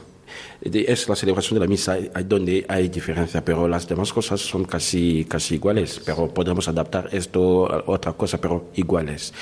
Es 0.61 1.09
la 1.09 1.15
celebración 1.15 1.59
de 1.59 1.65
la 1.65 1.69
misa 1.69 1.97
donde 2.25 2.65
hay 2.67 2.89
diferencia, 2.89 3.43
pero 3.43 3.67
las 3.67 3.87
demás 3.87 4.13
cosas 4.13 4.39
son 4.39 4.65
casi, 4.65 5.25
casi 5.25 5.55
iguales, 5.55 6.01
pero 6.05 6.27
podemos 6.33 6.67
adaptar 6.67 7.09
esto 7.11 7.71
a 7.71 7.83
otra 7.87 8.13
cosa, 8.13 8.39
pero 8.39 8.69
iguales. 8.75 9.33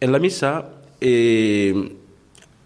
En 0.00 0.10
la 0.12 0.18
misa, 0.18 0.68
eh, 1.00 1.96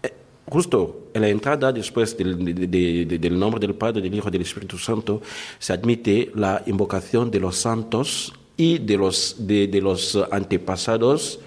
eh, 0.01 0.13
justo 0.47 1.09
en 1.13 1.21
la 1.21 1.29
entrada, 1.29 1.71
después 1.71 2.17
del, 2.17 2.69
del, 2.69 3.39
nombre 3.39 3.59
del 3.59 3.75
Padre, 3.75 4.01
del 4.01 4.13
Hijo 4.13 4.29
y 4.29 4.31
del 4.31 4.41
Espíritu 4.41 4.77
Santo, 4.77 5.21
se 5.59 5.73
admite 5.73 6.31
la 6.35 6.63
invocación 6.65 7.29
de 7.29 7.39
los 7.39 7.57
santos 7.57 8.33
y 8.59 8.77
de 8.77 8.97
los, 8.97 9.47
de, 9.47 9.79
los 9.81 10.19
antepasados 10.31 11.39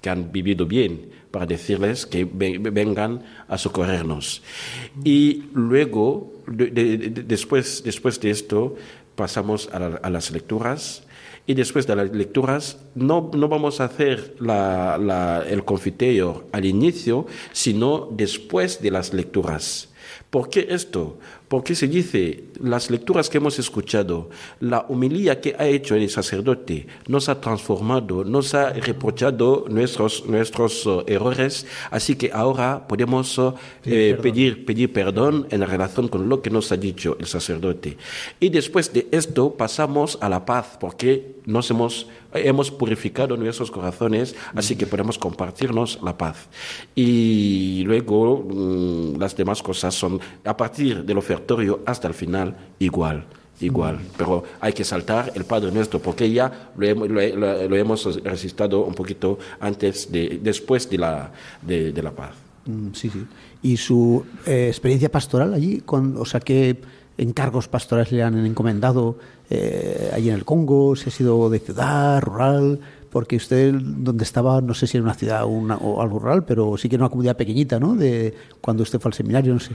que 0.00 0.08
han 0.08 0.32
vivido 0.32 0.64
bien, 0.64 1.10
para 1.30 1.44
decirles 1.44 2.06
que 2.06 2.24
vengan 2.24 3.22
a 3.46 3.58
socorrernos. 3.58 4.42
Y 5.04 5.44
luego, 5.52 6.32
después, 6.46 7.82
después 7.84 8.18
de 8.20 8.30
esto, 8.30 8.74
pasamos 9.16 9.68
a, 9.70 10.08
las 10.08 10.30
lecturas. 10.30 11.02
Y 11.46 11.52
después 11.52 11.86
de 11.86 11.94
las 11.94 12.10
lecturas, 12.12 12.78
no, 12.94 13.30
no 13.34 13.48
vamos 13.48 13.82
a 13.82 13.84
hacer 13.84 14.34
la, 14.40 15.44
el 15.46 15.62
confiteor 15.62 16.46
al 16.52 16.64
inicio, 16.64 17.26
sino 17.52 18.08
después 18.10 18.80
de 18.80 18.92
las 18.92 19.12
lecturas. 19.12 19.90
¿Por 20.30 20.48
qué 20.48 20.68
esto? 20.70 21.18
Porque 21.48 21.76
se 21.76 21.86
dice, 21.86 22.44
las 22.60 22.90
lecturas 22.90 23.30
que 23.30 23.38
hemos 23.38 23.58
escuchado, 23.60 24.30
la 24.58 24.84
humilía 24.88 25.40
que 25.40 25.54
ha 25.56 25.66
hecho 25.66 25.94
el 25.94 26.10
sacerdote 26.10 26.88
nos 27.06 27.28
ha 27.28 27.40
transformado, 27.40 28.24
nos 28.24 28.52
ha 28.54 28.72
reprochado 28.72 29.64
nuestros, 29.68 30.26
nuestros 30.26 30.84
uh, 30.86 31.04
errores, 31.06 31.66
así 31.90 32.16
que 32.16 32.32
ahora 32.32 32.88
podemos 32.88 33.38
uh, 33.38 33.54
eh, 33.84 34.18
pedir, 34.20 34.64
pedir 34.64 34.92
perdón 34.92 35.46
en 35.50 35.64
relación 35.64 36.08
con 36.08 36.28
lo 36.28 36.42
que 36.42 36.50
nos 36.50 36.72
ha 36.72 36.76
dicho 36.76 37.16
el 37.20 37.26
sacerdote. 37.26 37.96
Y 38.40 38.48
después 38.48 38.92
de 38.92 39.06
esto 39.12 39.52
pasamos 39.52 40.18
a 40.20 40.28
la 40.28 40.44
paz, 40.44 40.76
porque 40.80 41.36
nos 41.46 41.70
hemos 41.70 42.08
hemos 42.34 42.70
purificado 42.70 43.36
nuestros 43.36 43.70
corazones, 43.70 44.34
así 44.54 44.76
que 44.76 44.86
podemos 44.86 45.18
compartirnos 45.18 45.98
la 46.02 46.16
paz. 46.16 46.48
Y 46.94 47.82
luego 47.84 48.44
mm, 48.46 49.18
las 49.18 49.36
demás 49.36 49.62
cosas 49.62 49.94
son, 49.94 50.20
a 50.44 50.56
partir 50.56 51.04
del 51.04 51.18
ofertorio 51.36 51.80
hasta 51.86 52.08
el 52.08 52.14
final, 52.14 52.56
igual 52.78 53.26
igual, 53.60 53.98
pero 54.16 54.44
hay 54.60 54.72
que 54.72 54.84
saltar 54.84 55.32
el 55.34 55.44
Padre 55.44 55.72
Nuestro, 55.72 56.00
porque 56.00 56.30
ya 56.30 56.70
lo 56.76 56.86
hemos, 56.86 57.08
lo, 57.08 57.76
hemos 57.76 58.22
resistido 58.22 58.84
un 58.84 58.94
poquito 58.94 59.38
antes, 59.60 60.10
de, 60.12 60.40
después 60.42 60.88
de 60.90 60.98
la, 60.98 61.32
de, 61.62 62.02
la 62.02 62.10
paz. 62.10 62.32
Mm, 62.66 62.92
sí, 62.92 63.10
sí. 63.10 63.24
¿Y 63.62 63.76
su 63.76 64.24
eh, 64.44 64.68
experiencia 64.68 65.10
pastoral 65.10 65.54
allí? 65.54 65.80
Con, 65.80 66.16
o 66.18 66.24
sea, 66.24 66.40
¿qué 66.40 66.80
encargos 67.16 67.68
pastorales 67.68 68.12
le 68.12 68.22
han 68.22 68.44
encomendado 68.44 69.18
eh, 69.48 70.10
allí 70.12 70.28
en 70.28 70.34
el 70.34 70.44
Congo, 70.44 70.94
si 70.96 71.08
ha 71.08 71.12
sido 71.12 71.48
de 71.48 71.58
ciudad, 71.58 72.20
rural, 72.20 72.80
porque 73.10 73.36
usted 73.36 73.72
donde 73.72 74.24
estaba, 74.24 74.60
no 74.60 74.74
sé 74.74 74.86
si 74.86 74.98
era 74.98 75.04
una 75.04 75.14
ciudad 75.14 75.44
o 75.46 76.02
algo 76.02 76.18
rural, 76.18 76.44
pero 76.44 76.76
sí 76.76 76.88
que 76.88 76.96
era 76.96 77.04
una 77.04 77.10
comunidad 77.10 77.36
pequeñita, 77.36 77.80
¿no? 77.80 77.94
De 77.94 78.34
cuando 78.60 78.82
usted 78.82 79.00
fue 79.00 79.08
al 79.08 79.14
seminario, 79.14 79.54
no 79.54 79.60
sé. 79.60 79.74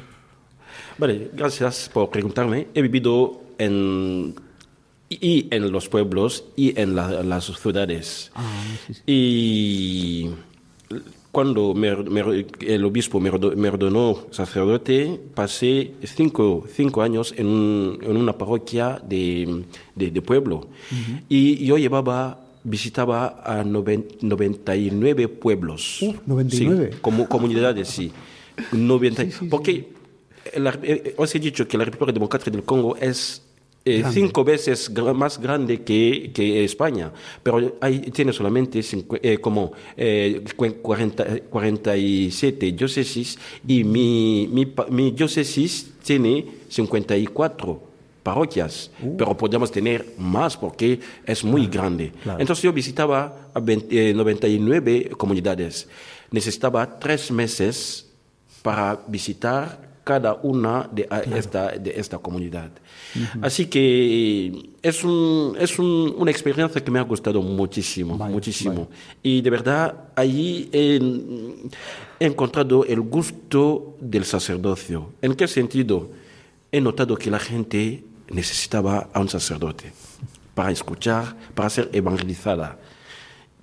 Vale, 0.97 1.31
gracias 1.33 1.89
por 1.93 2.09
preguntarme. 2.09 2.67
He 2.73 2.81
vivido 2.81 3.41
en 3.57 4.35
y 5.19 5.47
en 5.51 5.71
los 5.71 5.89
pueblos 5.89 6.45
y 6.55 6.79
en 6.79 6.95
las 6.95 7.45
ciudades. 7.45 8.31
Ah, 8.33 8.49
y 9.05 10.29
cuando 11.31 11.73
el 12.61 12.85
obispo 12.85 13.19
me, 13.19 13.29
ordenó 13.29 14.19
sacerdote, 14.31 15.19
pasé 15.33 15.91
cinco, 16.03 16.65
cinco 16.73 17.01
años 17.01 17.33
en, 17.37 17.47
una 17.47 18.37
parroquia 18.37 19.01
de, 19.03 19.63
de, 19.95 20.21
pueblo. 20.21 20.69
Y 21.27 21.65
yo 21.65 21.77
llevaba, 21.77 22.39
visitaba 22.63 23.41
a 23.45 23.63
99 23.63 25.27
pueblos. 25.27 25.99
99. 26.25 26.91
como 27.01 27.27
comunidades, 27.27 27.89
sí. 27.89 28.11
90, 28.71 29.25
porque 29.49 29.87
eh, 30.45 31.13
os 31.17 31.33
he 31.35 31.39
dicho 31.39 31.67
que 31.67 31.77
la 31.77 31.85
República 31.85 32.11
Democrática 32.11 32.51
del 32.51 32.63
Congo 32.63 32.95
es 32.97 33.41
eh, 33.83 34.03
cinco 34.11 34.43
veces 34.43 34.91
más 35.15 35.39
grande 35.39 35.81
que, 35.81 36.31
que, 36.33 36.63
España, 36.63 37.11
pero 37.41 37.73
tiene 38.13 38.31
solamente 38.31 38.79
eh, 39.23 39.39
como 39.39 39.71
eh, 39.97 40.43
40, 40.55 41.39
47 41.49 42.71
diócesis 42.73 43.39
y 43.67 43.83
mi, 43.83 44.47
mi, 44.51 44.71
mi, 44.89 45.11
diócesis 45.11 45.93
tiene 46.03 46.45
54 46.69 47.81
parroquias, 48.21 48.91
uh. 49.01 49.17
pero 49.17 49.35
podemos 49.35 49.71
tener 49.71 50.13
más 50.17 50.57
porque 50.57 50.99
es 51.25 51.43
muy 51.43 51.65
grande. 51.65 52.11
Entonces 52.37 52.61
yo 52.61 52.71
visitaba 52.71 53.49
a 53.53 53.59
99 53.59 54.95
eh, 54.95 55.09
comunidades. 55.17 55.89
Necesitaba 56.29 56.99
tres 56.99 57.31
meses 57.31 58.07
para 58.61 58.99
visitar 59.07 59.90
cada 60.11 60.33
una 60.43 60.89
de 60.91 61.07
esta, 61.37 61.71
de 61.85 61.91
esta 61.95 62.17
comunidad. 62.17 62.69
Así 63.41 63.67
que 63.67 64.51
es, 64.81 65.05
un, 65.05 65.55
es 65.57 65.79
un, 65.79 66.13
una 66.17 66.31
experiencia 66.31 66.83
que 66.83 66.91
me 66.91 66.99
ha 66.99 67.03
gustado 67.03 67.41
muchísimo, 67.41 68.17
muchísimo. 68.17 68.89
Y 69.23 69.41
de 69.41 69.49
verdad, 69.49 70.11
allí 70.13 70.69
he, 70.73 70.99
he, 72.19 72.25
encontrado 72.25 72.83
el 72.83 72.99
gusto 72.99 73.95
del 74.01 74.25
sacerdocio. 74.25 75.13
¿En 75.21 75.33
qué 75.33 75.47
sentido? 75.47 76.09
He 76.73 76.81
notado 76.81 77.15
que 77.15 77.31
la 77.31 77.39
gente 77.39 78.03
necesitaba 78.29 79.07
a 79.13 79.19
un 79.21 79.29
sacerdote 79.29 79.93
para 80.53 80.71
escuchar, 80.71 81.37
para 81.55 81.69
ser 81.69 81.89
evangelizada. 81.93 82.77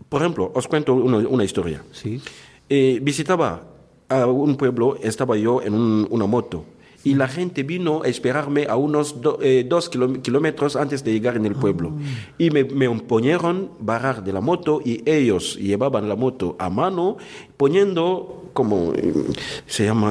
Por 0.09 0.23
ejemplo, 0.23 0.51
os 0.55 0.67
cuento 0.67 0.95
una, 0.95 1.19
una 1.19 1.45
historia. 1.45 1.85
Sí. 1.93 2.23
Eh, 2.71 3.01
visitaba 3.03 3.78
a 4.09 4.27
un 4.27 4.57
pueblo 4.57 4.97
estaba 5.03 5.37
yo 5.37 5.63
en 5.63 5.75
una 5.75 6.27
moto 6.27 6.65
y 7.05 7.15
la 7.15 7.29
gente 7.29 7.63
vino 7.63 8.03
a 8.03 8.09
esperarme 8.09 8.67
a 8.69 8.77
unos 8.77 9.17
eh, 9.41 9.65
dos 9.67 9.89
kilómetros 9.89 10.77
antes 10.77 11.05
de 11.05 11.13
llegar 11.13 11.37
en 11.37 11.47
el 11.47 11.55
pueblo. 11.55 11.93
Ah. 11.95 12.35
Y 12.39 12.51
me, 12.51 12.65
me 12.65 12.91
ponieron 13.01 13.71
bajar 13.79 14.25
de 14.25 14.33
la 14.33 14.41
moto 14.41 14.81
y 14.85 15.03
ellos 15.09 15.57
llevaban 15.57 16.09
la 16.09 16.17
moto 16.17 16.57
a 16.59 16.69
mano 16.71 17.17
poniendo 17.57 18.38
como 18.59 18.93
eh, 18.93 19.15
se 19.67 19.85
llama 19.85 20.11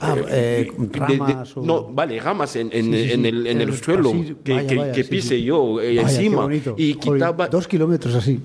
ah, 0.00 0.16
eh, 0.28 0.70
ramas 0.92 1.56
no 1.56 1.84
vale 1.84 2.20
ramas 2.20 2.54
en, 2.56 2.68
en, 2.70 2.92
en 2.92 3.24
el, 3.24 3.46
en 3.46 3.62
el 3.62 3.72
suelo 3.82 4.12
que, 4.44 4.92
que, 4.94 5.04
pise 5.04 5.42
yo 5.42 5.80
encima 5.80 6.46
y 6.76 6.94
quitaba 6.94 7.48
dos 7.48 7.66
kilómetros 7.66 8.14
así. 8.14 8.40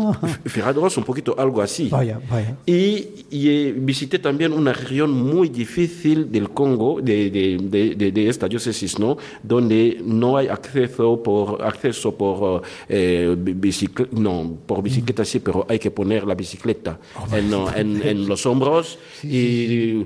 Fijaros 0.46 0.96
un 0.96 1.04
poquito 1.04 1.34
algo 1.38 1.62
así. 1.62 1.88
Vaya 1.88 2.20
vaya. 2.28 2.56
Y, 2.66 3.24
y 3.30 3.72
visité 3.72 4.18
también 4.18 4.52
una 4.52 4.72
región 4.72 5.10
muy 5.12 5.48
difícil 5.48 6.32
del 6.32 6.50
Congo, 6.50 7.00
de, 7.00 7.30
de, 7.30 8.10
de, 8.10 8.28
esta 8.28 8.48
diócesis, 8.48 8.98
¿no? 8.98 9.16
Donde 9.42 10.00
no 10.04 10.36
hay 10.36 10.48
acceso 10.48 11.22
por, 11.22 11.62
acceso 11.62 12.16
por, 12.16 12.62
eh, 12.88 13.34
bicicleta, 13.38 14.10
no, 14.18 14.56
por 14.66 14.82
bicicleta 14.82 15.24
sí, 15.24 15.40
pero 15.40 15.66
hay 15.68 15.78
que 15.78 15.90
poner 15.90 16.24
la 16.24 16.34
bicicleta 16.34 16.98
oh, 17.16 17.36
en, 17.36 18.02
en, 18.02 18.23
los 18.28 18.46
hombros 18.46 18.98
y 19.22 20.04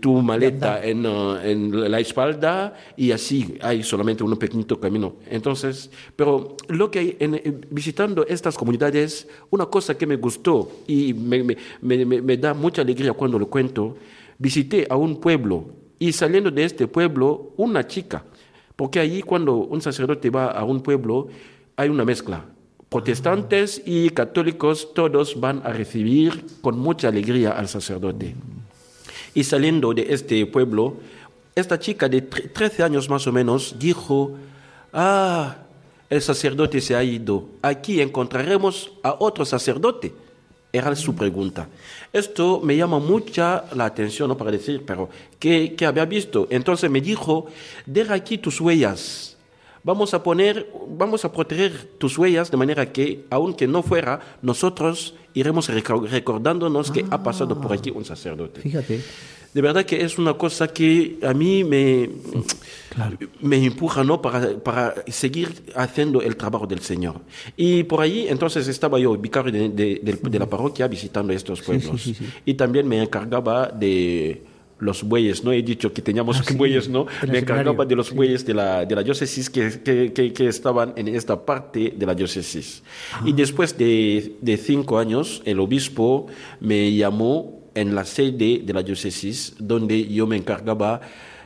tu 0.00 0.22
maleta 0.22 0.84
en, 0.84 1.04
en, 1.06 1.90
la 1.90 2.00
espalda 2.00 2.74
y 2.96 3.12
así 3.12 3.56
hay 3.60 3.82
solamente 3.82 4.24
un 4.24 4.36
pequeñito 4.36 4.78
camino. 4.80 5.16
Entonces, 5.30 5.90
pero 6.14 6.56
lo 6.68 6.90
que 6.90 6.98
hay 6.98 7.16
en, 7.20 7.66
visitando 7.70 8.26
estas 8.26 8.56
comunidades, 8.56 9.28
una 9.50 9.66
cosa 9.66 9.96
que 9.96 10.06
me 10.06 10.16
gustó 10.16 10.70
y 10.86 11.14
me, 11.14 11.42
me, 11.42 11.56
me, 11.80 12.22
me 12.22 12.36
da 12.36 12.54
mucha 12.54 12.82
alegría 12.82 13.12
cuando 13.12 13.38
lo 13.38 13.48
cuento, 13.48 13.96
visité 14.38 14.86
a 14.88 14.96
un 14.96 15.20
pueblo 15.20 15.64
y 15.98 16.12
saliendo 16.12 16.50
de 16.50 16.64
este 16.64 16.86
pueblo, 16.86 17.52
una 17.56 17.86
chica, 17.86 18.24
porque 18.74 19.00
allí 19.00 19.22
cuando 19.22 19.56
un 19.56 19.80
sacerdote 19.80 20.28
va 20.30 20.50
a 20.50 20.64
un 20.64 20.82
pueblo, 20.82 21.28
hay 21.76 21.88
una 21.88 22.04
mezcla. 22.04 22.44
Protestantes 22.88 23.82
y 23.84 24.10
católicos 24.10 24.94
todos 24.94 25.40
van 25.40 25.60
a 25.64 25.72
recibir 25.72 26.44
con 26.60 26.78
mucha 26.78 27.08
alegría 27.08 27.50
al 27.50 27.68
sacerdote. 27.68 28.36
Y 29.34 29.44
saliendo 29.44 29.92
de 29.92 30.06
este 30.14 30.46
pueblo, 30.46 30.96
esta 31.54 31.78
chica 31.78 32.08
de 32.08 32.22
13 32.22 32.84
años 32.84 33.08
más 33.10 33.26
o 33.26 33.32
menos 33.32 33.76
dijo, 33.78 34.32
ah, 34.92 35.56
el 36.08 36.22
sacerdote 36.22 36.80
se 36.80 36.94
ha 36.94 37.02
ido, 37.02 37.48
aquí 37.60 38.00
encontraremos 38.00 38.92
a 39.02 39.16
otro 39.18 39.44
sacerdote. 39.44 40.12
Era 40.72 40.94
su 40.94 41.14
pregunta. 41.14 41.68
Esto 42.12 42.60
me 42.62 42.76
llama 42.76 42.98
mucha 42.98 43.64
la 43.74 43.86
atención 43.86 44.28
¿no? 44.28 44.36
para 44.36 44.50
decir, 44.50 44.84
pero 44.86 45.08
¿qué, 45.38 45.74
¿qué, 45.74 45.86
había 45.86 46.04
visto? 46.04 46.46
Entonces 46.50 46.90
me 46.90 47.00
dijo, 47.00 47.46
deja 47.86 48.14
aquí 48.14 48.38
tus 48.38 48.60
huellas. 48.60 49.35
Vamos 49.86 50.14
a 50.14 50.22
poner, 50.24 50.68
vamos 50.98 51.24
a 51.24 51.30
proteger 51.30 51.90
tus 51.96 52.18
huellas 52.18 52.50
de 52.50 52.56
manera 52.56 52.90
que, 52.90 53.24
aunque 53.30 53.68
no 53.68 53.84
fuera, 53.84 54.18
nosotros 54.42 55.14
iremos 55.32 55.68
recordándonos 55.68 56.90
que 56.90 57.04
ha 57.08 57.22
pasado 57.22 57.60
por 57.60 57.72
aquí 57.72 57.92
un 57.92 58.04
sacerdote. 58.04 58.62
Fíjate 58.62 59.00
de 59.56 59.62
verdad 59.62 59.86
que 59.86 60.04
es 60.04 60.18
una 60.18 60.34
cosa 60.34 60.68
que 60.68 61.18
a 61.22 61.32
mí 61.32 61.64
me, 61.64 62.10
me 63.40 63.56
empuja 63.64 64.04
¿no? 64.04 64.20
para, 64.20 64.58
para, 64.58 64.94
seguir 65.08 65.48
haciendo 65.74 66.20
el 66.20 66.36
trabajo 66.36 66.66
del 66.66 66.80
Señor. 66.80 67.22
Y 67.56 67.84
por 67.84 68.02
ahí 68.02 68.26
entonces 68.28 68.68
estaba 68.68 68.98
yo, 68.98 69.16
vicario 69.16 69.50
de, 69.52 69.70
de, 70.02 70.38
la 70.38 70.44
parroquia, 70.44 70.88
visitando 70.88 71.32
estos 71.32 71.62
pueblos. 71.62 72.12
y 72.44 72.52
también 72.52 72.86
me 72.86 73.02
encargaba 73.02 73.68
de 73.68 74.42
los 74.78 75.02
bueyes, 75.02 75.42
¿no? 75.42 75.52
He 75.52 75.62
dicho 75.62 75.92
que 75.92 76.02
teníamos 76.02 76.40
ah, 76.40 76.44
bueyes, 76.56 76.88
¿no? 76.88 77.06
Me 77.26 77.38
encargaba 77.38 77.84
de 77.84 77.96
los 77.96 78.12
bueyes 78.12 78.44
de 78.44 78.54
la, 78.54 78.84
de 78.84 78.94
la 78.94 79.02
diócesis 79.02 79.48
que, 79.48 79.82
que, 79.82 80.32
que, 80.32 80.48
estaban 80.48 80.92
en 80.96 81.08
esta 81.08 81.44
parte 81.44 81.94
de 81.96 82.06
la 82.06 82.14
diócesis. 82.14 82.82
Y 83.24 83.30
ah. 83.30 83.34
después 83.34 83.76
de, 83.76 84.36
de 84.40 84.56
cinco 84.56 84.98
años, 84.98 85.42
el 85.44 85.60
obispo 85.60 86.26
me 86.60 86.92
llamó 86.94 87.70
en 87.74 87.94
la 87.94 88.04
sede 88.04 88.62
de 88.64 88.72
la 88.72 88.82
diócesis, 88.82 89.54
donde 89.58 90.06
yo 90.06 90.26
me 90.26 90.36
encargaba 90.36 91.00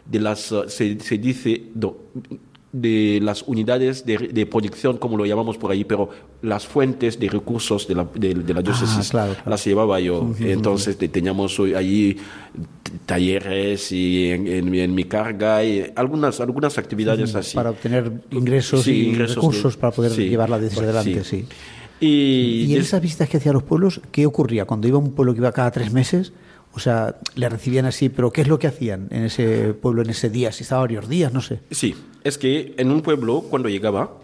de 0.04 0.20
las, 0.20 0.52
se, 0.68 0.98
se 0.98 1.18
dice, 1.18 1.62
de 2.72 3.18
las 3.20 3.42
unidades 3.42 4.06
de, 4.06 4.16
de, 4.18 4.46
proyección, 4.46 4.96
como 4.98 5.16
lo 5.16 5.26
llamamos 5.26 5.58
por 5.58 5.72
ahí, 5.72 5.82
pero 5.84 6.08
las 6.42 6.66
fuentes 6.66 7.18
de 7.18 7.28
recursos 7.28 7.88
de 7.88 7.96
la, 7.96 8.06
de, 8.14 8.34
de 8.34 8.54
la 8.54 8.62
diócesis 8.62 9.10
claro, 9.10 9.34
claro. 9.34 9.50
las 9.50 9.64
llevaba 9.64 9.98
yo. 9.98 10.32
Entonces 10.38 10.96
teníamos 10.96 11.58
ahí 11.76 12.16
talleres 13.06 13.90
y 13.90 14.30
en, 14.30 14.46
en, 14.46 14.74
en, 14.74 14.94
mi 14.94 15.04
carga 15.04 15.64
y 15.64 15.92
algunas, 15.96 16.40
algunas 16.40 16.78
actividades 16.78 17.34
así. 17.34 17.56
Para 17.56 17.70
obtener 17.70 18.22
ingresos 18.30 18.84
Sí, 18.84 18.92
y 18.92 19.08
ingresos 19.10 19.36
recursos 19.36 19.76
para 19.76 19.92
poder 19.92 20.12
sí, 20.12 20.28
llevar 20.28 20.50
la 20.50 20.58
diócesis 20.58 20.78
pues, 20.84 20.94
adelante, 20.96 21.24
sí. 21.24 21.46
sí. 22.00 22.06
Y, 22.06 22.64
Y 22.68 22.74
en 22.76 22.80
esas 22.80 23.02
visitas 23.02 23.28
que 23.28 23.36
hacía 23.36 23.50
a 23.50 23.54
los 23.54 23.62
pueblos, 23.62 24.00
¿qué 24.10 24.26
ocurría? 24.26 24.64
Cuando 24.64 24.88
iba 24.88 24.96
a 24.96 25.00
un 25.00 25.12
pueblo 25.12 25.34
que 25.34 25.40
iba 25.40 25.52
cada 25.52 25.70
tres 25.70 25.92
meses, 25.92 26.32
o 26.72 26.78
sea, 26.78 27.16
le 27.34 27.48
recibían 27.48 27.86
así, 27.86 28.08
pero 28.08 28.30
¿qué 28.32 28.42
es 28.42 28.48
lo 28.48 28.58
que 28.58 28.66
hacían 28.68 29.08
en 29.10 29.24
ese 29.24 29.74
pueblo 29.74 30.02
en 30.02 30.10
ese 30.10 30.30
día? 30.30 30.52
Si 30.52 30.62
estaba 30.62 30.82
varios 30.82 31.08
días, 31.08 31.32
no 31.32 31.40
sé. 31.40 31.60
Sí, 31.70 31.94
es 32.22 32.38
que 32.38 32.74
en 32.76 32.90
un 32.90 33.02
pueblo, 33.02 33.42
cuando 33.50 33.68
llegaba, 33.68 34.16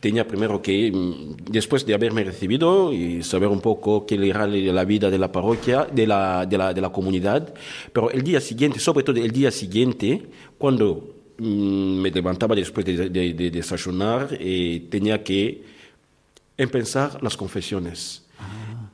tenía 0.00 0.28
primero 0.28 0.62
que, 0.62 0.92
mm, 0.92 1.50
después 1.50 1.84
de 1.84 1.94
haberme 1.94 2.22
recibido 2.22 2.92
y 2.92 3.22
saber 3.24 3.48
un 3.48 3.60
poco 3.60 4.06
qué 4.06 4.14
era 4.28 4.46
la 4.46 4.84
vida 4.84 5.10
de 5.10 5.18
la 5.18 5.32
parroquia, 5.32 5.84
de 5.92 6.06
la, 6.06 6.46
de 6.46 6.56
la, 6.58 6.72
de 6.74 6.80
la 6.80 6.90
comunidad, 6.92 7.52
pero 7.92 8.10
el 8.10 8.22
día 8.22 8.40
siguiente, 8.40 8.78
sobre 8.78 9.04
todo 9.04 9.16
el 9.16 9.32
día 9.32 9.50
siguiente, 9.50 10.22
cuando 10.58 11.14
mm, 11.38 12.00
me 12.00 12.10
levantaba 12.10 12.54
después 12.54 12.86
de, 12.86 13.08
de- 13.08 13.32
de 13.34 13.50
desayunar, 13.50 14.28
eh, 14.38 14.86
tenía 14.88 15.24
que 15.24 15.64
empezar 16.56 17.22
las 17.22 17.36
confesiones. 17.36 18.22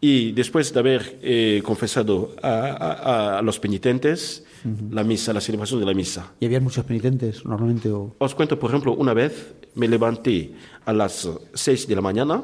Y 0.05 0.33
después 0.33 0.73
de 0.75 0.81
haber 0.81 1.19
eh, 1.23 1.63
confesado 1.65 2.35
a, 2.43 2.49
a- 2.49 3.39
a 3.39 3.43
los 3.43 3.59
penitentes, 3.61 4.45
la 4.91 5.05
misa, 5.05 5.33
la 5.33 5.41
celebración 5.41 5.79
de 5.81 5.87
la 5.87 5.95
misa, 5.95 6.33
Y 6.41 6.47
había 6.47 6.61
muchos 6.61 6.85
penitentes, 6.85 7.45
normalmente. 7.45 7.89
O... 7.91 8.15
os 8.19 8.35
cuento, 8.35 8.59
por 8.59 8.71
ejemplo, 8.71 8.95
una 8.95 9.15
vez 9.15 9.55
me 9.77 9.87
levanté 9.89 10.53
a 10.85 10.93
las 10.93 11.29
6 11.55 11.87
de 11.87 11.95
la 11.95 12.01
mañana 12.01 12.43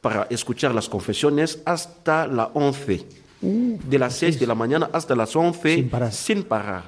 para 0.00 0.28
escuchar 0.30 0.72
las 0.74 0.88
confesiones 0.88 1.60
hasta 1.66 2.26
las 2.28 2.48
11. 2.54 3.04
De 3.42 3.98
las 3.98 4.14
6 4.16 4.38
de 4.38 4.46
la 4.46 4.54
mañana 4.54 4.88
hasta 4.92 5.16
las 5.16 5.34
11 5.34 5.74
Sin 5.74 5.88
parar. 5.88 6.12
sin 6.12 6.42
parar. 6.44 6.84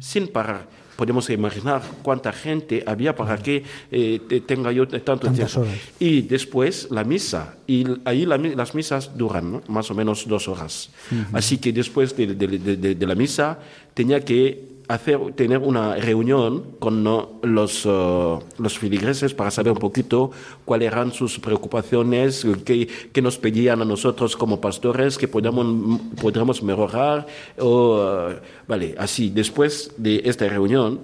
Sin 0.00 0.28
parar. 0.28 0.66
Podemos 0.96 1.28
imaginar 1.30 1.82
cuánta 2.02 2.32
gente 2.32 2.82
había 2.86 3.14
para 3.16 3.38
que 3.38 3.64
eh, 3.90 4.20
te- 4.28 4.40
tenga 4.42 4.70
yo 4.72 4.86
tanto 4.86 5.26
Tantas 5.26 5.52
tiempo. 5.52 5.60
horas. 5.68 5.80
Y 5.98 6.22
después 6.22 6.88
la 6.90 7.02
misa. 7.04 7.56
Y 7.66 7.86
ahí 8.04 8.26
la 8.26 8.36
las 8.38 8.74
misas 8.74 9.16
duran 9.16 9.52
¿no? 9.52 9.62
más 9.68 9.90
o 9.90 9.94
menos 9.94 10.26
dos 10.28 10.48
horas. 10.48 10.90
Así 11.32 11.58
que 11.58 11.72
después 11.72 12.16
de, 12.16 12.26
de- 12.34 12.46
de- 12.58 12.76
de- 12.76 12.94
de 12.94 13.06
la 13.06 13.14
misa 13.14 13.58
tenía 13.94 14.20
que 14.24 14.71
hacer, 14.94 15.18
tener 15.34 15.58
una 15.58 15.94
reunión 15.96 16.76
con 16.78 17.04
los, 17.42 17.86
eh, 17.86 18.38
los 18.58 18.78
feligreses 18.78 19.34
para 19.34 19.50
saber 19.50 19.72
un 19.72 19.78
poquito 19.78 20.30
cuáles 20.64 20.92
eran 20.92 21.12
sus 21.12 21.38
preocupaciones, 21.38 22.46
qué, 22.64 22.88
qué 23.12 23.22
nos 23.22 23.38
pedían 23.38 23.80
a 23.82 23.84
nosotros 23.84 24.36
como 24.36 24.60
pastores, 24.60 25.18
que 25.18 25.28
podamos, 25.28 26.00
podamos 26.20 26.62
mejorar. 26.62 27.26
O, 27.58 28.28
eh, 28.30 28.40
vale, 28.66 28.94
así, 28.98 29.30
después 29.30 29.92
de 29.96 30.22
esta 30.24 30.48
reunión, 30.48 31.00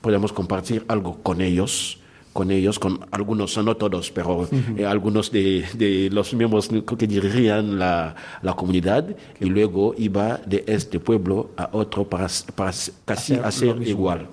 podemos 0.00 0.32
compartir 0.32 0.84
algo 0.88 1.18
con 1.22 1.40
ellos, 1.40 1.99
con 2.32 2.50
ellos, 2.50 2.78
con 2.78 3.00
algunos, 3.10 3.56
no 3.58 3.76
todos, 3.76 4.10
pero 4.10 4.48
eh, 4.76 4.86
algunos 4.86 5.30
de, 5.32 5.64
de 5.74 6.08
los 6.10 6.32
miembros 6.34 6.68
que 6.68 7.06
dirigirían 7.06 7.78
la, 7.78 8.14
la 8.42 8.54
comunidad 8.54 9.04
y 9.40 9.46
luego 9.46 9.94
iba 9.98 10.40
de 10.46 10.64
este 10.66 11.00
pueblo 11.00 11.50
a 11.56 11.70
otro 11.72 12.04
para, 12.04 12.28
para 12.54 12.70
casi 13.04 13.34
Hacer 13.34 13.44
hacer 13.44 13.88
igual. 13.88 14.28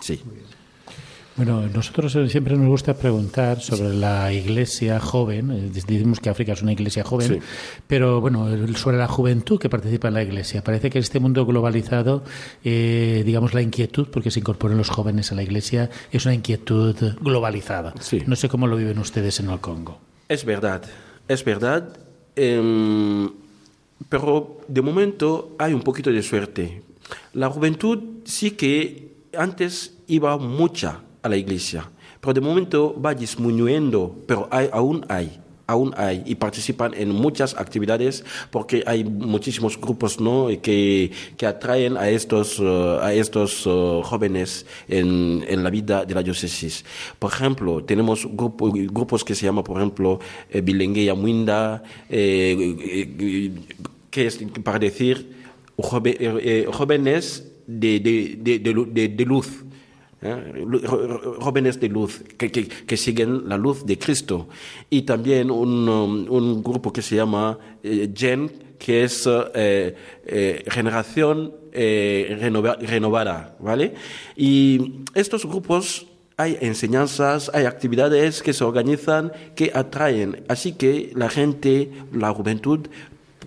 Sí. 0.00 0.20
Bueno, 1.40 1.66
nosotros 1.72 2.14
eh, 2.16 2.28
siempre 2.28 2.54
nos 2.54 2.68
gusta 2.68 2.92
preguntar 2.92 3.62
sobre 3.62 3.94
la 3.94 4.30
iglesia 4.30 5.00
joven. 5.00 5.50
eh, 5.50 5.70
Decimos 5.72 6.20
que 6.20 6.28
África 6.28 6.52
es 6.52 6.60
una 6.60 6.72
iglesia 6.72 7.02
joven, 7.02 7.28
Sí. 7.28 7.38
pero 7.86 8.20
bueno, 8.20 8.46
sobre 8.76 8.98
la 8.98 9.08
juventud 9.08 9.58
que 9.58 9.70
participa 9.70 10.08
en 10.08 10.14
la 10.14 10.22
iglesia. 10.22 10.62
Parece 10.62 10.90
que 10.90 10.98
en 10.98 11.02
este 11.04 11.18
mundo 11.18 11.46
globalizado, 11.46 12.24
eh, 12.62 13.22
digamos, 13.24 13.54
la 13.54 13.62
inquietud, 13.62 14.08
porque 14.12 14.30
se 14.30 14.40
incorporan 14.40 14.76
los 14.76 14.90
jóvenes 14.90 15.32
a 15.32 15.34
la 15.34 15.42
iglesia, 15.42 15.88
es 16.12 16.26
una 16.26 16.34
inquietud 16.34 16.94
globalizada. 17.22 17.94
Sí. 18.00 18.22
No 18.26 18.36
sé 18.36 18.50
cómo 18.50 18.66
lo 18.66 18.76
viven 18.76 18.98
ustedes 18.98 19.40
en 19.40 19.48
el 19.48 19.60
Congo. 19.60 19.98
Es 20.28 20.44
verdad, 20.44 20.82
es 21.26 21.42
verdad, 21.42 21.96
em, 22.36 23.30
pero 24.10 24.60
de 24.68 24.82
momento 24.82 25.56
hay 25.58 25.72
un 25.72 25.80
poquito 25.80 26.10
de 26.12 26.22
suerte. 26.22 26.82
La 27.32 27.48
juventud 27.48 27.98
sí 28.26 28.50
que 28.50 29.14
antes 29.34 29.94
iba 30.06 30.36
mucha 30.36 31.00
a 31.22 31.28
la 31.28 31.36
iglesia, 31.36 31.90
pero 32.20 32.32
de 32.34 32.40
momento 32.40 32.94
va 33.00 33.14
disminuyendo, 33.14 34.16
pero 34.26 34.48
hay, 34.50 34.68
aún 34.72 35.04
hay. 35.08 35.40
Aún 35.70 35.94
hay 35.96 36.24
y 36.26 36.34
participan 36.34 36.94
en 36.94 37.10
muchas 37.14 37.54
actividades 37.54 38.24
porque 38.50 38.82
hay 38.86 39.04
muchísimos 39.04 39.80
grupos 39.80 40.18
¿no? 40.18 40.48
que, 40.60 41.12
que 41.36 41.46
atraen 41.46 41.96
a 41.96 42.08
estos, 42.10 42.58
eh, 42.58 42.98
a 43.00 43.14
estos 43.14 43.62
eh, 43.68 44.00
jóvenes 44.02 44.66
en, 44.88 45.44
en 45.46 45.62
la 45.62 45.70
vida 45.70 46.04
de 46.04 46.12
la 46.12 46.24
diócesis. 46.24 46.84
Por 47.20 47.32
ejemplo, 47.32 47.84
tenemos 47.84 48.26
grupo- 48.26 48.72
grupos 48.72 49.22
que 49.22 49.36
se 49.36 49.46
llaman, 49.46 49.62
por 49.62 49.76
ejemplo, 49.76 50.18
eh, 50.50 50.60
Bilengue 50.60 51.06
eh, 52.08 53.52
que 54.10 54.26
es 54.26 54.38
para 54.64 54.80
decir 54.80 55.36
jóvenes 56.72 57.46
de, 57.68 58.00
de- 58.00 59.08
de 59.08 59.24
luz. 59.24 59.46
¿Eh? 60.22 60.64
De 61.78 61.88
luz 61.88 62.22
que, 62.36 62.96
siguen 62.96 63.48
la 63.48 63.56
luz 63.56 63.84
de 63.84 63.98
Cristo 63.98 64.48
y 64.88 65.02
también 65.02 65.50
un, 65.50 65.88
um, 65.88 66.26
un 66.30 66.62
grupo 66.62 66.92
que 66.92 67.02
se 67.02 67.16
llama 67.16 67.58
eh, 67.82 68.10
GEN 68.14 68.50
que 68.78 69.04
es 69.04 69.28
eh, 69.54 69.94
eh, 70.26 70.64
generación 70.68 71.52
renova- 71.72 72.78
renovada 72.78 73.56
vale 73.60 73.94
y 74.36 75.02
estos 75.14 75.46
grupos 75.46 76.06
hay 76.40 76.56
enseñanzas, 76.62 77.50
hay 77.52 77.66
actividades 77.66 78.42
que 78.42 78.54
se 78.54 78.64
organizan, 78.64 79.30
que 79.54 79.72
atraen. 79.74 80.42
Así 80.48 80.72
que 80.72 81.12
la 81.14 81.28
gente, 81.28 81.90
la 82.14 82.32
juventud, 82.32 82.88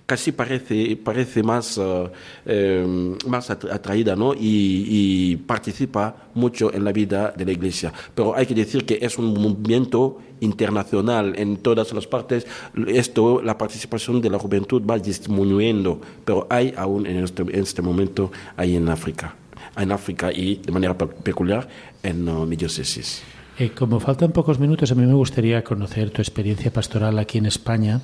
casi 0.06 0.32
parece, 0.34 0.96
parece 0.98 1.44
más, 1.44 1.78
eh, 1.78 2.10
eh, 2.46 3.16
más 3.28 3.50
atra- 3.50 3.74
atraída 3.74 4.16
¿no? 4.16 4.34
y, 4.38 5.36
participa 5.48 6.16
mucho 6.36 6.74
en 6.74 6.84
la 6.84 6.92
vida 6.92 7.34
de 7.36 7.46
la 7.46 7.52
iglesia. 7.52 7.92
Pero 8.14 8.36
hay 8.36 8.46
que 8.46 8.54
decir 8.54 8.86
que 8.86 9.00
es 9.02 9.18
un 9.18 9.34
movimiento 9.34 10.20
internacional 10.42 11.34
en 11.38 11.58
todas 11.58 11.94
las 11.94 12.06
partes. 12.08 12.46
Esto, 12.88 13.42
la 13.42 13.58
participación 13.58 14.22
de 14.22 14.30
la 14.30 14.40
juventud 14.40 14.82
va 14.90 15.00
disminuyendo, 15.00 16.00
pero 16.26 16.48
hay 16.50 16.74
aún 16.76 17.06
en 17.06 17.24
este, 17.24 17.42
en 17.44 17.56
este 17.62 17.82
momento 17.82 18.32
hay 18.58 18.76
en 18.76 18.90
África. 18.90 19.36
En 19.78 19.92
África 19.92 20.32
y 20.32 20.56
de 20.58 20.72
manera 20.72 20.98
pe- 20.98 21.08
peculiar 21.08 21.68
en 22.04 22.28
uh, 22.28 22.46
mi 22.46 22.56
diócesis. 22.56 23.24
Eh, 23.60 23.70
como 23.70 24.00
faltan 24.00 24.32
pocos 24.32 24.58
minutos, 24.60 24.92
a 24.92 24.96
mí 24.96 25.06
me 25.06 25.14
gustaría 25.14 25.64
conocer 25.64 26.10
tu 26.10 26.24
experiencia 26.24 26.74
pastoral 26.74 27.20
aquí 27.20 27.38
en 27.38 27.46
España 27.46 28.02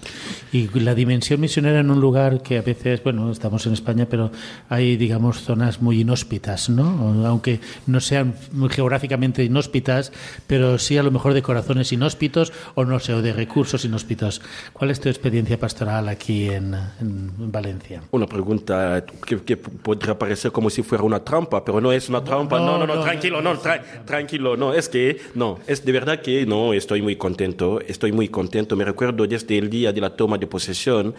y 0.51 0.67
la 0.79 0.93
dimensión 0.93 1.41
misionera 1.41 1.79
en 1.79 1.89
un 1.89 1.99
lugar 1.99 2.43
que 2.43 2.59
a 2.59 2.61
veces, 2.61 3.03
bueno, 3.03 3.31
estamos 3.31 3.65
en 3.65 3.73
España, 3.73 4.05
pero 4.07 4.31
hay, 4.69 4.95
digamos, 4.95 5.41
zonas 5.41 5.81
muy 5.81 6.01
inhóspitas, 6.01 6.69
¿no? 6.69 7.25
Aunque 7.25 7.61
no 7.87 7.99
sean 7.99 8.35
geográficamente 8.69 9.43
inhóspitas, 9.43 10.11
pero 10.45 10.77
sí 10.77 10.99
a 10.99 11.03
lo 11.03 11.09
mejor 11.09 11.33
de 11.33 11.41
corazones 11.41 11.91
inhóspitos 11.93 12.53
o 12.75 12.85
no 12.85 12.99
sé, 12.99 13.13
o 13.15 13.23
de 13.23 13.33
recursos 13.33 13.83
inhóspitos. 13.85 14.41
¿Cuál 14.71 14.91
es 14.91 14.99
tu 14.99 15.09
experiencia 15.09 15.59
pastoral 15.59 16.09
aquí 16.09 16.47
en, 16.47 16.75
en 17.01 17.51
Valencia? 17.51 18.03
Una 18.11 18.27
pregunta 18.27 19.03
que, 19.25 19.41
que 19.41 19.57
podría 19.57 20.17
parecer 20.19 20.51
como 20.51 20.69
si 20.69 20.83
fuera 20.83 21.03
una 21.03 21.23
trampa, 21.23 21.65
pero 21.65 21.81
no 21.81 21.91
es 21.91 22.07
una 22.07 22.23
trampa. 22.23 22.59
No, 22.59 22.77
no, 22.77 22.85
no, 22.85 22.95
no, 22.95 23.01
tranquilo, 23.01 23.41
no, 23.41 23.55
tra- 23.59 23.81
tranquilo, 24.05 24.55
no, 24.55 24.75
es 24.75 24.87
que, 24.89 25.17
no, 25.39 25.57
es 25.67 25.85
de 25.85 25.91
verdad 25.93 26.21
que 26.21 26.45
no, 26.45 26.73
estoy 26.73 27.01
muy 27.01 27.15
contento, 27.15 27.79
estoy 27.79 28.11
muy 28.11 28.27
contento. 28.27 28.75
Me 28.75 28.83
recuerdo 28.83 29.25
desde 29.25 29.57
el 29.57 29.69
día 29.69 29.93
de 29.93 30.01
la 30.01 30.15
toma 30.15 30.37
de 30.37 30.47
posesión, 30.47 31.15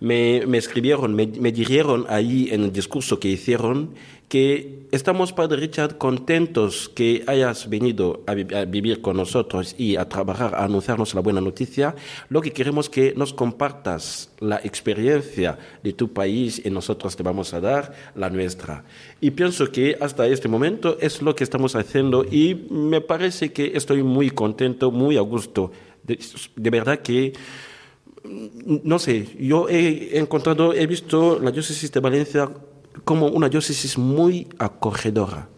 me, 0.00 0.38
escribieron, 0.58 1.14
me, 1.14 1.28
me 1.28 1.52
dijeron 1.52 2.04
ahí 2.08 2.48
en 2.50 2.64
el 2.64 2.72
discurso 2.72 3.20
que 3.20 3.28
hicieron 3.28 3.94
que 4.30 4.86
estamos, 4.92 5.32
Padre 5.32 5.56
Richard, 5.58 5.98
contentos 5.98 6.88
que 6.88 7.24
hayas 7.26 7.68
venido 7.68 8.22
a, 8.28 8.34
vi- 8.34 8.54
a 8.54 8.64
vivir 8.64 9.02
con 9.02 9.16
nosotros 9.16 9.74
y 9.76 9.96
a 9.96 10.08
trabajar, 10.08 10.54
a 10.54 10.64
anunciarnos 10.64 11.14
la 11.16 11.20
buena 11.20 11.40
noticia. 11.40 11.96
Lo 12.28 12.40
que 12.40 12.52
queremos 12.52 12.88
que 12.88 13.12
nos 13.16 13.34
compartas 13.34 14.30
la 14.38 14.60
experiencia 14.62 15.58
de 15.82 15.92
tu 15.94 16.12
país 16.12 16.62
y 16.64 16.70
nosotros 16.70 17.16
te 17.16 17.24
vamos 17.24 17.52
a 17.54 17.60
dar 17.60 17.92
la 18.14 18.30
nuestra. 18.30 18.84
Y 19.20 19.32
pienso 19.32 19.72
que 19.72 19.98
hasta 20.00 20.28
este 20.28 20.46
momento 20.46 20.96
es 21.00 21.22
lo 21.22 21.34
que 21.34 21.42
estamos 21.42 21.74
haciendo 21.74 22.24
y 22.24 22.54
me 22.70 23.00
parece 23.00 23.52
que 23.52 23.72
estoy 23.74 24.04
muy 24.04 24.30
contento, 24.30 24.92
muy 24.92 25.16
a 25.16 25.22
gusto. 25.22 25.72
De, 26.04 26.20
de 26.54 26.70
verdad 26.70 27.00
que 27.00 27.32
no 28.22 28.98
sé, 29.00 29.26
yo 29.40 29.68
he 29.68 30.18
encontrado, 30.18 30.72
he 30.72 30.86
visto 30.86 31.40
la 31.40 31.50
diócesis 31.50 31.90
de 31.90 32.00
Valencia 32.00 32.48
como 33.04 33.26
una 33.28 33.48
diócesis 33.48 33.98
muy 33.98 34.48
acogedora, 34.58 35.48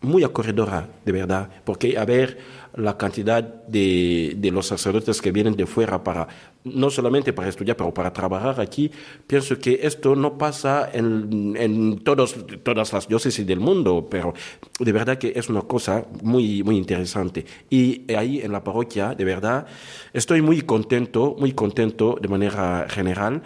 muy 0.00 0.24
acogedora, 0.24 0.88
de 1.04 1.12
verdad, 1.12 1.48
porque 1.64 1.96
a 1.96 2.04
ver 2.04 2.38
la 2.74 2.96
cantidad 2.96 3.42
de, 3.42 4.50
los 4.52 4.66
sacerdotes 4.66 5.20
que 5.20 5.30
vienen 5.30 5.56
de 5.56 5.66
fuera 5.66 6.02
para, 6.02 6.26
no 6.64 6.90
solamente 6.90 7.32
para 7.32 7.48
estudiar, 7.48 7.76
pero 7.76 7.92
para 7.92 8.12
trabajar 8.12 8.60
aquí, 8.60 8.90
pienso 9.26 9.58
que 9.58 9.80
esto 9.82 10.16
no 10.16 10.38
pasa 10.38 10.88
en, 10.92 11.54
en 11.56 11.98
todos, 11.98 12.34
todas 12.62 12.92
las 12.92 13.08
diócesis 13.08 13.46
del 13.46 13.60
mundo, 13.60 14.08
pero 14.10 14.32
de 14.78 14.92
verdad 14.92 15.18
que 15.18 15.32
es 15.36 15.48
una 15.48 15.62
cosa 15.62 16.06
muy, 16.22 16.62
muy 16.62 16.76
interesante. 16.76 17.44
Y 17.68 18.10
ahí 18.14 18.40
en 18.40 18.52
la 18.52 18.64
parroquia, 18.64 19.14
de 19.14 19.24
verdad, 19.24 19.66
estoy 20.12 20.40
muy 20.40 20.62
contento, 20.62 21.36
muy 21.38 21.52
contento 21.52 22.18
de 22.20 22.28
manera 22.28 22.86
general. 22.88 23.42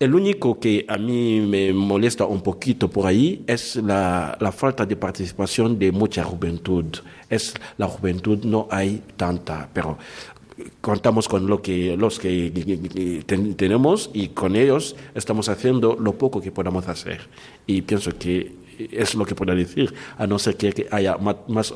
El 0.00 0.12
único 0.12 0.58
que 0.58 0.84
a 0.88 0.98
mí 0.98 1.40
me 1.40 1.72
molesta 1.72 2.24
un 2.24 2.42
poquito 2.42 2.90
por 2.90 3.06
ahí 3.06 3.44
es 3.46 3.76
la, 3.76 4.36
falta 4.52 4.84
de 4.84 4.96
participación 4.96 5.78
de 5.78 5.92
mucha 5.92 6.24
juventud. 6.24 6.86
Es 7.30 7.54
la 7.78 7.86
juventud 7.86 8.44
no 8.44 8.66
hay 8.72 9.02
tanta, 9.16 9.68
pero 9.72 9.96
contamos 10.80 11.28
con 11.28 11.46
lo 11.46 11.62
que 11.62 11.96
los 11.96 12.18
que 12.18 12.50
tenemos 13.56 14.10
y 14.12 14.28
con 14.28 14.56
ellos 14.56 14.96
estamos 15.14 15.48
haciendo 15.48 15.94
lo 15.94 16.18
poco 16.18 16.40
que 16.40 16.50
podamos 16.50 16.88
hacer. 16.88 17.28
Y 17.64 17.82
pienso 17.82 18.10
que 18.18 18.63
es 18.90 19.14
lo 19.14 19.24
que 19.24 19.34
puedo 19.34 19.54
decir, 19.54 19.92
a 20.18 20.26
no 20.26 20.38
ser 20.38 20.56
que 20.56 20.86
haya 20.90 21.16
más, 21.18 21.36
más, 21.48 21.72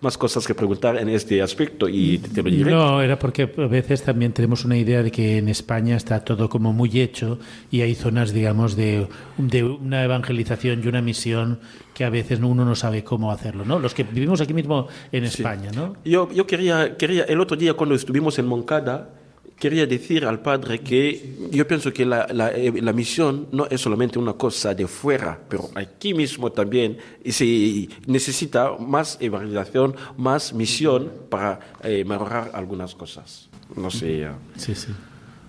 más 0.00 0.18
cosas 0.18 0.46
que 0.46 0.54
preguntar 0.54 0.96
en 0.96 1.08
este 1.08 1.42
aspecto 1.42 1.88
y 1.88 2.18
te 2.18 2.42
lo 2.42 2.50
diré. 2.50 2.70
No, 2.70 3.00
era 3.00 3.18
porque 3.18 3.42
a 3.42 3.66
veces 3.66 4.02
también 4.02 4.32
tenemos 4.32 4.64
una 4.64 4.76
idea 4.76 5.02
de 5.02 5.10
que 5.10 5.38
en 5.38 5.48
España 5.48 5.96
está 5.96 6.24
todo 6.24 6.48
como 6.48 6.72
muy 6.72 7.00
hecho 7.00 7.38
y 7.70 7.80
hay 7.80 7.94
zonas, 7.94 8.32
digamos, 8.32 8.76
de, 8.76 9.06
de 9.38 9.64
una 9.64 10.04
evangelización 10.04 10.82
y 10.84 10.88
una 10.88 11.02
misión 11.02 11.60
que 11.94 12.04
a 12.04 12.10
veces 12.10 12.40
uno 12.40 12.64
no 12.64 12.74
sabe 12.74 13.02
cómo 13.02 13.32
hacerlo, 13.32 13.64
¿no? 13.64 13.78
Los 13.78 13.94
que 13.94 14.04
vivimos 14.04 14.40
aquí 14.40 14.52
mismo 14.52 14.88
en 15.12 15.24
España, 15.24 15.70
sí. 15.70 15.76
¿no? 15.76 15.96
Yo, 16.04 16.30
yo 16.30 16.46
quería, 16.46 16.96
quería, 16.96 17.24
el 17.24 17.40
otro 17.40 17.56
día 17.56 17.74
cuando 17.74 17.94
estuvimos 17.94 18.38
en 18.38 18.46
Moncada, 18.46 19.10
quería 19.58 19.86
decir 19.86 20.24
al 20.24 20.40
padre 20.40 20.80
que 20.80 21.48
yo 21.50 21.66
pienso 21.66 21.92
que 21.92 22.04
la, 22.04 22.26
la, 22.32 22.52
la, 22.52 22.92
misión 22.92 23.48
no 23.52 23.66
es 23.66 23.80
solamente 23.80 24.18
una 24.18 24.34
cosa 24.34 24.74
de 24.74 24.86
fuera, 24.86 25.38
pero 25.48 25.70
aquí 25.74 26.14
mismo 26.14 26.52
también 26.52 26.98
se 27.24 27.88
necesita 28.06 28.76
más 28.78 29.16
evangelización, 29.20 29.96
más 30.16 30.52
misión 30.52 31.10
para 31.30 31.60
eh, 31.82 32.04
mejorar 32.04 32.50
algunas 32.52 32.94
cosas. 32.94 33.48
No 33.74 33.90
sé. 33.90 34.20
Ya. 34.20 34.36
Sí, 34.56 34.74
sí. 34.74 34.88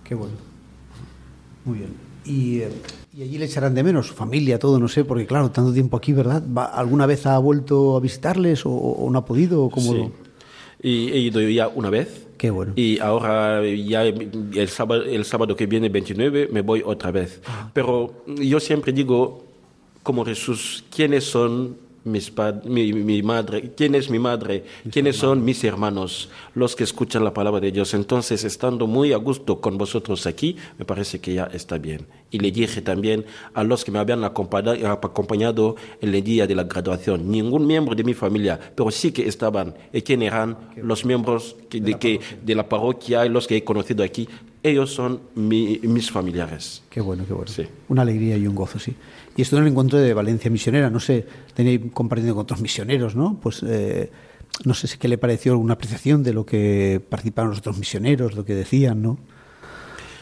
Qué 0.04 0.16
bueno. 0.16 0.36
Muy 1.66 1.80
bien. 1.80 2.08
Y, 2.26 2.62
y, 3.14 3.22
allí 3.22 3.38
le 3.38 3.46
echarán 3.46 3.74
de 3.74 3.84
menos, 3.84 4.08
su 4.08 4.14
familia, 4.14 4.60
todo, 4.60 4.80
no 4.80 4.88
sé, 4.88 5.06
porque 5.06 5.26
claro, 5.26 5.52
tanto 5.52 5.74
tiempo 5.74 5.96
aquí, 5.98 6.14
¿verdad? 6.14 6.44
¿Alguna 6.74 7.06
vez 7.06 7.26
ha 7.26 7.38
vuelto 7.38 7.96
a 7.96 8.00
visitarles 8.00 8.66
o, 8.66 8.72
o 8.72 9.10
no 9.10 9.20
ha 9.20 9.26
podido? 9.26 9.64
O 9.64 9.70
cómo 9.70 9.92
sí. 9.92 9.98
lo... 9.98 10.27
Y 10.82 11.10
he 11.10 11.18
ido 11.18 11.42
ya 11.42 11.68
una 11.68 11.90
vez. 11.90 12.28
Qué 12.38 12.52
bueno. 12.52 12.74
Y 12.76 13.00
ahora 13.00 13.66
ya 13.66 14.04
el 14.04 14.70
sábado, 14.70 15.04
el 15.04 15.26
sábado 15.26 15.56
que 15.56 15.66
viene, 15.66 15.90
29, 15.90 16.50
me 16.52 16.62
voy 16.62 16.84
otra 16.86 17.12
vez. 17.12 17.42
Pero 17.74 18.24
yo 18.28 18.60
siempre 18.60 18.94
digo, 18.94 19.44
como 20.04 20.24
Jesús, 20.24 20.84
¿quiénes 20.90 21.24
son 21.24 21.87
mis 22.08 22.32
mi, 22.66 22.94
mi, 22.94 23.22
madre? 23.22 23.72
¿Quién 23.76 23.96
es 23.96 24.10
mi 24.10 24.20
madre? 24.20 24.64
¿Quiénes 24.92 25.18
son 25.18 25.44
mis 25.44 25.64
hermanos? 25.64 26.30
Los 26.56 26.76
que 26.76 26.84
escuchan 26.84 27.24
la 27.24 27.34
palabra 27.34 27.60
de 27.60 27.72
Dios. 27.72 27.94
Entonces, 27.94 28.44
estando 28.44 28.88
muy 28.88 29.14
a 29.14 29.18
gusto 29.18 29.62
con 29.62 29.78
vosotros 29.78 30.26
aquí, 30.26 30.56
me 30.78 30.86
parece 30.86 31.20
que 31.20 31.34
ya 31.34 31.46
está 31.46 31.78
bien. 31.78 32.08
Y 32.30 32.40
le 32.40 32.52
dije 32.52 32.82
también 32.82 33.26
a 33.54 33.64
los 33.64 33.86
que 33.86 33.92
me 33.92 34.00
habían 34.00 34.24
acompañado 34.24 35.76
en 36.02 36.14
el 36.14 36.24
día 36.24 36.48
de 36.48 36.56
la 36.56 36.64
graduación, 36.64 37.32
ningún 37.32 37.66
miembro 37.66 37.96
de 37.96 38.04
mi 38.04 38.14
familia, 38.14 38.60
pero 38.76 38.92
sí 38.92 39.12
que 39.12 39.28
estaban. 39.28 39.76
¿Y 39.94 40.02
quién 40.02 40.22
eran? 40.22 40.58
Los 40.76 41.06
miembros 41.06 41.56
que, 41.70 41.80
de, 41.80 41.94
que, 41.96 42.20
de 42.44 42.56
la 42.56 42.68
parroquia 42.68 43.26
y 43.26 43.30
los 43.30 43.48
que 43.48 43.58
he 43.58 43.64
conocido 43.64 44.04
aquí. 44.04 44.28
Ellos 44.64 44.92
son 44.92 45.22
mi, 45.36 45.80
mis 45.84 46.12
familiares. 46.12 46.84
Qué 46.90 47.00
bueno, 47.00 47.24
qué 47.26 47.34
bueno. 47.34 47.52
Sí. 47.52 47.64
Una 47.88 48.02
alegría 48.02 48.36
y 48.36 48.48
un 48.48 48.56
gozo, 48.56 48.80
sí. 48.80 48.94
Y 49.38 49.44
esto 49.44 49.56
en 49.56 49.64
el 49.64 49.70
encuentro 49.70 50.00
de 50.00 50.14
Valencia 50.16 50.50
Misionera, 50.50 50.90
no 50.90 51.00
sé, 51.00 51.26
tenéis 51.54 51.80
compartiendo 51.94 52.34
con 52.34 52.42
otros 52.42 52.60
misioneros, 52.60 53.16
¿no? 53.16 53.40
Pues 53.40 53.64
eh, 53.64 54.10
no 54.66 54.74
sé 54.74 54.88
si 54.88 54.98
qué 54.98 55.08
le 55.08 55.20
pareció 55.20 55.52
alguna 55.52 55.76
apreciación 55.76 56.24
de 56.24 56.34
lo 56.34 56.44
que 56.44 57.00
participaron 57.08 57.52
los 57.52 57.60
otros 57.60 57.78
misioneros, 57.78 58.36
lo 58.36 58.44
que 58.44 58.56
decían, 58.56 59.04
¿no? 59.04 59.20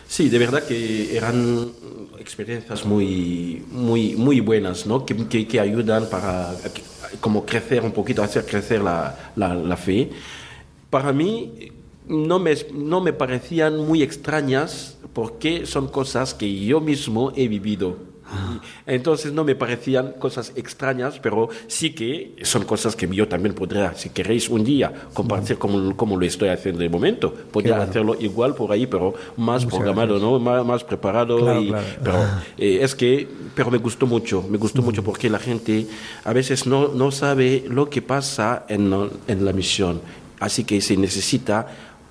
Sí, 0.06 0.28
de 0.28 0.38
verdad 0.38 0.64
que 0.64 1.16
eran 1.16 1.72
experiencias 2.20 2.86
muy, 2.86 3.64
muy, 3.72 4.16
muy 4.18 4.42
buenas, 4.42 4.86
¿no? 4.86 5.06
Que, 5.06 5.16
que, 5.28 5.48
que 5.48 5.60
ayudan 5.62 6.10
para 6.10 6.54
como 7.22 7.46
crecer 7.46 7.84
un 7.84 7.94
poquito, 7.94 8.22
hacer 8.22 8.46
crecer 8.46 8.82
la, 8.82 9.32
la, 9.38 9.56
la 9.56 9.78
fe. 9.78 10.10
Para 10.90 11.14
mí 11.14 11.72
no 12.08 12.38
me, 12.38 12.54
no 12.74 13.00
me 13.00 13.14
parecían 13.14 13.78
muy 13.78 14.04
extrañas 14.04 14.98
porque 15.14 15.66
son 15.66 15.88
cosas 15.88 16.34
que 16.34 16.66
yo 16.66 16.82
mismo 16.82 17.32
he 17.38 17.48
vivido. 17.48 18.14
Entonces 18.86 19.32
no 19.34 19.44
me 19.44 19.56
parecían 19.56 20.14
cosas 20.14 20.52
extrañas, 20.56 21.20
pero 21.20 21.50
sí 21.68 21.92
que 21.92 22.36
son 22.44 22.66
cosas 22.66 22.96
que 22.96 23.08
yo 23.08 23.28
también 23.28 23.54
podría, 23.54 23.94
si 23.96 24.10
queréis 24.10 24.50
un 24.50 24.64
día, 24.64 24.92
compartir 25.14 25.58
como, 25.58 25.96
como 25.96 26.18
lo 26.18 26.26
estoy 26.26 26.50
haciendo 26.50 26.82
de 26.82 26.90
momento. 26.90 27.34
Podría 27.52 27.78
bueno. 27.78 27.90
hacerlo 27.90 28.16
igual 28.20 28.56
por 28.56 28.72
ahí, 28.72 28.88
pero 28.88 29.14
más 29.38 29.64
Muchas 29.64 29.78
programado, 29.78 30.20
¿no? 30.20 30.40
Más, 30.40 30.66
más 30.66 30.84
preparado. 30.84 31.38
Claro, 31.38 31.62
y, 31.62 31.68
claro. 31.68 31.86
Pero 32.04 32.18
eh, 32.58 32.80
es 32.82 32.96
que, 32.96 33.28
pero 33.54 33.72
me 33.72 33.78
gustó 33.78 34.08
mucho, 34.08 34.44
me 34.50 34.58
gustó 34.58 34.82
mucho 34.82 35.04
porque 35.04 35.30
la 35.30 35.40
gente 35.40 35.88
a 36.24 36.34
veces 36.34 36.66
no, 36.66 36.90
no 36.90 37.12
sabe 37.12 37.64
lo 37.68 37.90
que 37.90 38.02
pasa 38.02 38.66
en, 38.68 38.92
en 39.28 39.46
la 39.46 39.54
misión. 39.54 40.02
Así 40.40 40.64
que 40.64 40.82
se 40.82 40.98
necesita 40.98 41.68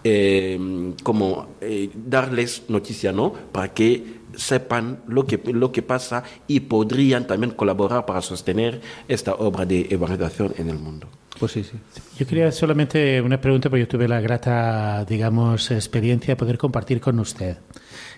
eh, 0.07 0.59
como 1.03 1.49
eh, 1.63 1.91
darles 1.95 2.65
noticia, 2.69 3.11
¿no? 3.11 3.33
Para 3.33 3.73
que 3.73 4.24
sepan 4.37 5.01
lo 5.07 5.27
que, 5.27 5.41
lo 5.53 5.73
que 5.73 5.83
pasa 5.83 6.25
y 6.47 6.61
podrían 6.61 7.27
también 7.27 7.53
colaborar 7.53 8.07
para 8.07 8.23
sostener 8.23 8.81
esta 9.09 9.35
obra 9.35 9.65
de 9.67 9.87
evangelización 9.91 10.55
en 10.59 10.71
el 10.71 10.79
mundo. 10.79 11.09
Pues 11.39 11.53
sí, 11.53 11.65
sí. 11.65 11.79
Yo 12.19 12.27
quería 12.27 12.53
solamente 12.53 13.21
una 13.21 13.41
pregunta, 13.41 13.69
porque 13.69 13.83
yo 13.83 13.89
tuve 13.89 14.07
la 14.07 14.21
grata, 14.21 15.05
digamos, 15.05 15.71
experiencia 15.71 16.33
de 16.33 16.37
poder 16.37 16.59
compartir 16.59 17.01
con 17.01 17.19
usted. 17.19 17.57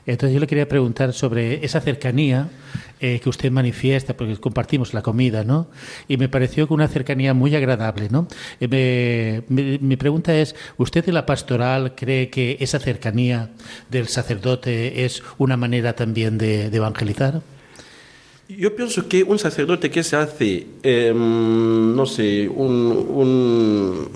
Entonces 0.06 0.34
yo 0.34 0.40
le 0.40 0.46
quería 0.46 0.68
preguntar 0.68 1.12
sobre 1.12 1.64
esa 1.64 1.80
cercanía 1.80 2.48
eh, 3.00 3.20
que 3.20 3.28
usted 3.28 3.50
manifiesta, 3.50 4.16
porque 4.16 4.36
compartimos 4.36 4.94
la 4.94 5.02
comida, 5.02 5.44
¿no? 5.44 5.68
Y 6.08 6.16
me 6.16 6.28
pareció 6.28 6.66
que 6.66 6.74
una 6.74 6.88
cercanía 6.88 7.34
muy 7.34 7.54
agradable, 7.54 8.08
¿no? 8.10 8.28
Eh, 8.60 9.42
me, 9.48 9.62
me, 9.62 9.78
mi 9.78 9.96
pregunta 9.96 10.34
es, 10.34 10.54
¿usted 10.78 11.04
de 11.04 11.12
la 11.12 11.26
pastoral 11.26 11.94
cree 11.94 12.30
que 12.30 12.56
esa 12.60 12.78
cercanía 12.78 13.50
del 13.90 14.08
sacerdote 14.08 15.04
es 15.04 15.22
una 15.38 15.56
manera 15.56 15.94
también 15.94 16.38
de, 16.38 16.70
de 16.70 16.76
evangelizar? 16.76 17.42
Yo 18.48 18.76
pienso 18.76 19.08
que 19.08 19.24
un 19.24 19.40
sacerdote 19.40 19.90
que 19.90 20.04
se 20.04 20.16
hace, 20.16 20.66
eh, 20.84 21.12
no 21.14 22.06
sé, 22.06 22.48
un, 22.48 23.06
un 23.10 24.08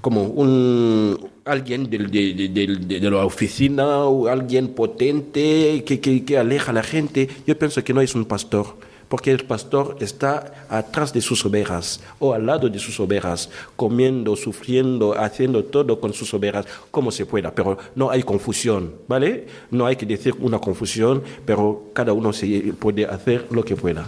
como 0.00 0.22
un 0.22 1.35
alguien 1.46 1.88
de, 1.88 1.98
de, 1.98 2.48
de, 2.48 3.00
de, 3.00 3.10
la 3.10 3.24
oficina 3.24 4.04
o 4.04 4.28
alguien 4.28 4.68
potente 4.68 5.82
que, 5.86 6.00
que, 6.00 6.24
que 6.24 6.38
aleja 6.38 6.72
a 6.72 6.74
la 6.74 6.82
gente, 6.82 7.28
yo 7.46 7.56
pienso 7.58 7.82
que 7.84 7.94
no 7.94 8.00
es 8.00 8.14
un 8.14 8.24
pastor 8.24 8.76
porque 9.08 9.30
el 9.30 9.44
pastor 9.44 9.96
está 10.00 10.66
atrás 10.68 11.12
de 11.12 11.20
sus 11.20 11.44
ovejas 11.44 12.00
o 12.18 12.34
al 12.34 12.46
lado 12.46 12.68
de 12.68 12.78
sus 12.78 12.98
ovejas, 12.98 13.50
comiendo, 13.76 14.36
sufriendo, 14.36 15.18
haciendo 15.18 15.64
todo 15.64 16.00
con 16.00 16.12
sus 16.12 16.32
ovejas 16.34 16.66
como 16.90 17.10
se 17.10 17.26
pueda, 17.26 17.54
pero 17.54 17.78
no 17.94 18.10
hay 18.10 18.22
confusión, 18.22 18.94
¿vale? 19.06 19.46
No 19.70 19.86
hay 19.86 19.96
que 19.96 20.06
decir 20.06 20.34
una 20.40 20.58
confusión, 20.58 21.22
pero 21.44 21.90
cada 21.92 22.12
uno 22.12 22.32
se 22.32 22.74
puede 22.78 23.06
hacer 23.06 23.46
lo 23.50 23.64
que 23.64 23.76
pueda. 23.76 24.06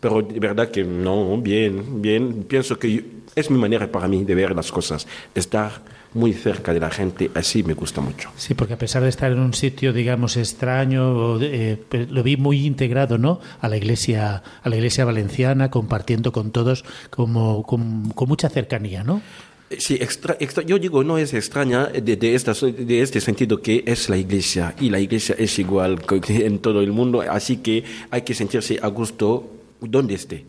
Pero 0.00 0.22
de 0.22 0.40
verdad 0.40 0.70
que 0.70 0.84
no, 0.84 1.36
bien, 1.38 2.00
bien, 2.00 2.44
pienso 2.44 2.78
que 2.78 3.04
es 3.34 3.50
mi 3.50 3.58
manera 3.58 3.90
para 3.90 4.08
mí 4.08 4.24
de 4.24 4.34
ver 4.34 4.54
las 4.54 4.72
cosas, 4.72 5.06
estar 5.34 5.82
muy 6.14 6.32
cerca 6.32 6.72
de 6.72 6.80
la 6.80 6.90
gente, 6.90 7.30
así 7.34 7.62
me 7.62 7.74
gusta 7.74 8.00
mucho. 8.00 8.30
Sí, 8.36 8.54
porque 8.54 8.74
a 8.74 8.78
pesar 8.78 9.02
de 9.02 9.08
estar 9.08 9.30
en 9.30 9.38
un 9.38 9.54
sitio, 9.54 9.92
digamos, 9.92 10.36
extraño, 10.36 11.40
eh, 11.40 11.78
lo 12.10 12.22
vi 12.22 12.36
muy 12.36 12.66
integrado, 12.66 13.18
¿no? 13.18 13.40
A 13.60 13.68
la 13.68 13.76
iglesia, 13.76 14.42
a 14.62 14.68
la 14.68 14.76
iglesia 14.76 15.04
valenciana, 15.04 15.70
compartiendo 15.70 16.32
con 16.32 16.50
todos, 16.50 16.84
como 17.10 17.62
con, 17.62 18.10
con 18.10 18.28
mucha 18.28 18.48
cercanía, 18.48 19.04
¿no? 19.04 19.22
Sí, 19.78 19.94
extra, 20.00 20.36
extra, 20.40 20.64
yo 20.64 20.80
digo, 20.80 21.04
no 21.04 21.16
es 21.16 21.32
extraña 21.32 21.86
de, 21.86 22.16
de, 22.16 22.34
esta, 22.34 22.52
de 22.54 23.02
este 23.02 23.20
sentido 23.20 23.62
que 23.62 23.84
es 23.86 24.08
la 24.08 24.16
iglesia 24.16 24.74
y 24.80 24.90
la 24.90 24.98
iglesia 24.98 25.36
es 25.38 25.56
igual 25.60 26.00
en 26.28 26.58
todo 26.58 26.80
el 26.80 26.90
mundo, 26.90 27.22
así 27.22 27.58
que 27.58 27.84
hay 28.10 28.22
que 28.22 28.34
sentirse 28.34 28.80
a 28.82 28.88
gusto 28.88 29.48
donde 29.80 30.14
esté. 30.14 30.44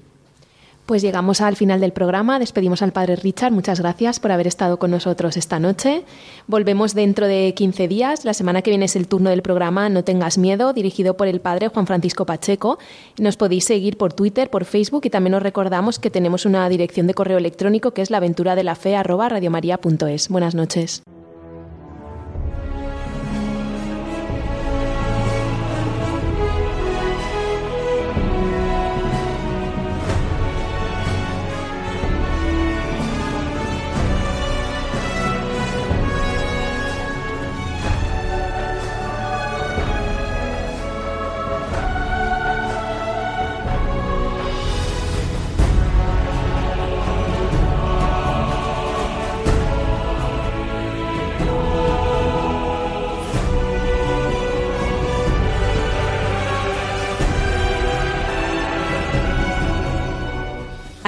Pues 0.91 1.03
llegamos 1.03 1.39
al 1.39 1.55
final 1.55 1.79
del 1.79 1.93
programa, 1.93 2.37
despedimos 2.37 2.81
al 2.81 2.91
padre 2.91 3.15
Richard, 3.15 3.53
muchas 3.53 3.79
gracias 3.79 4.19
por 4.19 4.33
haber 4.33 4.45
estado 4.45 4.77
con 4.77 4.91
nosotros 4.91 5.37
esta 5.37 5.57
noche. 5.57 6.03
Volvemos 6.47 6.93
dentro 6.93 7.27
de 7.27 7.53
15 7.55 7.87
días, 7.87 8.25
la 8.25 8.33
semana 8.33 8.61
que 8.61 8.71
viene 8.71 8.83
es 8.83 8.97
el 8.97 9.07
turno 9.07 9.29
del 9.29 9.41
programa 9.41 9.87
No 9.87 10.03
tengas 10.03 10.37
miedo, 10.37 10.73
dirigido 10.73 11.15
por 11.15 11.29
el 11.29 11.39
padre 11.39 11.69
Juan 11.69 11.87
Francisco 11.87 12.25
Pacheco. 12.25 12.77
Nos 13.17 13.37
podéis 13.37 13.63
seguir 13.63 13.95
por 13.95 14.11
Twitter, 14.11 14.49
por 14.49 14.65
Facebook 14.65 15.05
y 15.05 15.09
también 15.09 15.35
os 15.35 15.41
recordamos 15.41 15.97
que 15.97 16.09
tenemos 16.09 16.45
una 16.45 16.67
dirección 16.67 17.07
de 17.07 17.13
correo 17.13 17.37
electrónico 17.37 17.91
que 17.91 18.01
es 18.01 18.11
la 18.11 18.19
de 18.57 18.65
la 18.65 18.75
Buenas 20.27 20.55
noches. 20.55 21.03